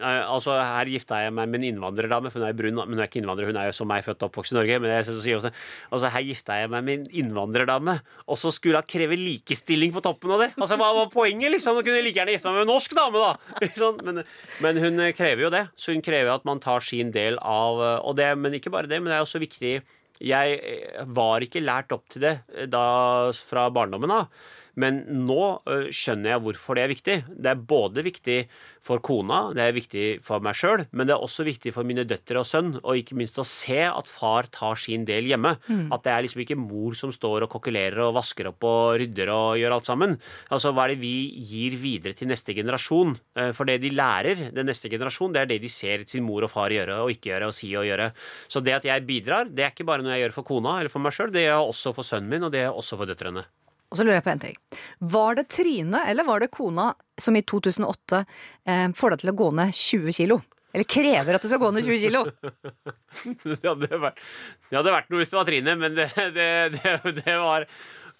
eh, 0.00 0.22
altså, 0.22 0.56
her 0.58 0.90
gifta 0.92 1.22
jeg 1.24 1.34
meg 1.36 1.50
med 1.52 1.62
en 1.62 1.68
innvandrerdame, 1.72 2.32
for 2.32 2.42
hun 2.42 2.48
er 2.48 2.58
brun, 2.58 2.80
men 2.82 2.96
hun 2.96 3.04
er 3.04 3.10
ikke 3.10 3.22
innvandrer, 3.22 3.50
hun 3.50 3.60
er 3.60 3.70
jo 3.70 3.76
som 3.78 3.90
meg 3.90 4.04
født 4.06 4.22
og 4.22 4.30
oppvokst 4.30 4.54
i 4.54 4.58
Norge. 4.58 4.80
Men 4.82 4.94
jeg 4.98 5.08
sier 5.10 5.40
også, 5.40 5.54
altså, 5.90 6.12
her 6.14 6.26
gifta 6.28 6.60
jeg 6.60 6.72
meg 6.74 6.86
med 6.86 7.00
en 7.00 7.08
innvandrerdame, 7.24 7.98
og 8.28 8.40
så 8.40 8.52
skulle 8.54 8.82
hun 8.82 8.92
kreve 8.94 9.18
likestilling 9.20 9.94
på 9.94 10.04
toppen 10.04 10.36
av 10.36 10.46
det. 10.46 10.50
Altså, 10.58 10.78
Hva 10.80 10.92
var 11.00 11.10
poenget, 11.12 11.52
liksom? 11.54 11.80
Hun 11.80 11.86
kunne 11.86 12.04
like 12.04 12.20
gjerne 12.20 12.36
gifta 12.36 12.52
meg 12.52 12.62
med 12.62 12.68
en 12.68 12.72
norsk 12.74 12.96
dame, 12.98 13.24
da! 13.24 13.32
Men, 14.04 14.20
men 14.62 14.78
hun 14.80 15.00
krever 15.16 15.44
jo 15.46 15.50
det. 15.52 15.62
Så 15.80 15.94
hun 15.94 16.02
krever 16.04 16.32
at 16.32 16.44
man 16.46 16.60
tar 16.62 16.84
sin 16.84 17.10
del 17.14 17.36
av 17.40 17.80
og 18.04 18.16
det, 18.18 18.26
Men 18.38 18.56
ikke 18.56 18.72
bare 18.72 18.88
det, 18.90 19.00
men 19.00 19.10
det 19.10 19.16
er 19.16 19.24
også 19.24 19.40
viktig 19.42 19.78
jeg 20.22 20.58
eh, 20.60 21.00
var 21.16 21.44
ikke 21.44 21.62
lært 21.64 21.94
opp 21.96 22.06
til 22.12 22.26
det 22.26 22.34
eh, 22.54 22.68
da 22.70 23.32
fra 23.34 23.68
barndommen 23.74 24.12
av. 24.14 24.28
Men 24.80 25.02
nå 25.26 25.60
skjønner 25.94 26.34
jeg 26.34 26.42
hvorfor 26.44 26.78
det 26.78 26.84
er 26.84 26.92
viktig. 26.92 27.16
Det 27.30 27.50
er 27.52 27.60
både 27.74 28.02
viktig 28.04 28.38
for 28.84 29.00
kona, 29.04 29.52
det 29.56 29.62
er 29.64 29.72
viktig 29.76 30.06
for 30.24 30.42
meg 30.44 30.56
sjøl, 30.58 30.82
men 30.92 31.08
det 31.08 31.14
er 31.14 31.22
også 31.24 31.46
viktig 31.46 31.72
for 31.72 31.86
mine 31.88 32.04
døtre 32.04 32.42
og 32.42 32.48
sønn, 32.48 32.74
og 32.82 32.98
ikke 33.00 33.16
minst 33.16 33.38
å 33.40 33.46
se 33.48 33.78
at 33.86 34.10
far 34.10 34.48
tar 34.52 34.76
sin 34.76 35.06
del 35.08 35.24
hjemme. 35.30 35.54
At 35.94 36.04
det 36.04 36.12
er 36.12 36.26
liksom 36.26 36.42
ikke 36.44 36.58
mor 36.60 36.92
som 36.98 37.12
står 37.14 37.46
og 37.46 37.52
kokkelerer 37.54 38.02
og 38.04 38.16
vasker 38.18 38.50
opp 38.50 38.66
og 38.68 38.98
rydder 39.00 39.32
og 39.32 39.56
gjør 39.62 39.76
alt 39.78 39.88
sammen. 39.88 40.18
Altså, 40.50 40.74
Hva 40.74 40.84
er 40.84 40.94
det 40.94 41.00
vi 41.00 41.14
gir 41.48 41.78
videre 41.80 42.12
til 42.18 42.28
neste 42.28 42.52
generasjon? 42.56 43.16
For 43.56 43.64
det 43.64 43.80
de 43.80 43.94
lærer, 43.94 44.48
den 44.52 44.68
neste 44.68 44.90
generasjon, 44.92 45.32
det 45.32 45.44
er 45.44 45.50
det 45.54 45.62
de 45.64 45.72
ser 45.72 46.04
sin 46.10 46.26
mor 46.26 46.44
og 46.44 46.52
far 46.52 46.74
gjøre 46.74 47.00
og 47.04 47.14
ikke 47.14 47.32
gjøre 47.32 47.48
og 47.48 47.56
si 47.56 47.72
og 47.78 47.88
gjøre. 47.88 48.10
Så 48.48 48.60
det 48.60 48.76
at 48.76 48.84
jeg 48.90 49.06
bidrar, 49.08 49.48
det 49.48 49.64
er 49.64 49.72
ikke 49.72 49.88
bare 49.88 50.04
noe 50.04 50.12
jeg 50.16 50.26
gjør 50.26 50.38
for 50.42 50.50
kona 50.52 50.78
eller 50.80 50.92
for 50.92 51.00
meg 51.04 51.14
sjøl, 51.16 51.32
det 51.32 51.46
gjør 51.46 51.54
jeg 51.56 51.74
også 51.74 51.94
for 51.96 52.04
sønnen 52.04 52.28
min, 52.34 52.44
og 52.44 52.52
det 52.52 52.60
gjør 52.60 52.72
jeg 52.72 52.82
også 52.84 53.00
for 53.00 53.08
døtrene. 53.08 53.44
Og 53.94 54.00
så 54.00 54.02
lurer 54.02 54.18
jeg 54.18 54.26
på 54.26 54.32
en 54.32 54.42
ting. 54.42 54.56
Var 55.14 55.36
det 55.38 55.44
Trine 55.54 56.00
eller 56.10 56.26
var 56.26 56.42
det 56.42 56.50
kona 56.50 56.88
som 57.14 57.36
i 57.38 57.44
2008 57.46 58.24
eh, 58.66 58.88
får 58.90 59.14
deg 59.14 59.22
til 59.22 59.30
å 59.30 59.36
gå 59.38 59.50
ned 59.54 59.70
20 59.78 60.16
kilo? 60.16 60.40
Eller 60.74 60.88
krever 60.90 61.36
at 61.36 61.44
du 61.44 61.46
skal 61.46 61.60
gå 61.62 61.70
ned 61.70 61.86
20 61.86 62.00
kilo? 62.02 62.24
Det 63.44 63.60
hadde 63.62 64.00
vært, 64.02 64.18
det 64.66 64.74
hadde 64.74 64.90
vært 64.90 65.12
noe 65.12 65.20
hvis 65.20 65.30
det 65.30 65.36
var 65.38 65.46
Trine, 65.46 65.74
men 65.78 65.94
det, 65.94 66.08
det, 66.34 66.48
det, 67.20 67.36
var 67.38 67.68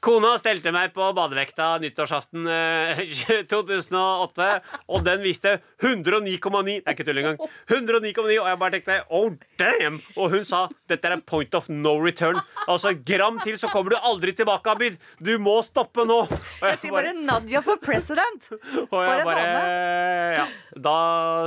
Kona 0.04 0.34
stelte 0.36 0.68
meg 0.74 0.90
på 0.92 1.06
badevekta 1.16 1.78
nyttårsaften 1.80 2.44
eh, 2.52 2.98
2008, 3.52 4.48
og 4.92 5.04
den 5.06 5.22
viste 5.24 5.54
109,9. 5.80 6.74
Det 6.82 6.82
er 6.84 6.92
ikke 6.92 7.06
tull 7.08 7.20
engang. 7.22 7.38
109,9, 7.72 8.34
Og 8.42 8.48
jeg 8.50 8.60
bare 8.60 8.74
tenkte 8.76 8.98
oh 9.16 9.30
damn! 9.60 9.96
Og 10.20 10.34
hun 10.36 10.44
sa 10.44 10.66
dette 10.92 11.08
er 11.08 11.16
en 11.16 11.24
point 11.24 11.56
of 11.56 11.70
no 11.72 11.94
return. 12.04 12.36
Altså 12.68 12.92
gram 13.00 13.40
til, 13.40 13.56
så 13.60 13.70
kommer 13.72 13.94
du 13.96 14.00
aldri 14.04 14.34
tilbake, 14.36 14.74
Abid. 14.76 15.00
Du 15.24 15.32
må 15.40 15.56
stoppe 15.64 16.04
nå. 16.04 16.20
Og 16.28 16.68
Jeg 16.68 16.82
sier 16.84 16.92
bare 16.98 17.16
Nadia 17.24 17.64
for 17.64 17.80
president! 17.80 18.50
For 18.92 19.08
en 19.08 19.24
bare, 19.24 19.44
dame! 19.48 20.36
ja, 20.36 20.44
Da 20.84 20.98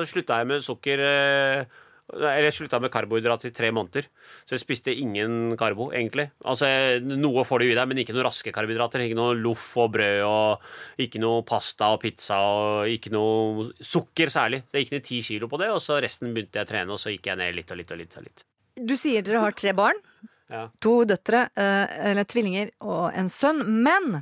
slutta 0.09 0.41
jeg 0.41 0.49
med 0.49 0.65
sukker 0.65 1.01
eh, 1.05 1.77
Eller 2.13 2.45
jeg 2.47 2.55
slutta 2.55 2.79
med 2.79 2.91
karbohydrat 2.93 3.43
i 3.49 3.51
tre 3.55 3.67
måneder. 3.75 4.05
Så 4.47 4.55
jeg 4.55 4.63
spiste 4.63 4.93
ingen 4.95 5.57
karbo, 5.59 5.89
egentlig. 5.91 6.29
Altså, 6.47 6.69
Noe 7.03 7.43
får 7.47 7.63
du 7.63 7.65
i 7.67 7.75
deg, 7.75 7.89
men 7.89 7.99
ikke 8.03 8.15
noe 8.15 8.27
raske 8.29 8.53
karbohydrater. 8.55 9.03
Ikke 9.03 9.17
noe 9.19 9.35
loff 9.35 9.65
og 9.81 9.91
brød, 9.97 10.21
og 10.27 11.03
ikke 11.03 11.19
noe 11.23 11.43
pasta 11.47 11.91
og 11.95 11.99
pizza, 12.05 12.39
og 12.39 12.93
ikke 12.93 13.11
noe 13.11 13.67
sukker 13.83 14.31
særlig. 14.31 14.63
Det 14.71 14.85
gikk 14.85 14.95
ned 14.95 15.07
ti 15.09 15.19
kilo 15.25 15.51
på 15.51 15.59
det, 15.59 15.67
og 15.73 15.83
så 15.83 15.99
resten 16.03 16.31
begynte 16.31 16.61
jeg 16.61 16.69
å 16.69 16.71
trene, 16.71 16.95
og 16.95 17.01
så 17.01 17.11
gikk 17.11 17.27
jeg 17.31 17.41
ned 17.43 17.59
litt 17.59 17.75
og 17.75 17.81
litt 17.81 17.91
og 17.91 18.01
litt. 18.03 18.17
Og 18.21 18.29
litt. 18.29 18.47
Du 18.87 18.95
sier 18.99 19.25
dere 19.25 19.43
har 19.43 19.57
tre 19.57 19.75
barn. 19.75 19.99
Ja. 20.47 20.67
To 20.79 21.01
døtre, 21.03 21.49
eh, 21.59 21.95
eller 22.11 22.23
tvillinger, 22.23 22.71
og 22.87 23.11
en 23.11 23.27
sønn. 23.27 23.65
Men 23.83 24.21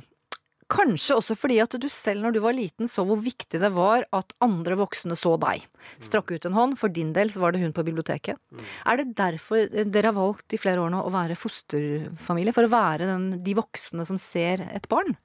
kanskje 0.72 1.16
også 1.18 1.36
fordi 1.38 1.58
at 1.62 1.76
du 1.80 1.86
selv 1.92 2.24
når 2.24 2.36
du 2.36 2.40
var 2.44 2.56
liten 2.56 2.90
så 2.90 3.04
hvor 3.06 3.20
viktig 3.22 3.60
det 3.62 3.70
var 3.74 4.06
at 4.16 4.34
andre 4.44 4.78
voksne 4.78 5.16
så 5.18 5.36
deg. 5.40 5.64
Strakk 6.02 6.32
ut 6.34 6.48
en 6.48 6.56
hånd. 6.56 6.78
For 6.80 6.92
din 6.92 7.12
del 7.16 7.30
så 7.32 7.42
var 7.42 7.54
det 7.54 7.62
hun 7.62 7.74
på 7.76 7.84
biblioteket. 7.86 8.40
Er 8.86 9.00
det 9.00 9.14
derfor 9.18 9.68
dere 9.70 10.10
har 10.10 10.16
valgt 10.16 10.56
i 10.56 10.60
flere 10.60 10.82
år 10.82 10.92
nå 10.92 11.04
å 11.06 11.14
være 11.14 11.38
fosterfamilie? 11.38 12.54
For 12.56 12.66
å 12.66 12.72
være 12.72 13.08
den, 13.12 13.30
de 13.46 13.56
voksne 13.58 14.06
som 14.08 14.20
ser 14.20 14.64
et 14.72 14.90
barn? 14.92 15.16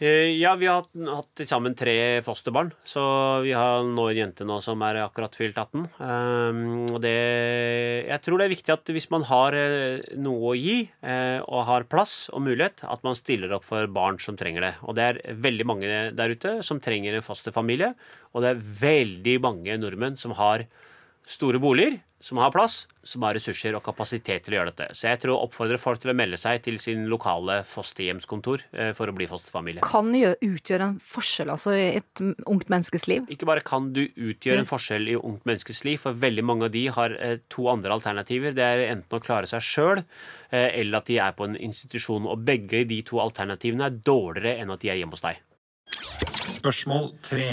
Eh, 0.00 0.34
Ja, 0.40 0.56
vi 0.58 0.66
har 0.66 0.82
hatt, 0.82 1.28
til 1.38 1.46
sammen 1.46 1.74
tre 1.78 2.20
fosterbarn. 2.26 2.72
Så 2.84 3.00
vi 3.44 3.52
har 3.54 3.84
nå 3.86 4.08
en 4.10 4.16
jente 4.18 4.44
nå 4.46 4.56
som 4.62 4.82
er 4.82 4.98
akkurat 5.04 5.34
fylt 5.38 5.54
18. 5.54 5.86
Um, 6.00 6.90
og 6.90 7.00
det 7.04 7.14
Jeg 8.08 8.20
tror 8.24 8.38
det 8.38 8.46
er 8.48 8.54
viktig 8.54 8.74
at 8.74 8.90
hvis 8.90 9.10
man 9.10 9.22
har 9.22 9.54
eh, 9.54 10.02
noe 10.18 10.50
å 10.50 10.56
gi, 10.58 10.90
eh, 11.02 11.38
og 11.46 11.66
har 11.68 11.86
plass 11.86 12.28
og 12.34 12.42
mulighet, 12.42 12.82
at 12.82 13.04
man 13.06 13.14
stiller 13.14 13.54
opp 13.54 13.64
for 13.64 13.86
barn 13.86 14.18
som 14.18 14.36
trenger 14.36 14.66
det. 14.66 14.74
Og 14.82 14.98
det 14.98 15.04
er 15.04 15.22
veldig 15.38 15.66
mange 15.66 15.86
der 16.10 16.34
ute 16.34 16.58
som 16.66 16.82
trenger 16.82 17.14
en 17.14 17.22
fosterfamilie. 17.22 17.94
Og 18.34 18.42
det 18.42 18.50
er 18.50 18.64
veldig 18.82 19.38
mange 19.46 19.78
nordmenn 19.78 20.18
som 20.18 20.34
har 20.34 20.66
store 21.26 21.58
boliger, 21.62 22.00
som 22.24 22.38
har 22.40 22.50
plass, 22.54 22.86
som 23.04 23.20
har 23.26 23.34
ressurser 23.36 23.74
og 23.76 23.82
kapasitet 23.84 24.46
til 24.46 24.54
å 24.54 24.56
gjøre 24.58 24.70
dette. 24.72 24.94
Så 24.96 25.10
jeg 25.10 25.18
tror 25.20 25.42
oppfordrer 25.44 25.76
folk 25.80 26.00
til 26.00 26.12
å 26.12 26.14
melde 26.16 26.38
seg 26.40 26.62
til 26.64 26.78
sin 26.80 27.02
lokale 27.12 27.58
fosterhjemskontor 27.68 28.62
eh, 28.72 28.92
for 28.96 29.12
å 29.12 29.14
bli 29.16 29.26
fosterfamilie. 29.28 29.82
Kan 29.84 30.08
gjø- 30.16 30.32
utgjøre 30.46 30.86
en 30.88 30.96
forskjell 31.04 31.52
altså, 31.52 31.74
i 31.76 31.98
et 32.00 32.22
ungt 32.48 32.70
menneskes 32.72 33.04
liv? 33.12 33.28
Ikke 33.32 33.48
bare 33.48 33.64
kan 33.64 33.90
du 33.92 34.02
utgjøre 34.06 34.62
en 34.62 34.68
forskjell 34.70 35.12
i 35.12 35.18
ungt 35.20 35.44
menneskes 35.48 35.84
liv, 35.84 36.00
for 36.00 36.16
veldig 36.24 36.44
mange 36.48 36.68
av 36.70 36.72
de 36.76 36.86
har 36.96 37.16
eh, 37.20 37.36
to 37.52 37.68
andre 37.72 37.92
alternativer. 37.98 38.56
Det 38.56 38.64
er 38.64 38.86
enten 38.88 39.20
å 39.20 39.24
klare 39.24 39.50
seg 39.50 39.64
sjøl, 39.68 40.04
eh, 40.48 40.70
eller 40.80 41.02
at 41.02 41.12
de 41.12 41.20
er 41.20 41.36
på 41.36 41.44
en 41.50 41.56
institusjon. 41.60 42.24
Og 42.32 42.40
begge 42.48 42.86
de 42.88 43.02
to 43.04 43.20
alternativene 43.20 43.90
er 43.90 44.00
dårligere 44.00 44.62
enn 44.64 44.72
at 44.72 44.80
de 44.84 44.92
er 44.94 45.00
hjemme 45.02 45.16
hos 45.16 45.24
deg. 45.28 45.44
Spørsmål 46.56 47.10
tre. 47.24 47.50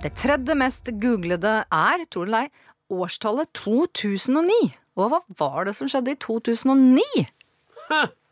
Det 0.00 0.14
tredje 0.16 0.54
mest 0.56 0.88
googlede 1.00 1.58
er, 1.68 2.04
tror 2.12 2.28
du 2.28 2.32
det, 2.32 2.46
årstallet 2.90 3.50
2009. 3.56 4.72
Og 4.98 5.10
hva 5.12 5.20
var 5.38 5.64
det 5.70 5.76
som 5.78 5.88
skjedde 5.88 6.12
i 6.16 6.18
2009? 6.20 7.28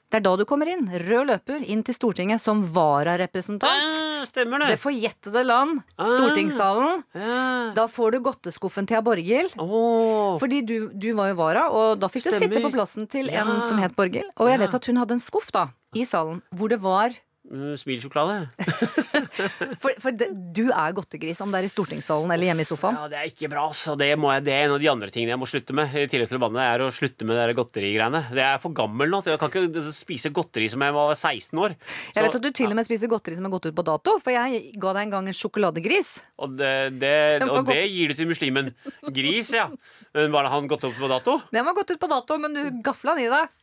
Det 0.08 0.16
er 0.16 0.22
da 0.24 0.30
du 0.40 0.44
kommer 0.48 0.68
inn, 0.72 0.86
rød 0.88 1.26
løper, 1.28 1.64
inn 1.68 1.82
til 1.84 1.92
Stortinget 1.96 2.40
som 2.40 2.62
vararepresentant. 2.72 3.68
Ja, 3.68 4.22
stemmer 4.24 4.62
Det 4.62 4.70
det. 4.72 4.78
forjettede 4.80 5.42
land, 5.44 5.82
stortingssalen. 5.98 7.02
Ja. 7.14 7.72
Da 7.76 7.84
får 7.92 8.14
du 8.16 8.20
godteskuffen 8.24 8.88
til 8.88 9.02
Borghild. 9.04 9.52
Oh. 9.60 10.38
Fordi 10.40 10.62
du, 10.64 10.88
du 10.94 11.10
var 11.18 11.28
jo 11.32 11.38
vara, 11.42 11.66
og 11.68 12.00
da 12.00 12.08
fikk 12.08 12.24
du 12.30 12.36
sitte 12.38 12.62
på 12.64 12.72
plassen 12.72 13.06
til 13.10 13.28
en 13.28 13.52
Ja. 13.52 13.60
som 13.68 13.78
het 13.82 13.94
Borghild. 13.96 14.30
Og 14.38 14.48
jeg 14.48 14.58
vet 14.64 14.74
at 14.80 14.86
hun 14.88 14.96
hadde 14.96 15.12
en 15.18 15.20
skuff 15.20 15.52
da, 15.52 15.66
i 15.94 16.04
salen, 16.08 16.40
hvor 16.56 16.68
det 16.72 16.80
var 16.80 17.12
Smilsjokolade. 17.48 18.48
For, 19.78 19.92
for 20.00 20.14
det, 20.14 20.28
du 20.54 20.68
er 20.68 20.94
godtegris, 20.96 21.40
om 21.44 21.52
det 21.52 21.60
er 21.60 21.66
i 21.68 21.70
stortingssalen 21.70 22.30
eller 22.34 22.50
hjemme 22.50 22.64
i 22.64 22.66
sofaen. 22.66 22.96
Ja, 22.98 23.08
det 23.10 23.18
er 23.20 23.28
ikke 23.30 23.50
bra. 23.52 23.64
Så 23.76 23.94
det, 23.98 24.08
må 24.20 24.30
jeg, 24.34 24.44
det 24.48 24.54
er 24.54 24.66
en 24.66 24.74
av 24.74 24.80
de 24.82 24.88
andre 24.90 25.10
tingene 25.14 25.32
jeg 25.34 25.40
må 25.40 25.48
slutte 25.48 25.76
med. 25.76 25.94
I 25.94 26.08
tillegg 26.10 26.30
til 26.30 26.38
å 26.40 26.42
banne, 26.42 26.64
er 26.64 26.82
å 26.84 26.88
slutte 26.94 27.26
med 27.28 27.38
de 27.38 27.56
godterigreiene. 27.58 28.22
Det 28.34 28.44
er 28.44 28.58
for 28.62 28.74
gammel 28.76 29.10
nå. 29.12 29.20
Jeg 29.26 29.40
kan 29.40 29.52
ikke 29.52 29.84
spise 29.94 30.32
godteri 30.34 30.68
som 30.72 30.82
jeg 30.84 30.96
var 30.96 31.12
16 31.14 31.62
år. 31.64 31.76
Jeg 32.16 32.26
vet 32.26 32.38
at 32.40 32.48
du 32.48 32.50
til 32.60 32.72
og 32.72 32.78
med 32.78 32.88
spiser 32.88 33.12
godteri 33.12 33.38
som 33.38 33.48
har 33.48 33.54
gått 33.54 33.70
ut 33.70 33.78
på 33.78 33.86
dato, 33.86 34.16
for 34.24 34.34
jeg 34.34 34.74
ga 34.80 34.96
deg 34.96 35.06
en 35.06 35.14
gang 35.16 35.30
en 35.30 35.38
sjokoladegris. 35.38 36.12
Og 36.42 36.58
det, 36.58 36.74
det, 36.98 37.14
og 37.52 37.62
det 37.70 37.80
gir 37.86 38.12
du 38.12 38.18
til 38.18 38.30
muslimen. 38.32 38.74
Gris, 39.14 39.54
ja. 39.56 39.68
Men 40.16 40.34
Var 40.34 40.48
det 40.48 40.54
han 40.56 40.68
gått 40.70 40.88
ut 40.88 40.98
på 40.98 41.10
dato? 41.10 41.38
Den 41.54 41.68
var 41.68 41.78
gått 41.78 41.94
ut 41.94 42.02
på 42.02 42.10
dato, 42.10 42.40
men 42.42 42.56
du 42.58 42.82
gafla 42.84 43.16
den 43.16 43.28
i 43.28 43.32
deg. 43.32 43.54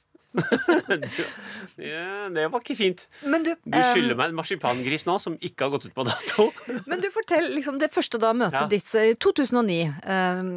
Ja, 1.82 2.30
det 2.34 2.48
var 2.52 2.62
ikke 2.64 2.76
fint. 2.80 3.06
Men 3.28 3.46
du, 3.46 3.54
Du 3.64 3.78
skylder 3.92 4.18
meg 4.20 4.32
en 4.32 4.38
marsipangris 4.40 5.06
nå 5.08 5.18
som 5.24 5.38
ikke 5.40 5.68
har 5.68 5.74
gått 5.76 5.88
ut 5.90 5.96
på 5.96 6.06
dato. 6.08 6.50
men 6.90 7.02
du 7.04 7.10
fortell 7.14 7.50
liksom 7.56 7.80
det 7.82 7.92
første 7.94 8.22
da 8.22 8.34
møtet 8.38 8.62
Ja. 8.66 8.68
ditt 8.72 8.92
i 9.02 9.16
2009. 9.20 9.80
Um, 10.06 10.54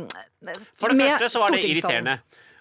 For 0.78 0.92
det 0.94 1.08
første 1.14 1.32
så 1.34 1.42
var 1.44 1.56
det 1.56 1.64
irriterende. 1.66 2.18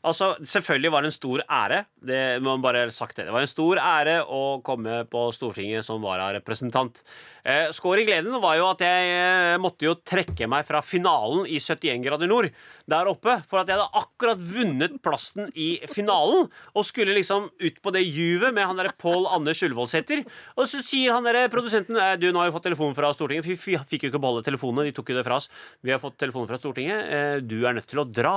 Altså, 0.07 0.35
Selvfølgelig 0.45 0.91
var 0.93 1.03
det 1.03 1.09
en 1.09 1.15
stor 1.17 1.41
ære. 1.51 1.79
Det 2.05 2.19
må 2.41 2.53
man 2.55 2.61
bare 2.63 2.83
sagt 2.95 3.17
det. 3.17 3.25
Det 3.27 3.33
var 3.33 3.43
en 3.43 3.49
stor 3.51 3.79
ære 3.81 4.19
å 4.23 4.41
komme 4.63 5.01
på 5.09 5.23
Stortinget 5.35 5.83
som 5.83 5.99
vararepresentant. 6.05 7.01
Eh, 7.47 7.69
Skår 7.71 8.01
i 8.01 8.03
gleden 8.09 8.33
var 8.43 8.57
jo 8.59 8.65
at 8.67 8.81
jeg 8.83 9.11
eh, 9.15 9.53
måtte 9.63 9.85
jo 9.87 9.93
trekke 10.03 10.49
meg 10.51 10.65
fra 10.67 10.81
finalen 10.83 11.45
i 11.47 11.61
71 11.63 12.01
grader 12.03 12.27
nord 12.27 12.49
der 12.91 13.07
oppe. 13.07 13.37
For 13.47 13.61
at 13.61 13.69
jeg 13.71 13.77
hadde 13.79 14.01
akkurat 14.01 14.41
vunnet 14.43 14.97
plassen 15.03 15.47
i 15.55 15.77
finalen 15.87 16.49
og 16.73 16.83
skulle 16.87 17.15
liksom 17.15 17.47
ut 17.47 17.77
på 17.83 17.93
det 17.95 18.03
juvet 18.03 18.51
med 18.55 18.67
han 18.67 18.75
derre 18.79 18.91
Pål 18.99 19.29
Anders 19.31 19.61
Ullevålsæter. 19.63 20.25
Og 20.59 20.67
så 20.67 20.81
sier 20.83 21.15
han 21.15 21.23
derre 21.23 21.45
produsenten 21.53 21.95
eh, 21.95 22.17
Du, 22.19 22.27
nå 22.35 22.41
har 22.43 22.49
vi 22.51 22.55
fått 22.57 22.67
telefon 22.67 22.97
fra 22.97 23.13
Stortinget. 23.15 23.47
Vi 23.47 23.55
fikk 23.55 24.03
jo 24.07 24.11
ikke 24.11 24.21
beholde 24.23 24.43
telefonene, 24.49 24.89
de 24.89 24.95
tok 24.99 25.13
jo 25.13 25.17
det 25.21 25.25
fra 25.29 25.39
oss. 25.39 25.47
Vi 25.87 25.95
har 25.95 26.03
fått 26.03 26.19
telefon 26.19 26.49
fra 26.51 26.59
Stortinget. 26.59 27.07
Eh, 27.07 27.37
Du 27.47 27.61
er 27.63 27.79
nødt 27.79 27.87
til 27.87 28.03
å 28.03 28.07
dra 28.11 28.35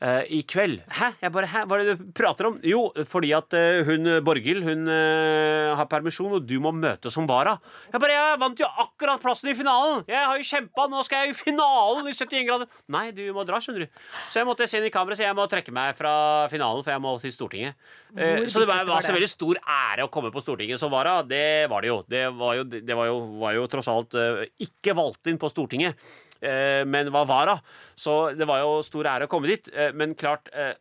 eh, 0.00 0.24
i 0.32 0.40
kveld. 0.48 0.80
Hæ? 0.96 1.12
Jeg 1.26 1.34
bare, 1.36 1.52
hæ? 1.52 1.66
Hva 1.68 1.76
er 1.76 1.84
det 1.84 1.98
du 2.00 2.08
prater 2.16 2.48
om? 2.48 2.56
Jo, 2.64 2.86
fordi 3.04 3.34
at 3.36 3.52
eh, 3.60 3.82
hun 3.84 4.08
Borghild 4.24 4.64
hun 4.64 4.88
eh, 4.88 5.76
har 5.76 5.92
permisjon, 5.92 6.38
og 6.40 6.48
du 6.48 6.56
må 6.64 6.72
møte 6.72 7.12
som 7.12 7.28
vara. 7.28 7.58
Jeg 7.92 8.00
bare, 8.00 8.16
jeg 8.16 8.45
vant 8.46 8.62
jo 8.62 8.68
akkurat 8.86 9.20
plassen 9.22 9.50
i 9.50 9.56
finalen! 9.58 10.04
Jeg 10.08 10.22
har 10.22 10.38
jo 10.40 10.46
kjempa, 10.46 10.86
nå 10.92 11.02
skal 11.06 11.26
jeg 11.26 11.34
i 11.34 11.38
finalen 11.38 12.06
i 12.08 12.14
71 12.14 12.46
grader! 12.48 12.70
Nei, 12.94 13.04
du 13.16 13.22
må 13.36 13.44
dra, 13.48 13.58
skjønner 13.62 13.84
du. 13.84 14.00
Så 14.30 14.40
jeg 14.40 14.48
måtte 14.48 14.68
se 14.70 14.80
inn 14.80 14.86
i 14.88 14.92
kameraet, 14.94 15.20
så 15.20 15.26
jeg 15.26 15.36
må 15.38 15.46
trekke 15.50 15.74
meg 15.74 15.96
fra 15.98 16.12
finalen, 16.52 16.84
for 16.86 16.94
jeg 16.94 17.02
må 17.04 17.14
til 17.22 17.34
Stortinget. 17.34 17.76
Eh, 18.14 18.36
Hvor 18.40 18.48
så 18.54 18.62
det 18.62 18.70
var, 18.70 18.84
var 18.88 19.04
så 19.04 19.16
veldig 19.16 19.30
stor 19.30 19.60
ære 19.60 20.06
å 20.06 20.12
komme 20.14 20.30
på 20.34 20.42
Stortinget 20.44 20.80
som 20.82 20.92
vara. 20.94 21.18
Det 21.26 21.66
var 21.72 21.84
det 21.84 21.90
jo. 21.92 21.98
Det 22.08 22.24
var 22.38 22.56
jo, 22.60 22.64
det 22.70 22.98
var 23.02 23.10
jo, 23.10 23.18
var 23.42 23.58
jo 23.58 23.66
tross 23.72 23.90
alt 23.92 24.16
eh, 24.20 24.44
ikke 24.68 24.94
valgt 24.96 25.28
inn 25.32 25.40
på 25.42 25.50
Stortinget, 25.52 25.98
eh, 26.40 26.82
men 26.88 27.12
var 27.14 27.28
vara. 27.28 27.58
Så 27.98 28.16
det 28.38 28.48
var 28.48 28.62
jo 28.64 28.78
stor 28.86 29.10
ære 29.16 29.28
å 29.28 29.32
komme 29.32 29.50
dit. 29.52 29.68
Eh, 29.74 29.92
men 29.96 30.14
klart 30.18 30.48
eh, 30.54 30.74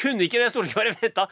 Kunne 0.00 0.24
ikke 0.24 0.38
det 0.40 0.52
Stortinget 0.52 0.78
bare 0.78 0.92
venta 0.96 1.26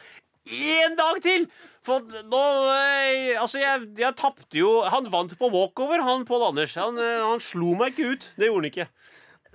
én 0.49 0.97
dag 0.99 1.19
til? 1.23 1.45
For 1.85 2.03
nå 2.27 2.41
eh, 2.73 3.37
Altså, 3.39 3.61
jeg, 3.61 3.85
jeg 3.97 4.15
tapte 4.19 4.59
jo 4.59 4.81
Han 4.91 5.07
vant 5.13 5.31
på 5.39 5.47
walkover, 5.53 6.03
han 6.03 6.25
Pål 6.27 6.49
Anders. 6.51 6.75
Han, 6.79 6.99
eh, 7.01 7.21
han 7.23 7.43
slo 7.43 7.75
meg 7.79 7.95
ikke 7.95 8.11
ut. 8.13 8.27
Det 8.35 8.49
gjorde 8.49 8.63
han 8.63 8.69
ikke. 8.73 8.89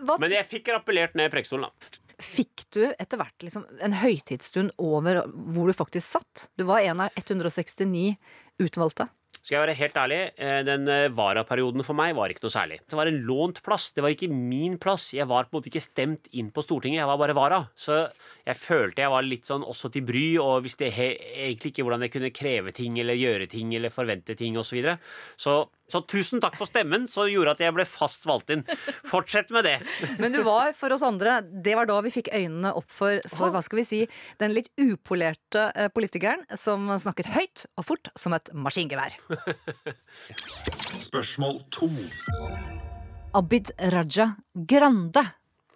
Hva 0.04 0.16
Men 0.22 0.34
jeg 0.34 0.50
fikk 0.50 0.72
rappellert 0.74 1.18
ned 1.18 1.30
Preikestolen, 1.34 1.68
da. 1.68 2.00
Fikk 2.24 2.64
du 2.74 2.82
etter 2.92 3.18
hvert 3.18 3.42
liksom 3.42 3.64
en 3.82 3.96
høytidsstund 3.98 4.74
over 4.78 5.24
hvor 5.26 5.68
du 5.68 5.74
faktisk 5.76 6.06
satt? 6.14 6.48
Du 6.58 6.64
var 6.68 6.84
en 6.86 7.02
av 7.02 7.14
169 7.18 8.14
utvalgte. 8.62 9.08
Skal 9.42 9.56
jeg 9.56 9.62
være 9.64 9.76
helt 9.78 9.96
ærlig, 10.00 10.20
eh, 10.38 10.60
den 10.66 10.88
eh, 10.88 11.10
varaperioden 11.12 11.84
for 11.84 11.96
meg 11.98 12.14
var 12.16 12.32
ikke 12.32 12.44
noe 12.46 12.54
særlig. 12.54 12.78
Det 12.88 12.96
var 12.98 13.10
en 13.10 13.20
lånt 13.28 13.60
plass, 13.64 13.90
det 13.96 14.04
var 14.04 14.14
ikke 14.14 14.30
min 14.32 14.78
plass. 14.80 15.10
Jeg 15.16 15.28
var 15.28 15.48
på 15.48 15.54
en 15.54 15.58
måte 15.60 15.72
ikke 15.72 15.84
stemt 15.84 16.30
inn 16.32 16.52
på 16.54 16.64
Stortinget, 16.64 17.02
jeg 17.02 17.10
var 17.10 17.20
bare 17.20 17.36
vara. 17.36 17.60
Så 17.76 17.98
jeg 18.46 18.56
følte 18.60 19.04
jeg 19.04 19.12
var 19.12 19.26
litt 19.26 19.48
sånn 19.48 19.66
også 19.66 19.90
til 19.92 20.06
bry, 20.08 20.26
og 20.40 20.64
visste 20.64 20.88
egentlig 20.88 21.74
ikke 21.74 21.86
hvordan 21.86 22.06
jeg 22.06 22.14
kunne 22.14 22.34
kreve 22.34 22.74
ting 22.76 22.96
eller 23.02 23.18
gjøre 23.18 23.50
ting 23.52 23.74
eller 23.76 23.92
forvente 23.92 24.36
ting 24.38 24.56
osv. 24.56 24.72
Så, 24.74 24.78
videre. 24.78 24.96
så 25.38 25.52
så 25.92 26.00
tusen 26.08 26.40
takk 26.40 26.56
for 26.56 26.68
stemmen, 26.68 27.06
som 27.12 27.28
gjorde 27.28 27.54
at 27.54 27.62
jeg 27.62 27.74
ble 27.76 27.84
fast 27.88 28.24
valgt 28.28 28.52
inn. 28.54 28.64
Fortsett 29.10 29.52
med 29.54 29.66
det. 29.68 29.76
Men 30.22 30.32
du 30.32 30.40
var 30.46 30.72
for 30.76 30.94
oss 30.94 31.04
andre 31.04 31.40
Det 31.44 31.74
var 31.76 31.88
da 31.88 31.98
vi 32.04 32.12
fikk 32.14 32.30
øynene 32.32 32.72
opp 32.76 32.88
for, 32.92 33.20
for 33.32 33.52
hva 33.52 33.60
skal 33.64 33.82
vi 33.82 33.86
si, 33.88 34.00
den 34.40 34.54
litt 34.56 34.70
upolerte 34.80 35.68
eh, 35.74 35.90
politikeren 35.92 36.44
som 36.58 36.88
snakket 37.00 37.30
høyt 37.36 37.66
og 37.76 37.88
fort 37.90 38.12
som 38.18 38.36
et 38.36 38.48
maskingevær. 38.56 39.16
Spørsmål 41.04 41.60
to. 41.74 41.90
Abid 43.34 43.74
Raja 43.92 44.30
Grande. 44.54 45.24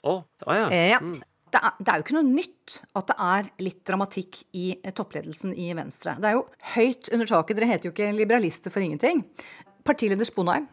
Å, 0.07 0.21
å 0.23 0.57
ja. 0.57 0.69
Eh, 0.73 0.93
ja. 0.95 1.03
Det 1.49 1.61
er, 1.65 1.77
det 1.81 1.91
er 1.91 2.01
jo 2.01 2.05
ikke 2.05 2.17
noe 2.19 2.29
nytt 2.29 2.75
at 2.99 3.09
det 3.09 3.17
er 3.25 3.47
litt 3.65 3.81
dramatikk 3.89 4.43
i 4.57 4.67
eh, 4.77 4.93
toppledelsen 4.95 5.55
i 5.57 5.71
Venstre. 5.77 6.17
Det 6.21 6.29
er 6.31 6.37
jo 6.37 6.45
høyt 6.75 7.09
under 7.15 7.31
taket. 7.31 7.59
Dere 7.59 7.71
heter 7.73 7.89
jo 7.89 7.95
ikke 7.95 8.11
liberalister 8.17 8.73
for 8.75 8.85
ingenting. 8.85 9.25
Partileder 9.89 10.27
Sponheim 10.29 10.67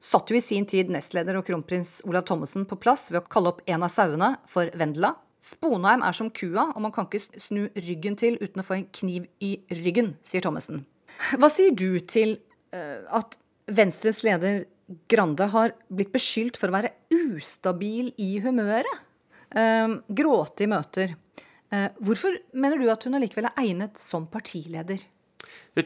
satt 0.00 0.30
jo 0.30 0.36
i 0.38 0.44
sin 0.44 0.66
tid 0.68 0.92
nestleder 0.94 1.34
og 1.36 1.42
kronprins 1.48 1.98
Olav 2.06 2.22
Thommessen 2.28 2.62
på 2.70 2.78
plass 2.78 3.08
ved 3.10 3.18
å 3.18 3.30
kalle 3.32 3.50
opp 3.50 3.64
en 3.66 3.82
av 3.82 3.90
sauene 3.90 4.28
for 4.48 4.70
Vendela. 4.78 5.16
Sponheim 5.42 6.04
er 6.06 6.14
som 6.14 6.30
kua, 6.30 6.68
og 6.70 6.84
man 6.84 6.94
kan 6.94 7.08
ikke 7.08 7.40
snu 7.42 7.64
ryggen 7.74 8.16
til 8.20 8.38
uten 8.38 8.62
å 8.62 8.66
få 8.66 8.76
en 8.76 8.86
kniv 8.94 9.26
i 9.42 9.56
ryggen, 9.74 10.14
sier 10.22 10.44
Thommessen. 10.44 10.84
Hva 11.34 11.50
sier 11.52 11.74
du 11.74 11.98
til 12.06 12.36
uh, 12.76 13.02
at 13.20 13.36
Venstres 13.70 14.22
leder 14.26 14.64
Grande 15.10 15.46
har 15.52 15.74
blitt 15.90 16.14
beskyldt 16.14 16.56
for 16.58 16.70
å 16.70 16.78
være 16.78 16.94
ustabil 17.14 18.12
i 18.22 18.32
humøret? 18.42 19.02
Uh, 19.50 19.98
gråte 20.06 20.66
i 20.66 20.70
møter. 20.70 21.18
Uh, 21.74 21.88
hvorfor 21.98 22.38
mener 22.54 22.78
du 22.78 22.86
at 22.90 23.02
hun 23.06 23.18
allikevel 23.18 23.50
er 23.50 23.64
egnet 23.66 23.98
som 23.98 24.30
partileder? 24.30 25.02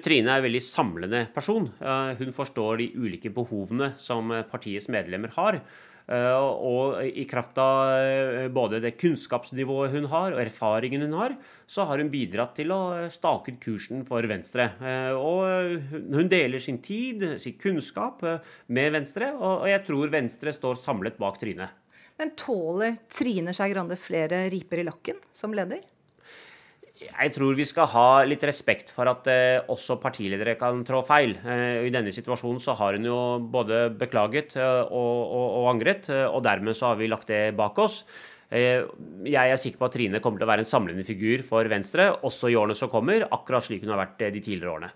Trine 0.02 0.30
er 0.32 0.40
en 0.40 0.46
veldig 0.46 0.62
samlende 0.64 1.24
person. 1.34 1.70
Eh, 1.80 2.14
Hun 2.20 2.32
forstår 2.36 2.78
de 2.80 2.92
ulike 2.96 3.32
behovene 3.34 3.92
som 4.00 4.30
eh, 4.32 4.44
partiets 4.48 4.88
medlemmer 4.88 5.32
har. 5.36 5.60
Eh, 6.08 6.36
Og 6.36 6.98
i 7.04 7.24
kraft 7.24 7.56
av 7.58 8.50
både 8.52 8.80
det 8.84 8.96
kunnskapsnivået 9.00 9.94
hun 9.94 10.08
har, 10.12 10.32
og 10.34 10.42
erfaringen 10.42 11.06
hun 11.06 11.16
har, 11.16 11.36
så 11.66 11.86
har 11.88 11.98
hun 11.98 12.10
bidratt 12.12 12.56
til 12.56 12.72
å 12.74 13.08
stake 13.08 13.54
ut 13.54 13.60
kursen 13.62 14.04
for 14.04 14.22
Venstre. 14.28 14.70
Og 15.16 15.80
hun 16.12 16.28
deler 16.28 16.60
sin 16.60 16.82
tid, 16.84 17.38
sin 17.40 17.56
kunnskap, 17.56 18.20
med 18.68 18.92
Venstre, 18.92 19.32
og 19.32 19.64
jeg 19.68 19.84
tror 19.86 20.12
Venstre 20.12 20.52
står 20.52 20.76
samlet 20.76 21.16
bak 21.16 21.40
Trine. 21.40 21.70
Men 22.20 22.30
tåler 22.38 23.00
Trine 23.10 23.54
Skei 23.56 23.72
Grande 23.72 23.96
flere 23.98 24.44
riper 24.52 24.84
i 24.84 24.86
lakken 24.86 25.18
som 25.34 25.56
leder? 25.56 25.80
Jeg 26.94 27.32
tror 27.34 27.56
vi 27.58 27.64
skal 27.66 27.88
ha 27.90 28.08
litt 28.22 28.44
respekt 28.46 28.92
for 28.94 29.10
at 29.10 29.26
eh, 29.30 29.64
også 29.72 29.96
partiledere 29.98 30.54
kan 30.60 30.84
trå 30.86 31.00
feil. 31.06 31.32
Eh, 31.42 31.88
I 31.88 31.90
denne 31.94 32.12
situasjonen 32.14 32.62
så 32.62 32.76
har 32.78 32.94
hun 32.94 33.08
jo 33.08 33.16
både 33.50 33.88
beklaget 33.98 34.54
eh, 34.60 34.84
og, 34.86 35.16
og, 35.24 35.48
og 35.58 35.66
angret, 35.72 36.06
eh, 36.14 36.22
og 36.28 36.44
dermed 36.46 36.78
så 36.78 36.92
har 36.92 37.00
vi 37.00 37.10
lagt 37.10 37.32
det 37.32 37.48
bak 37.58 37.80
oss. 37.82 38.04
Eh, 38.46 38.86
jeg 39.26 39.50
er 39.50 39.58
sikker 39.58 39.82
på 39.82 39.88
at 39.88 39.96
Trine 39.96 40.22
kommer 40.22 40.38
til 40.38 40.46
å 40.46 40.52
være 40.52 40.62
en 40.62 40.70
samlende 40.70 41.06
figur 41.08 41.42
for 41.46 41.66
Venstre, 41.72 42.12
også 42.22 42.52
i 42.52 42.58
årene 42.60 42.78
som 42.78 42.92
kommer, 42.92 43.26
akkurat 43.26 43.66
slik 43.66 43.82
hun 43.82 43.96
har 43.96 44.04
vært 44.04 44.22
eh, 44.22 44.34
de 44.36 44.44
tidligere 44.44 44.76
årene. 44.76 44.94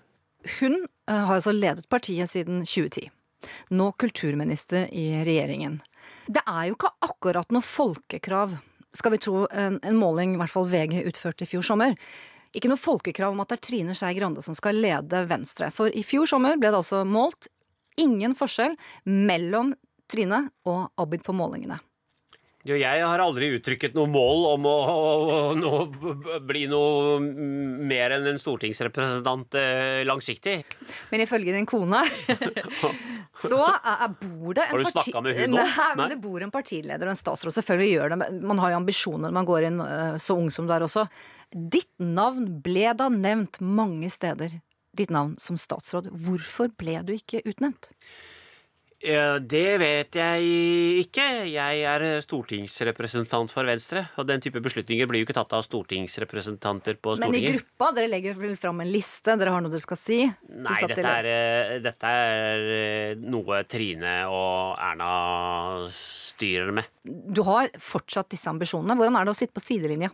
Hun 0.61 0.84
har 1.11 1.34
altså 1.34 1.51
ledet 1.51 1.88
partiet 1.90 2.30
siden 2.30 2.62
2010. 2.62 3.11
Nå 3.74 3.90
kulturminister 3.99 4.86
i 4.94 5.09
regjeringen. 5.26 5.80
Det 6.30 6.46
er 6.46 6.68
jo 6.68 6.78
ikke 6.78 6.94
akkurat 7.09 7.51
noe 7.55 7.64
folkekrav, 7.64 8.55
skal 8.97 9.12
vi 9.14 9.20
tro 9.22 9.47
en, 9.51 9.78
en 9.82 9.99
måling 9.99 10.34
i 10.34 10.41
hvert 10.41 10.53
fall 10.53 10.68
VG 10.70 11.03
utførte 11.09 11.45
i 11.45 11.51
fjor 11.51 11.66
sommer. 11.66 11.97
Ikke 12.57 12.70
noe 12.70 12.80
folkekrav 12.80 13.34
om 13.34 13.43
at 13.45 13.51
det 13.51 13.59
er 13.59 13.66
Trine 13.66 13.97
Skei 13.99 14.14
Grande 14.16 14.43
som 14.45 14.57
skal 14.57 14.78
lede 14.80 15.26
Venstre. 15.28 15.68
For 15.74 15.93
i 15.93 16.05
fjor 16.07 16.28
sommer 16.30 16.57
ble 16.57 16.72
det 16.72 16.80
altså 16.80 17.05
målt 17.05 17.51
ingen 18.01 18.36
forskjell 18.39 18.78
mellom 19.05 19.74
Trine 20.09 20.47
og 20.68 20.89
Abid 21.01 21.24
på 21.26 21.34
målingene. 21.36 21.80
Jo, 22.66 22.74
jeg 22.74 23.02
har 23.06 23.20
aldri 23.22 23.52
uttrykket 23.54 23.94
noe 23.94 24.09
mål 24.11 24.44
om 24.50 24.64
å, 24.66 24.74
å, 24.90 25.36
å, 25.68 26.38
bli 26.42 26.64
noe 26.66 27.20
mer 27.22 28.16
enn 28.16 28.26
en 28.32 28.40
stortingsrepresentant 28.42 29.54
eh, 29.61 30.00
langsiktig. 30.09 30.56
Men 31.12 31.22
ifølge 31.22 31.54
din 31.54 31.68
kone 31.70 32.02
så 33.46 33.61
er, 33.62 34.09
bor 34.18 34.59
det 34.59 34.66
en 34.66 34.74
Har 34.74 34.82
du 34.82 34.90
snakka 34.90 35.22
med 35.22 35.38
hun 35.38 35.54
nå? 35.54 35.62
Nei, 35.62 35.88
men 36.00 36.14
det 36.16 36.18
bor 36.24 36.42
en 36.42 36.52
partileder 36.52 37.06
og 37.06 37.14
en 37.14 37.20
statsråd. 37.20 37.54
Selvfølgelig 37.61 37.92
gjør 37.94 38.14
det. 38.14 38.30
Man 38.50 38.62
har 38.64 38.74
jo 38.74 38.80
ambisjoner 38.82 39.28
når 39.28 39.36
man 39.38 39.50
går 39.52 39.68
inn 39.70 39.82
øh, 39.84 40.16
så 40.22 40.36
ung 40.42 40.50
som 40.52 40.66
du 40.66 40.74
er 40.74 40.86
også. 40.88 41.06
Ditt 41.54 41.94
navn 42.02 42.59
ble 42.64 42.90
da 42.98 43.06
nevnt 43.12 43.62
mange 43.62 44.11
steder. 44.12 44.59
Ditt 44.98 45.14
navn 45.14 45.38
som 45.38 45.56
statsråd. 45.61 46.11
Hvorfor 46.26 46.74
ble 46.74 46.98
du 47.06 47.14
ikke 47.14 47.44
utnevnt? 47.46 47.92
Det 48.99 49.78
vet 49.78 50.16
jeg 50.18 50.46
ikke. 51.05 51.24
Jeg 51.46 51.82
er 51.86 52.05
stortingsrepresentant 52.24 53.53
for 53.55 53.68
Venstre. 53.68 54.03
Og 54.18 54.26
den 54.26 54.42
type 54.42 54.59
beslutninger 54.64 55.07
blir 55.07 55.22
jo 55.22 55.28
ikke 55.28 55.36
tatt 55.38 55.55
av 55.55 55.62
stortingsrepresentanter 55.62 56.99
på 56.99 57.14
Stortinget. 57.14 57.30
Men 57.30 57.38
i 57.38 57.53
gruppa, 57.61 57.92
dere 57.94 58.11
legger 58.11 58.34
vel 58.40 58.57
fram 58.59 58.82
en 58.82 58.90
liste, 58.90 59.36
dere 59.38 59.55
har 59.55 59.62
noe 59.62 59.70
dere 59.70 59.86
skal 59.86 60.01
si? 60.01 60.20
Nei, 60.51 60.80
dette 60.90 61.07
er, 61.07 61.30
eh, 61.30 61.74
dette 61.84 62.14
er 62.26 62.66
eh, 62.74 63.22
noe 63.22 63.62
Trine 63.70 64.16
og 64.26 64.74
Erna 64.82 65.12
styrer 65.94 66.74
med. 66.74 66.90
Du 67.07 67.44
har 67.46 67.70
fortsatt 67.78 68.34
disse 68.34 68.51
ambisjonene. 68.51 68.99
Hvordan 68.99 69.20
er 69.20 69.28
det 69.28 69.36
å 69.36 69.38
sitte 69.38 69.55
på 69.55 69.62
sidelinja? 69.62 70.11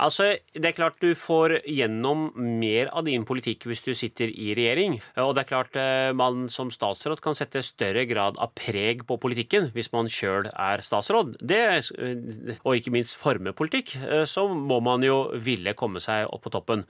Altså, 0.00 0.38
Det 0.54 0.64
er 0.70 0.76
klart 0.76 1.00
du 1.00 1.12
får 1.18 1.58
gjennom 1.68 2.30
mer 2.36 2.88
av 2.96 3.04
din 3.04 3.24
politikk 3.28 3.66
hvis 3.68 3.82
du 3.84 3.92
sitter 3.96 4.30
i 4.32 4.54
regjering. 4.56 4.98
Og 5.20 5.34
det 5.36 5.44
er 5.44 5.50
klart 5.50 5.76
eh, 5.76 6.12
man 6.16 6.46
som 6.52 6.70
statsråd 6.72 7.20
kan 7.24 7.36
sette 7.36 7.60
større 7.64 8.06
grad 8.08 8.38
av 8.40 8.54
preg 8.56 9.04
på 9.08 9.18
politikken 9.20 9.70
hvis 9.74 9.90
man 9.92 10.08
sjøl 10.12 10.48
er 10.48 10.82
statsråd. 10.84 11.36
Det, 11.44 11.60
eh, 11.98 12.56
og 12.64 12.78
ikke 12.78 12.94
minst 12.94 13.18
forme 13.20 13.52
politikk. 13.56 13.94
eh, 14.00 14.24
Så 14.24 14.46
må 14.48 14.80
man 14.84 15.04
jo 15.04 15.32
ville 15.36 15.74
komme 15.76 16.00
seg 16.00 16.24
opp 16.32 16.44
på 16.46 16.54
toppen. 16.56 16.86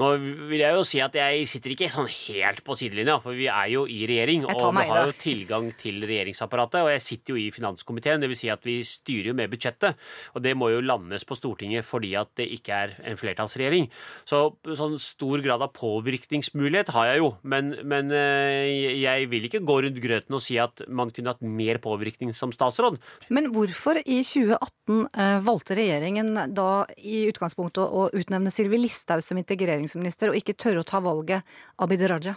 Nå 0.00 0.10
vil 0.48 0.60
jeg 0.64 0.74
jo 0.78 0.86
si 0.88 1.02
at 1.04 1.12
jeg 1.16 1.44
sitter 1.48 1.76
ikke 1.76 1.92
sånn 1.92 2.08
helt 2.08 2.64
på 2.64 2.76
sidelinja, 2.78 3.18
for 3.20 3.36
vi 3.36 3.50
er 3.52 3.68
jo 3.74 3.84
i 3.84 4.06
regjering. 4.08 4.46
Og 4.48 4.72
vi 4.76 4.88
har 4.88 5.10
jo 5.10 5.18
tilgang 5.20 5.70
til 5.76 6.00
regjeringsapparatet. 6.08 6.80
Og 6.86 6.92
jeg 6.94 7.04
sitter 7.04 7.36
jo 7.36 7.40
i 7.44 7.50
finanskomiteen, 7.52 8.24
dvs. 8.24 8.36
Si 8.36 8.50
at 8.52 8.64
vi 8.64 8.80
styrer 8.84 9.30
jo 9.30 9.36
med 9.36 9.52
budsjettet. 9.52 9.96
Og 10.34 10.42
det 10.44 10.56
må 10.56 10.70
jo 10.72 10.80
landes 10.84 11.24
på 11.24 11.36
Stortinget 11.36 11.84
fordi 11.86 12.14
at 12.16 12.32
det 12.36 12.45
ikke 12.54 12.78
er 12.86 12.94
en 13.06 13.18
flertallsregjering. 13.18 13.88
Så 14.28 14.40
sånn 14.78 14.96
stor 15.02 15.42
grad 15.44 15.64
av 15.64 15.72
påvirkningsmulighet 15.76 16.92
har 16.94 17.10
jeg 17.10 17.22
jo. 17.22 17.32
Men, 17.42 17.74
men 17.88 18.12
eh, 18.14 18.96
jeg 19.02 19.28
vil 19.32 19.48
ikke 19.48 19.64
gå 19.66 19.78
rundt 19.86 20.00
grøten 20.02 20.38
og 20.38 20.44
si 20.44 20.58
at 20.62 20.84
man 20.88 21.12
kunne 21.14 21.34
hatt 21.34 21.44
mer 21.44 21.80
påvirkning 21.82 22.32
som 22.36 22.54
statsråd. 22.54 22.98
Men 23.34 23.50
hvorfor 23.54 24.00
i 24.02 24.22
2018 24.22 25.04
eh, 25.06 25.36
valgte 25.46 25.78
regjeringen 25.78 26.32
da 26.56 26.70
i 26.96 27.26
utgangspunktet 27.30 27.84
å 27.84 28.08
utnevne 28.16 28.52
Sylvi 28.54 28.80
Listhaug 28.80 29.24
som 29.24 29.38
integreringsminister, 29.40 30.32
og 30.32 30.40
ikke 30.40 30.56
tørre 30.58 30.82
å 30.82 30.88
ta 30.88 31.02
valget 31.04 31.56
Abid 31.82 32.04
Raja? 32.10 32.36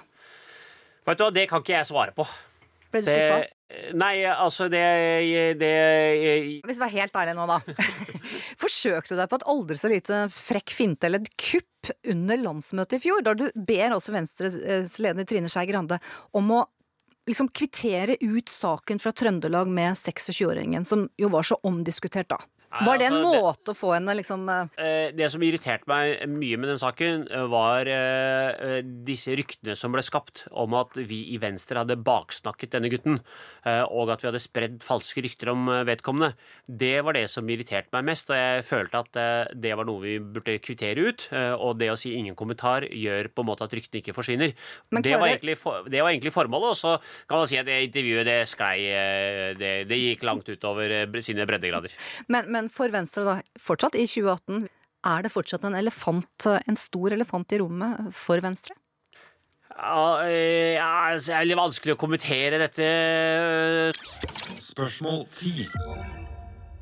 Vet 1.07 1.17
du 1.17 1.25
hva, 1.25 1.33
Det 1.33 1.47
kan 1.49 1.63
ikke 1.63 1.77
jeg 1.77 1.89
svare 1.89 2.13
på. 2.15 2.27
Ble 2.89 3.01
du 3.03 3.09
skuffa? 3.09 3.39
Nei, 3.93 4.15
altså 4.25 4.65
det, 4.71 4.81
det 5.61 5.73
Hvis 6.65 6.79
du 6.79 6.81
var 6.81 6.93
helt 6.95 7.17
ærlig 7.21 7.35
nå, 7.37 7.45
da. 7.51 7.59
Forsøkte 8.63 9.13
du 9.13 9.19
deg 9.19 9.29
på 9.29 9.37
et 9.37 9.45
aldri 9.53 9.77
så 9.77 9.91
lite 9.91 10.23
frekk 10.33 10.73
finte 10.73 11.05
eller 11.05 11.21
et 11.21 11.35
kupp 11.37 11.91
under 12.09 12.41
landsmøtet 12.41 12.97
i 12.97 13.03
fjor, 13.05 13.21
da 13.23 13.35
du 13.37 13.45
ber 13.53 13.93
også 13.95 14.15
Venstres 14.15 14.97
leder 14.99 15.27
Trine 15.29 15.51
Skei 15.53 15.69
Grande 15.69 15.99
om 16.35 16.49
å 16.57 16.63
liksom 17.29 17.51
kvittere 17.53 18.17
ut 18.25 18.49
saken 18.49 18.99
fra 18.99 19.13
Trøndelag 19.13 19.69
med 19.69 19.93
26-åringen, 19.93 20.85
som 20.85 21.05
jo 21.19 21.29
var 21.29 21.45
så 21.45 21.59
omdiskutert 21.69 22.31
da. 22.33 22.39
Var 22.69 22.99
det 23.01 23.07
en 23.07 23.13
altså, 23.17 23.31
det- 23.33 23.41
måte 23.41 23.73
å 23.73 23.77
få 23.77 23.93
henne 23.95 24.13
liksom 24.15 24.43
eh, 24.49 24.67
Eh, 24.79 25.11
Det 25.11 25.29
som 25.31 25.41
irriterte 25.41 25.87
meg 25.87 26.27
mye 26.29 26.57
med 26.57 26.69
den 26.69 26.77
saken, 26.77 27.27
eh, 27.31 27.45
var 27.49 27.85
disse 29.05 29.33
ryktene 29.35 29.75
som 29.75 29.91
ble 29.91 30.01
skapt 30.05 30.47
om 30.51 30.73
at 30.77 30.93
vi 30.93 31.33
i 31.33 31.37
Venstre 31.41 31.81
hadde 31.81 31.97
baksnakket 32.03 32.71
denne 32.75 32.89
gutten, 32.91 33.19
og 33.65 34.09
at 34.13 34.21
vi 34.21 34.27
hadde 34.29 34.41
spredd 34.41 34.77
falske 34.83 35.21
rykter 35.23 35.49
om 35.51 35.65
vedkommende. 35.87 36.33
Det 36.67 37.03
var 37.03 37.13
det 37.13 37.29
som 37.29 37.47
irriterte 37.49 37.91
meg 37.93 38.05
mest, 38.11 38.29
og 38.29 38.37
jeg 38.37 38.63
følte 38.67 39.01
at 39.01 39.19
det 39.59 39.73
var 39.75 39.87
noe 39.89 40.01
vi 40.03 40.17
burde 40.19 40.59
kvittere 40.59 41.07
ut. 41.09 41.27
Og 41.59 41.77
det 41.79 41.89
å 41.91 41.97
si 41.97 42.13
ingen 42.17 42.35
kommentar 42.35 42.85
gjør 42.89 43.29
på 43.33 43.43
en 43.43 43.49
måte 43.49 43.65
at 43.65 43.73
ryktene 43.75 44.01
ikke 44.03 44.15
forsvinner. 44.15 44.53
Klarer... 44.89 45.03
Det 45.09 45.19
var, 45.19 45.27
egentlig, 45.31 45.57
det 45.89 46.03
var 46.03 46.11
egentlig 46.11 46.33
formålet, 46.35 46.75
og 46.75 46.79
så 46.79 46.95
kan 47.29 47.41
man 47.41 47.49
si 47.49 47.59
at 47.59 47.65
det 47.69 47.79
intervjuet 47.89 48.25
det 48.29 48.39
sklei 48.49 48.77
Det, 49.59 49.73
det 49.89 49.97
gikk 49.99 50.23
langt 50.27 50.49
utover 50.49 51.21
sine 51.25 51.45
breddegrader. 51.49 51.93
men, 52.27 52.51
men 52.51 52.58
for 52.67 52.91
Venstre, 52.91 53.23
da, 53.23 53.37
fortsatt 53.63 53.95
i 53.95 54.03
2018, 54.09 54.67
er 55.07 55.23
det 55.23 55.31
fortsatt 55.31 55.63
en 55.69 55.77
elefant, 55.79 56.47
en 56.59 56.79
stor 56.79 57.15
elefant 57.15 57.55
i 57.55 57.61
rommet 57.61 58.11
for 58.11 58.43
Venstre? 58.43 58.75
Ja, 59.79 60.27
eh, 60.27 60.75
ja, 60.75 60.89
altså, 61.13 61.31
det 61.31 61.37
er 61.37 61.47
litt 61.47 61.59
vanskelig 61.59 61.95
å 61.95 61.99
kommentere 62.01 62.59
dette. 62.59 62.87
Spørsmål 64.59 65.23
10. 65.31 65.69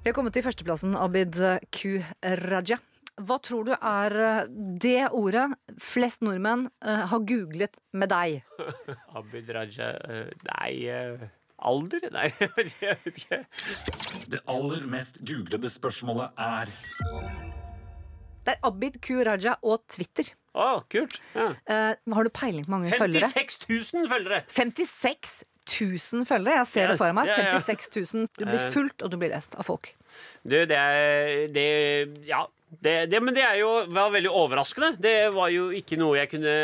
Vi 0.02 0.10
har 0.10 0.16
kommet 0.18 0.34
til 0.34 0.46
førsteplassen, 0.48 0.98
Abid 0.98 1.38
Q. 1.70 2.00
Raja. 2.48 2.80
Hva 3.18 3.38
tror 3.42 3.70
du 3.70 3.74
er 3.76 4.18
eh, 4.24 4.50
det 4.82 5.12
ordet 5.14 5.46
flest 5.82 6.26
nordmenn 6.26 6.68
eh, 6.86 7.06
har 7.12 7.26
googlet 7.30 7.78
med 7.94 8.14
deg? 8.14 8.42
Abid 9.18 9.50
Raja 9.54 9.94
Nei 10.50 10.74
Alder? 11.58 12.10
Nei, 12.14 12.28
jeg 12.40 12.98
vet 13.04 13.22
ikke. 13.24 13.40
Det 14.30 14.42
aller 14.52 14.84
mest 14.92 15.18
googlede 15.26 15.70
spørsmålet 15.74 16.30
er 16.38 16.70
Det 18.46 18.54
er 18.56 18.60
Abid 18.68 19.00
Q. 19.04 19.24
Raja 19.28 19.58
og 19.66 19.82
Twitter. 19.92 20.30
Å, 20.58 20.82
kult. 20.90 21.20
Ja. 21.38 21.52
Eh, 21.70 21.94
har 22.14 22.26
du 22.26 22.32
peiling 22.34 22.66
på 22.66 22.72
hvor 22.72 22.80
mange 22.80 22.98
følgere? 22.98 23.28
56 23.30 23.94
000 23.94 24.10
følgere! 24.10 24.40
56 24.50 25.36
000 25.68 26.26
følgere! 26.30 26.62
Jeg 26.64 26.70
ser 26.72 26.94
det 26.94 27.00
foran 27.02 27.18
meg. 27.20 27.30
Ja, 27.30 27.36
ja, 27.44 27.56
ja. 27.58 27.60
56 27.62 28.14
000. 28.16 28.30
Du 28.38 28.46
blir 28.48 28.62
Eh. 28.62 28.70
fulgt, 28.74 29.04
og 29.06 29.12
du 29.14 29.18
blir 29.22 29.34
lest 29.34 29.58
av 29.60 29.68
folk. 29.68 29.92
Du, 30.48 30.56
det 30.66 30.78
er 30.78 31.48
det, 31.54 31.68
Ja. 32.30 32.46
Det, 32.68 33.06
det, 33.08 33.22
men 33.24 33.32
det 33.32 33.46
er 33.48 33.62
jo 33.62 33.70
var 33.96 34.10
veldig 34.12 34.28
overraskende. 34.28 34.98
Det 35.00 35.30
var 35.32 35.48
jo 35.54 35.70
ikke 35.72 35.96
noe 36.02 36.18
jeg 36.18 36.28
kunne 36.34 36.56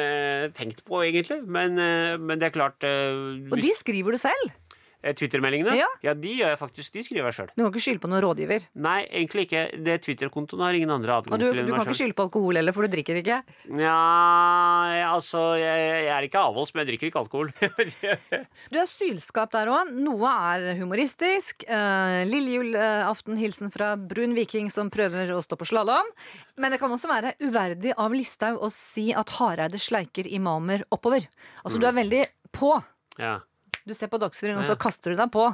tenkt 0.57 0.81
på, 0.83 0.99
egentlig. 1.05 1.37
Men, 1.47 1.77
eh, 1.79 2.17
men 2.19 2.41
det 2.41 2.49
er 2.49 2.55
klart 2.57 2.83
eh, 2.83 3.47
Og 3.47 3.55
de 3.61 3.71
skriver 3.77 4.11
du 4.11 4.19
selv! 4.19 4.49
Eh, 5.03 5.13
Twitter-meldingene, 5.13 5.75
Ja. 5.77 6.13
de 6.13 6.31
gjør 6.39 6.53
jeg 6.53 6.59
faktisk. 6.59 6.93
De 6.95 7.03
skriver 7.03 7.29
jeg 7.29 7.37
sjøl. 7.37 7.49
Du 7.55 7.63
kan 7.63 7.71
ikke 7.73 7.83
skylde 7.85 8.01
på 8.03 8.09
noen 8.11 8.23
rådgiver. 8.25 8.65
Nei, 8.75 9.01
egentlig 9.11 9.45
ikke. 9.47 9.63
Det 9.83 9.99
Twitter-kontoen 10.05 10.63
har 10.65 10.73
ingen 10.79 10.89
andre 10.95 11.19
adgang 11.19 11.39
du, 11.39 11.45
til 11.51 11.59
enn 11.61 11.67
du 11.67 11.73
kan 11.75 11.85
ikke 11.85 11.99
skylde 11.99 12.17
på 12.17 12.25
alkohol 12.27 12.59
heller, 12.59 12.73
for 12.75 12.87
du 12.87 12.93
drikker 12.95 13.19
ikke. 13.21 13.41
Ja, 13.77 13.99
altså 15.13 15.43
Jeg, 15.59 15.83
jeg 16.07 16.13
er 16.15 16.27
ikke 16.27 16.41
avholds, 16.41 16.73
men 16.73 16.83
jeg 16.83 16.93
drikker 16.93 17.11
ikke 17.11 17.23
alkohol. 17.23 17.51
Du 18.73 18.79
er 18.79 18.87
sylskap 18.89 19.51
der 19.53 19.69
òg. 19.71 19.91
Noe 19.93 20.29
er 20.53 20.79
humoristisk. 20.79 21.65
Uh, 21.69 22.23
Lillejulaften, 22.29 23.37
hilsen 23.39 23.71
fra 23.73 23.93
brun 23.99 24.33
viking 24.37 24.71
som 24.73 24.89
prøver 24.93 25.31
å 25.35 25.41
stå 25.43 25.57
på 25.59 25.67
slalåm. 25.69 26.09
Men 26.57 26.73
det 26.73 26.79
kan 26.81 26.91
også 26.93 27.09
være 27.11 27.35
uverdig 27.43 27.93
av 27.97 28.13
Listhaug 28.13 28.61
å 28.63 28.69
si 28.73 29.09
at 29.17 29.33
Hareide 29.39 29.79
sleiker 29.81 30.27
imamer 30.29 30.85
oppover. 30.93 31.25
Altså, 31.63 31.81
du 31.81 31.87
er 31.89 31.97
veldig 31.97 32.23
på. 32.53 32.75
ja. 33.21 33.39
Du 33.85 33.93
ser 33.93 34.07
på 34.11 34.19
Dagsrevyen, 34.21 34.59
og 34.61 34.65
så 34.67 34.77
kaster 34.79 35.11
du 35.11 35.19
deg 35.19 35.31
på. 35.33 35.45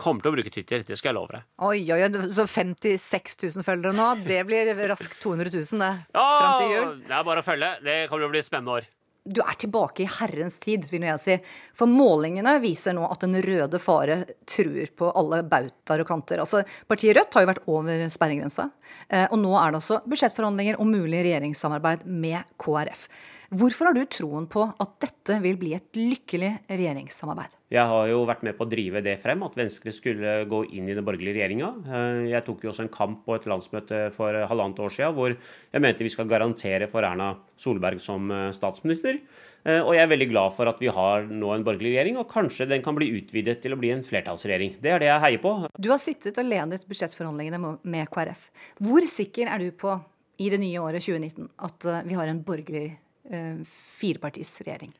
Kommer 0.00 0.24
til 0.24 0.30
å 0.30 0.34
bruke 0.36 0.52
Twitter, 0.52 0.82
det 0.86 0.96
skal 0.96 1.10
jeg 1.10 1.16
love 1.18 1.32
deg. 1.34 1.44
Oi, 1.64 1.80
oi, 1.92 1.98
oi, 2.06 2.28
Så 2.32 2.46
56 2.48 3.36
000 3.56 3.64
følgere 3.66 3.92
nå, 3.96 4.06
det 4.24 4.38
blir 4.48 4.70
raskt 4.88 5.18
200 5.20 5.52
000, 5.52 5.80
det. 5.82 5.90
Ja, 6.16 6.24
Fram 6.40 6.54
til 6.62 6.72
jul. 6.76 6.94
Det 7.08 7.16
er 7.18 7.26
bare 7.28 7.42
å 7.42 7.46
følge. 7.46 7.70
Det 7.84 7.96
kommer 8.08 8.24
til 8.24 8.30
å 8.30 8.32
bli 8.34 8.40
et 8.42 8.48
spennende 8.48 8.78
år. 8.78 8.88
Du 9.30 9.42
er 9.44 9.56
tilbake 9.60 10.00
i 10.06 10.08
herrens 10.08 10.56
tid, 10.64 10.86
vil 10.88 11.04
jeg 11.04 11.20
si. 11.20 11.34
For 11.76 11.88
målingene 11.88 12.54
viser 12.62 12.96
nå 12.96 13.04
at 13.12 13.20
den 13.26 13.36
røde 13.44 13.80
fare 13.80 14.22
truer 14.48 14.88
på 14.96 15.10
alle 15.12 15.42
bautaer 15.44 16.00
og 16.00 16.08
kanter. 16.08 16.40
Altså, 16.40 16.62
Partiet 16.88 17.18
Rødt 17.18 17.36
har 17.36 17.44
jo 17.44 17.50
vært 17.52 17.68
over 17.68 18.06
sperregrensa. 18.12 18.70
eh, 19.12 19.26
Og 19.28 19.36
nå 19.42 19.52
er 19.60 19.72
det 19.74 19.82
også 19.82 20.00
budsjettforhandlinger 20.08 20.80
om 20.80 20.88
mulig 20.88 21.20
regjeringssamarbeid 21.28 22.06
med 22.08 22.48
KrF. 22.56 23.04
Hvorfor 23.50 23.88
har 23.88 23.96
du 23.96 24.04
troen 24.06 24.44
på 24.46 24.62
at 24.62 24.92
dette 25.02 25.40
vil 25.42 25.56
bli 25.58 25.72
et 25.74 25.96
lykkelig 25.98 26.50
regjeringssamarbeid? 26.70 27.56
Jeg 27.74 27.82
har 27.90 28.06
jo 28.06 28.20
vært 28.28 28.44
med 28.46 28.54
på 28.54 28.62
å 28.62 28.70
drive 28.70 29.02
det 29.02 29.16
frem, 29.22 29.42
at 29.42 29.56
Venstre 29.58 29.90
skulle 29.94 30.36
gå 30.50 30.60
inn 30.78 30.86
i 30.86 30.94
den 30.94 31.02
borgerlige 31.06 31.34
regjeringa. 31.34 31.70
Jeg 32.30 32.44
tok 32.46 32.62
jo 32.62 32.70
også 32.70 32.84
en 32.86 32.92
kamp 32.94 33.24
på 33.26 33.34
et 33.34 33.48
landsmøte 33.50 34.04
for 34.14 34.38
halvannet 34.52 34.78
år 34.86 34.94
siden 34.94 35.16
hvor 35.18 35.34
jeg 35.34 35.82
mente 35.82 36.06
vi 36.06 36.12
skal 36.14 36.30
garantere 36.30 36.86
for 36.90 37.06
Erna 37.06 37.32
Solberg 37.58 37.98
som 38.02 38.30
eh, 38.30 38.46
statsminister. 38.54 39.18
Eh, 39.66 39.82
Og 39.82 39.92
jeg 39.98 40.04
er 40.06 40.14
veldig 40.14 40.30
glad 40.30 40.54
for 40.54 40.70
at 40.70 40.78
vi 40.82 40.94
har 40.94 41.26
nå 41.26 41.50
en 41.56 41.66
borgerlig 41.66 41.96
regjering, 41.96 42.22
og 42.22 42.30
kanskje 42.30 42.70
den 42.70 42.86
kan 42.86 42.94
bli 42.98 43.10
utvidet 43.18 43.58
til 43.66 43.74
å 43.74 43.80
bli 43.82 43.90
en 43.96 44.06
flertallsregjering. 44.06 44.78
Det 44.78 44.94
er 44.94 45.02
det 45.02 45.10
jeg 45.10 45.26
heier 45.26 45.42
på. 45.42 45.56
Du 45.74 45.90
har 45.90 45.98
sittet 46.02 46.38
og 46.38 46.46
ledet 46.46 46.86
budsjettforhandlingene 46.86 47.76
med 47.82 48.14
KrF. 48.14 48.46
Hvor 48.78 49.10
sikker 49.10 49.50
er 49.50 49.66
du 49.66 49.74
på, 49.74 49.98
i 50.38 50.54
det 50.54 50.62
nye 50.62 50.80
året 50.86 51.02
2019, 51.02 51.50
at 51.66 51.90
eh, 51.90 52.04
vi 52.06 52.18
har 52.22 52.30
en 52.30 52.44
borgerlig 52.46 52.88
eh, 52.94 52.98
firepartisregjering? 53.66 54.92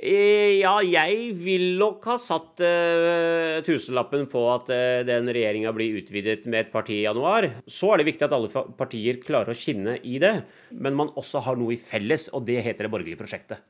Eh, 0.00 0.60
Ja, 0.60 0.78
jeg 0.84 1.34
vil 1.36 1.76
nok 1.80 2.04
ha 2.08 2.16
satt 2.20 2.60
uh, 2.64 3.60
tusenlappen 3.64 4.26
på 4.32 4.42
at 4.52 4.70
uh, 4.72 5.00
den 5.08 5.28
regjeringa 5.28 5.72
blir 5.76 5.98
utvidet 6.00 6.46
med 6.48 6.66
et 6.66 6.72
parti 6.72 6.98
i 6.98 7.04
januar. 7.04 7.48
Så 7.68 7.92
er 7.92 8.00
det 8.00 8.08
viktig 8.10 8.26
at 8.26 8.34
alle 8.36 8.50
partier 8.78 9.20
klarer 9.24 9.52
å 9.52 9.56
skinne 9.56 9.98
i 10.04 10.18
det, 10.22 10.34
men 10.72 10.96
man 10.96 11.12
også 11.20 11.44
har 11.46 11.60
noe 11.60 11.76
i 11.76 11.80
felles, 11.80 12.28
og 12.32 12.44
det 12.48 12.60
heter 12.64 12.88
det 12.88 12.92
borgerlige 12.92 13.20
prosjektet. 13.20 13.64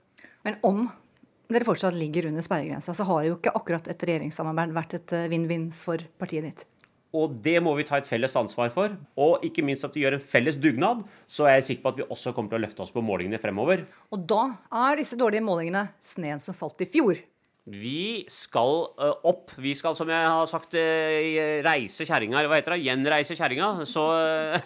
Men 0.46 0.58
om 0.66 0.84
dere 1.50 1.66
fortsatt 1.66 1.96
ligger 1.98 2.28
under 2.30 2.44
sperregrensa, 2.46 2.94
så 2.94 3.06
har 3.08 3.24
jo 3.26 3.38
ikke 3.38 3.54
akkurat 3.58 3.88
et 3.90 4.04
regjeringssamarbeid 4.06 4.74
vært 4.76 4.98
et 5.00 5.14
eh, 5.16 5.28
vinn-vinn 5.32 5.70
for 5.74 6.02
partiet 6.20 6.46
ditt. 6.46 6.66
Og 7.16 7.34
det 7.42 7.56
må 7.64 7.72
vi 7.78 7.86
ta 7.86 7.98
et 7.98 8.08
felles 8.08 8.36
ansvar 8.38 8.70
for. 8.74 8.94
Og 9.18 9.46
ikke 9.46 9.64
minst 9.66 9.86
at 9.86 9.96
vi 9.96 10.04
gjør 10.04 10.18
en 10.18 10.22
felles 10.22 10.58
dugnad, 10.60 11.02
så 11.26 11.48
er 11.48 11.58
jeg 11.58 11.70
sikker 11.70 11.84
på 11.86 11.92
at 11.94 12.00
vi 12.02 12.06
også 12.06 12.34
kommer 12.36 12.52
til 12.52 12.60
å 12.60 12.64
løfte 12.66 12.84
oss 12.84 12.94
på 12.94 13.02
målingene 13.04 13.40
fremover. 13.42 13.82
Og 14.14 14.28
da 14.30 14.44
er 14.84 15.00
disse 15.00 15.18
dårlige 15.18 15.44
målingene 15.46 15.88
sneen 16.04 16.42
som 16.44 16.56
falt 16.56 16.86
i 16.86 16.88
fjor. 16.90 17.18
Vi 17.68 18.24
skal 18.32 18.72
ø, 18.96 19.10
opp. 19.28 19.52
Vi 19.60 19.74
skal, 19.76 19.96
som 19.98 20.08
jeg 20.10 20.26
har 20.26 20.46
sagt, 20.48 20.74
ø, 20.78 21.60
reise 21.66 22.06
kjerringa, 22.08 22.38
eller 22.38 22.50
hva 22.50 22.58
heter 22.60 22.74
det? 22.76 22.84
Gjenreise 22.86 23.36
kjerringa. 23.38 23.70
Så 23.88 24.04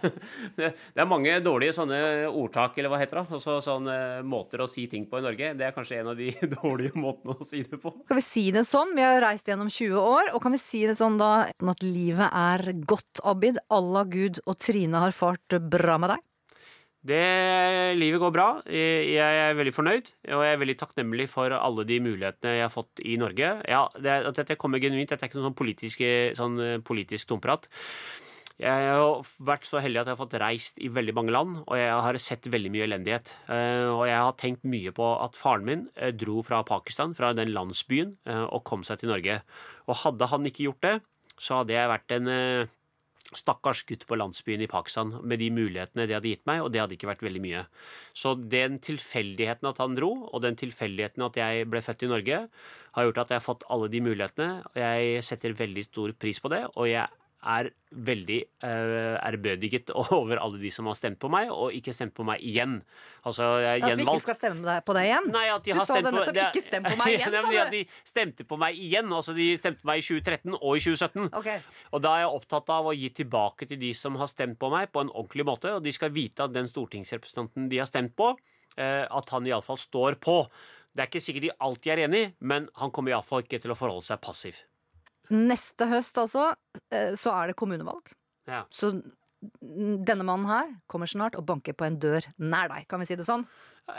det 0.58 0.70
er 0.70 1.10
mange 1.10 1.36
dårlige 1.44 1.74
sånne 1.76 1.98
ordtak, 2.30 2.78
eller 2.78 2.92
hva 2.92 3.00
heter 3.02 3.20
det? 3.22 3.26
Altså, 3.38 3.58
sånne 3.64 3.96
måter 4.28 4.62
å 4.64 4.68
si 4.70 4.86
ting 4.90 5.08
på 5.10 5.20
i 5.20 5.26
Norge. 5.26 5.54
Det 5.58 5.68
er 5.68 5.74
kanskje 5.76 6.00
en 6.00 6.12
av 6.14 6.20
de 6.20 6.30
dårlige 6.56 6.94
måtene 7.00 7.36
å 7.38 7.48
si 7.48 7.64
det 7.66 7.80
på. 7.82 7.94
Kan 8.08 8.20
vi 8.20 8.26
si 8.26 8.46
det 8.54 8.66
sånn? 8.68 8.94
Vi 8.96 9.04
har 9.06 9.22
reist 9.24 9.50
gjennom 9.50 9.72
20 9.72 9.98
år, 10.00 10.34
og 10.36 10.44
kan 10.44 10.54
vi 10.54 10.62
si 10.62 10.84
det 10.88 10.98
sånn 11.00 11.18
da 11.20 11.32
at 11.50 11.82
livet 11.84 12.30
er 12.30 12.70
godt, 12.86 13.24
Abid? 13.26 13.58
Allah, 13.74 14.06
Gud 14.10 14.40
og 14.46 14.58
Trine 14.62 15.02
har 15.02 15.16
fart 15.16 15.58
bra 15.70 15.98
med 16.00 16.14
deg? 16.14 16.24
Det, 17.04 17.20
livet 18.00 18.20
går 18.22 18.32
bra. 18.32 18.46
Jeg 18.64 19.20
er 19.20 19.56
veldig 19.58 19.74
fornøyd, 19.76 20.06
og 20.32 20.40
jeg 20.46 20.54
er 20.54 20.60
veldig 20.62 20.76
takknemlig 20.80 21.26
for 21.28 21.52
alle 21.52 21.84
de 21.84 21.98
mulighetene 22.00 22.54
jeg 22.56 22.64
har 22.64 22.72
fått 22.72 23.02
i 23.04 23.18
Norge. 23.20 23.50
Ja, 23.68 23.82
det, 24.00 24.14
at 24.30 24.38
dette 24.40 24.56
kommer 24.60 24.80
genuint. 24.80 25.10
Dette 25.12 25.26
er 25.26 25.28
ikke 25.28 25.36
noe 25.42 25.50
sånn 25.50 25.58
politisk, 25.58 26.00
sånn 26.38 26.56
eh, 26.64 26.78
politisk 26.80 27.28
tomprat. 27.28 27.68
Jeg 28.56 28.86
har 28.88 29.20
vært 29.44 29.66
så 29.68 29.82
heldig 29.84 30.00
at 30.00 30.08
jeg 30.08 30.14
har 30.14 30.20
fått 30.22 30.36
reist 30.40 30.80
i 30.80 30.88
veldig 30.96 31.14
mange 31.18 31.34
land, 31.34 31.58
og 31.66 31.76
jeg 31.76 31.90
har 32.06 32.18
sett 32.22 32.48
veldig 32.48 32.72
mye 32.72 32.86
elendighet. 32.86 33.34
Eh, 33.52 33.84
Og 33.90 34.06
jeg 34.08 34.22
har 34.22 34.38
tenkt 34.40 34.64
mye 34.64 34.94
på 34.96 35.08
at 35.26 35.36
faren 35.36 35.66
min 35.68 35.82
eh, 35.98 36.14
dro 36.16 36.40
fra 36.46 36.62
Pakistan, 36.64 37.12
fra 37.18 37.34
den 37.36 37.52
landsbyen, 37.52 38.16
og 38.48 38.64
kom 38.64 38.86
seg 38.86 39.02
til 39.02 39.12
Norge. 39.12 39.42
Og 39.90 40.00
hadde 40.06 40.30
han 40.32 40.48
ikke 40.48 40.70
gjort 40.70 40.80
det, 40.88 40.94
så 41.36 41.60
hadde 41.60 41.76
jeg 41.76 41.92
vært 41.92 42.16
en 42.16 42.32
stakkars 43.32 43.82
gutt 43.88 44.04
på 44.08 44.18
landsbyen 44.18 44.62
i 44.64 44.68
Pakistan 44.70 45.14
med 45.24 45.40
de 45.40 45.48
mulighetene 45.54 46.06
det 46.06 46.16
hadde 46.18 46.30
gitt 46.32 46.44
meg, 46.48 46.60
og 46.62 46.72
det 46.74 46.82
hadde 46.82 46.96
ikke 46.98 47.08
vært 47.08 47.24
veldig 47.24 47.42
mye. 47.44 47.64
Så 48.12 48.34
den 48.36 48.78
tilfeldigheten 48.84 49.70
at 49.70 49.80
han 49.82 49.96
dro, 49.96 50.12
og 50.30 50.44
den 50.44 50.58
tilfeldigheten 50.60 51.24
at 51.26 51.38
jeg 51.40 51.68
ble 51.72 51.82
født 51.84 52.04
i 52.04 52.12
Norge, 52.12 52.40
har 52.94 53.08
gjort 53.08 53.22
at 53.24 53.32
jeg 53.32 53.40
har 53.40 53.48
fått 53.48 53.66
alle 53.72 53.90
de 53.90 54.02
mulighetene. 54.04 54.50
og 54.68 54.78
Jeg 54.78 55.24
setter 55.26 55.56
veldig 55.58 55.86
stor 55.88 56.14
pris 56.20 56.40
på 56.42 56.52
det, 56.52 56.62
og 56.74 56.90
jeg 56.90 57.08
er 57.44 57.68
veldig 57.94 58.38
ærbødiget 58.64 59.90
over 60.16 60.38
alle 60.42 60.58
de 60.62 60.70
som 60.72 60.86
har 60.90 60.96
stemt 60.98 61.18
på 61.22 61.28
meg, 61.32 61.50
og 61.52 61.72
ikke 61.76 61.92
stemt 61.94 62.14
på 62.16 62.24
meg 62.26 62.42
igjen. 62.44 62.78
Altså, 63.26 63.46
At 63.64 63.96
vi 63.98 64.04
ikke 64.06 64.22
skal 64.24 64.38
stemme 64.38 64.74
på 64.86 64.96
deg 64.96 65.08
igjen? 65.10 65.28
Nei, 65.34 65.44
at 65.52 65.64
de 65.66 65.72
Du 65.74 65.78
har 65.78 65.86
sa 65.86 65.94
stemt 65.94 66.06
det 66.08 66.12
på- 66.12 66.18
nettopp, 66.18 66.36
er- 66.40 66.50
ikke 66.52 66.64
stem 66.66 66.84
på 66.88 66.96
meg 67.00 67.12
igjen, 67.14 67.32
sa 67.36 67.42
du. 67.46 67.52
Ja, 67.56 67.64
De 67.70 67.82
stemte 68.10 68.44
på 68.50 68.58
meg 68.60 68.80
igjen. 68.80 69.12
Altså, 69.18 69.34
de 69.36 69.48
stemte 69.60 69.80
på 69.82 69.90
meg 69.92 70.02
i 70.02 70.06
2013 70.08 70.54
og 70.60 70.76
i 70.76 70.84
2017. 70.84 71.28
Okay. 71.42 71.60
Og 71.92 72.02
da 72.04 72.14
er 72.16 72.24
jeg 72.24 72.34
opptatt 72.40 72.74
av 72.78 72.90
å 72.90 72.96
gi 72.96 73.10
tilbake 73.22 73.68
til 73.70 73.80
de 73.84 73.92
som 73.94 74.16
har 74.20 74.30
stemt 74.30 74.58
på 74.58 74.70
meg, 74.72 74.90
på 74.92 75.04
en 75.04 75.12
ordentlig 75.14 75.46
måte. 75.48 75.76
Og 75.78 75.82
de 75.84 75.92
skal 75.94 76.10
vite 76.14 76.44
at 76.48 76.52
den 76.56 76.68
stortingsrepresentanten 76.70 77.68
de 77.70 77.78
har 77.82 77.86
stemt 77.90 78.16
på, 78.16 78.32
uh, 78.34 79.04
at 79.10 79.30
han 79.36 79.46
iallfall 79.46 79.78
står 79.80 80.16
på. 80.22 80.40
Det 80.94 81.02
er 81.02 81.10
ikke 81.10 81.24
sikkert 81.24 81.42
de 81.48 81.56
alltid 81.60 81.92
er 81.96 82.04
enig, 82.08 82.24
men 82.40 82.68
han 82.78 82.90
kommer 82.94 83.10
iallfall 83.14 83.42
ikke 83.42 83.58
til 83.64 83.72
å 83.74 83.78
forholde 83.78 84.06
seg 84.06 84.20
passiv. 84.22 84.60
Neste 85.32 85.88
høst 85.88 86.18
altså, 86.20 86.50
eh, 86.92 87.14
så 87.18 87.32
er 87.36 87.50
det 87.50 87.58
kommunevalg. 87.58 88.12
Ja. 88.50 88.64
Så 88.74 88.92
denne 89.60 90.24
mannen 90.24 90.48
her 90.48 90.72
kommer 90.90 91.08
snart 91.10 91.36
og 91.38 91.46
banker 91.48 91.76
på 91.76 91.86
en 91.86 91.98
dør 92.00 92.26
nær 92.40 92.70
deg, 92.72 92.88
kan 92.88 93.00
vi 93.02 93.08
si 93.08 93.16
det 93.18 93.26
sånn? 93.28 93.44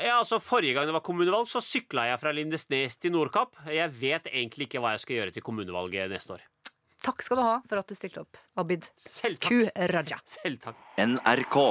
Ja, 0.02 0.18
altså 0.18 0.40
Forrige 0.42 0.74
gang 0.78 0.90
det 0.90 0.96
var 0.96 1.06
kommunevalg, 1.06 1.50
så 1.50 1.62
sykla 1.62 2.08
jeg 2.10 2.22
fra 2.22 2.34
Lindesnes 2.34 2.98
til 2.98 3.14
Nordkapp. 3.14 3.54
Jeg 3.70 3.94
vet 4.00 4.32
egentlig 4.32 4.70
ikke 4.70 4.82
hva 4.82 4.96
jeg 4.96 5.06
skal 5.06 5.20
gjøre 5.20 5.36
til 5.36 5.46
kommunevalget 5.46 6.10
neste 6.14 6.38
år. 6.40 6.48
Takk 7.06 7.22
skal 7.22 7.38
du 7.38 7.46
ha 7.46 7.56
for 7.70 7.78
at 7.78 7.92
du 7.92 7.98
stilte 7.98 8.24
opp, 8.26 8.42
Abid 8.58 8.90
Selv 8.98 9.38
Q. 9.46 9.68
Raja. 9.94 10.18
Selv 10.26 10.64
takk. 10.66 10.82
NRK. 10.98 11.62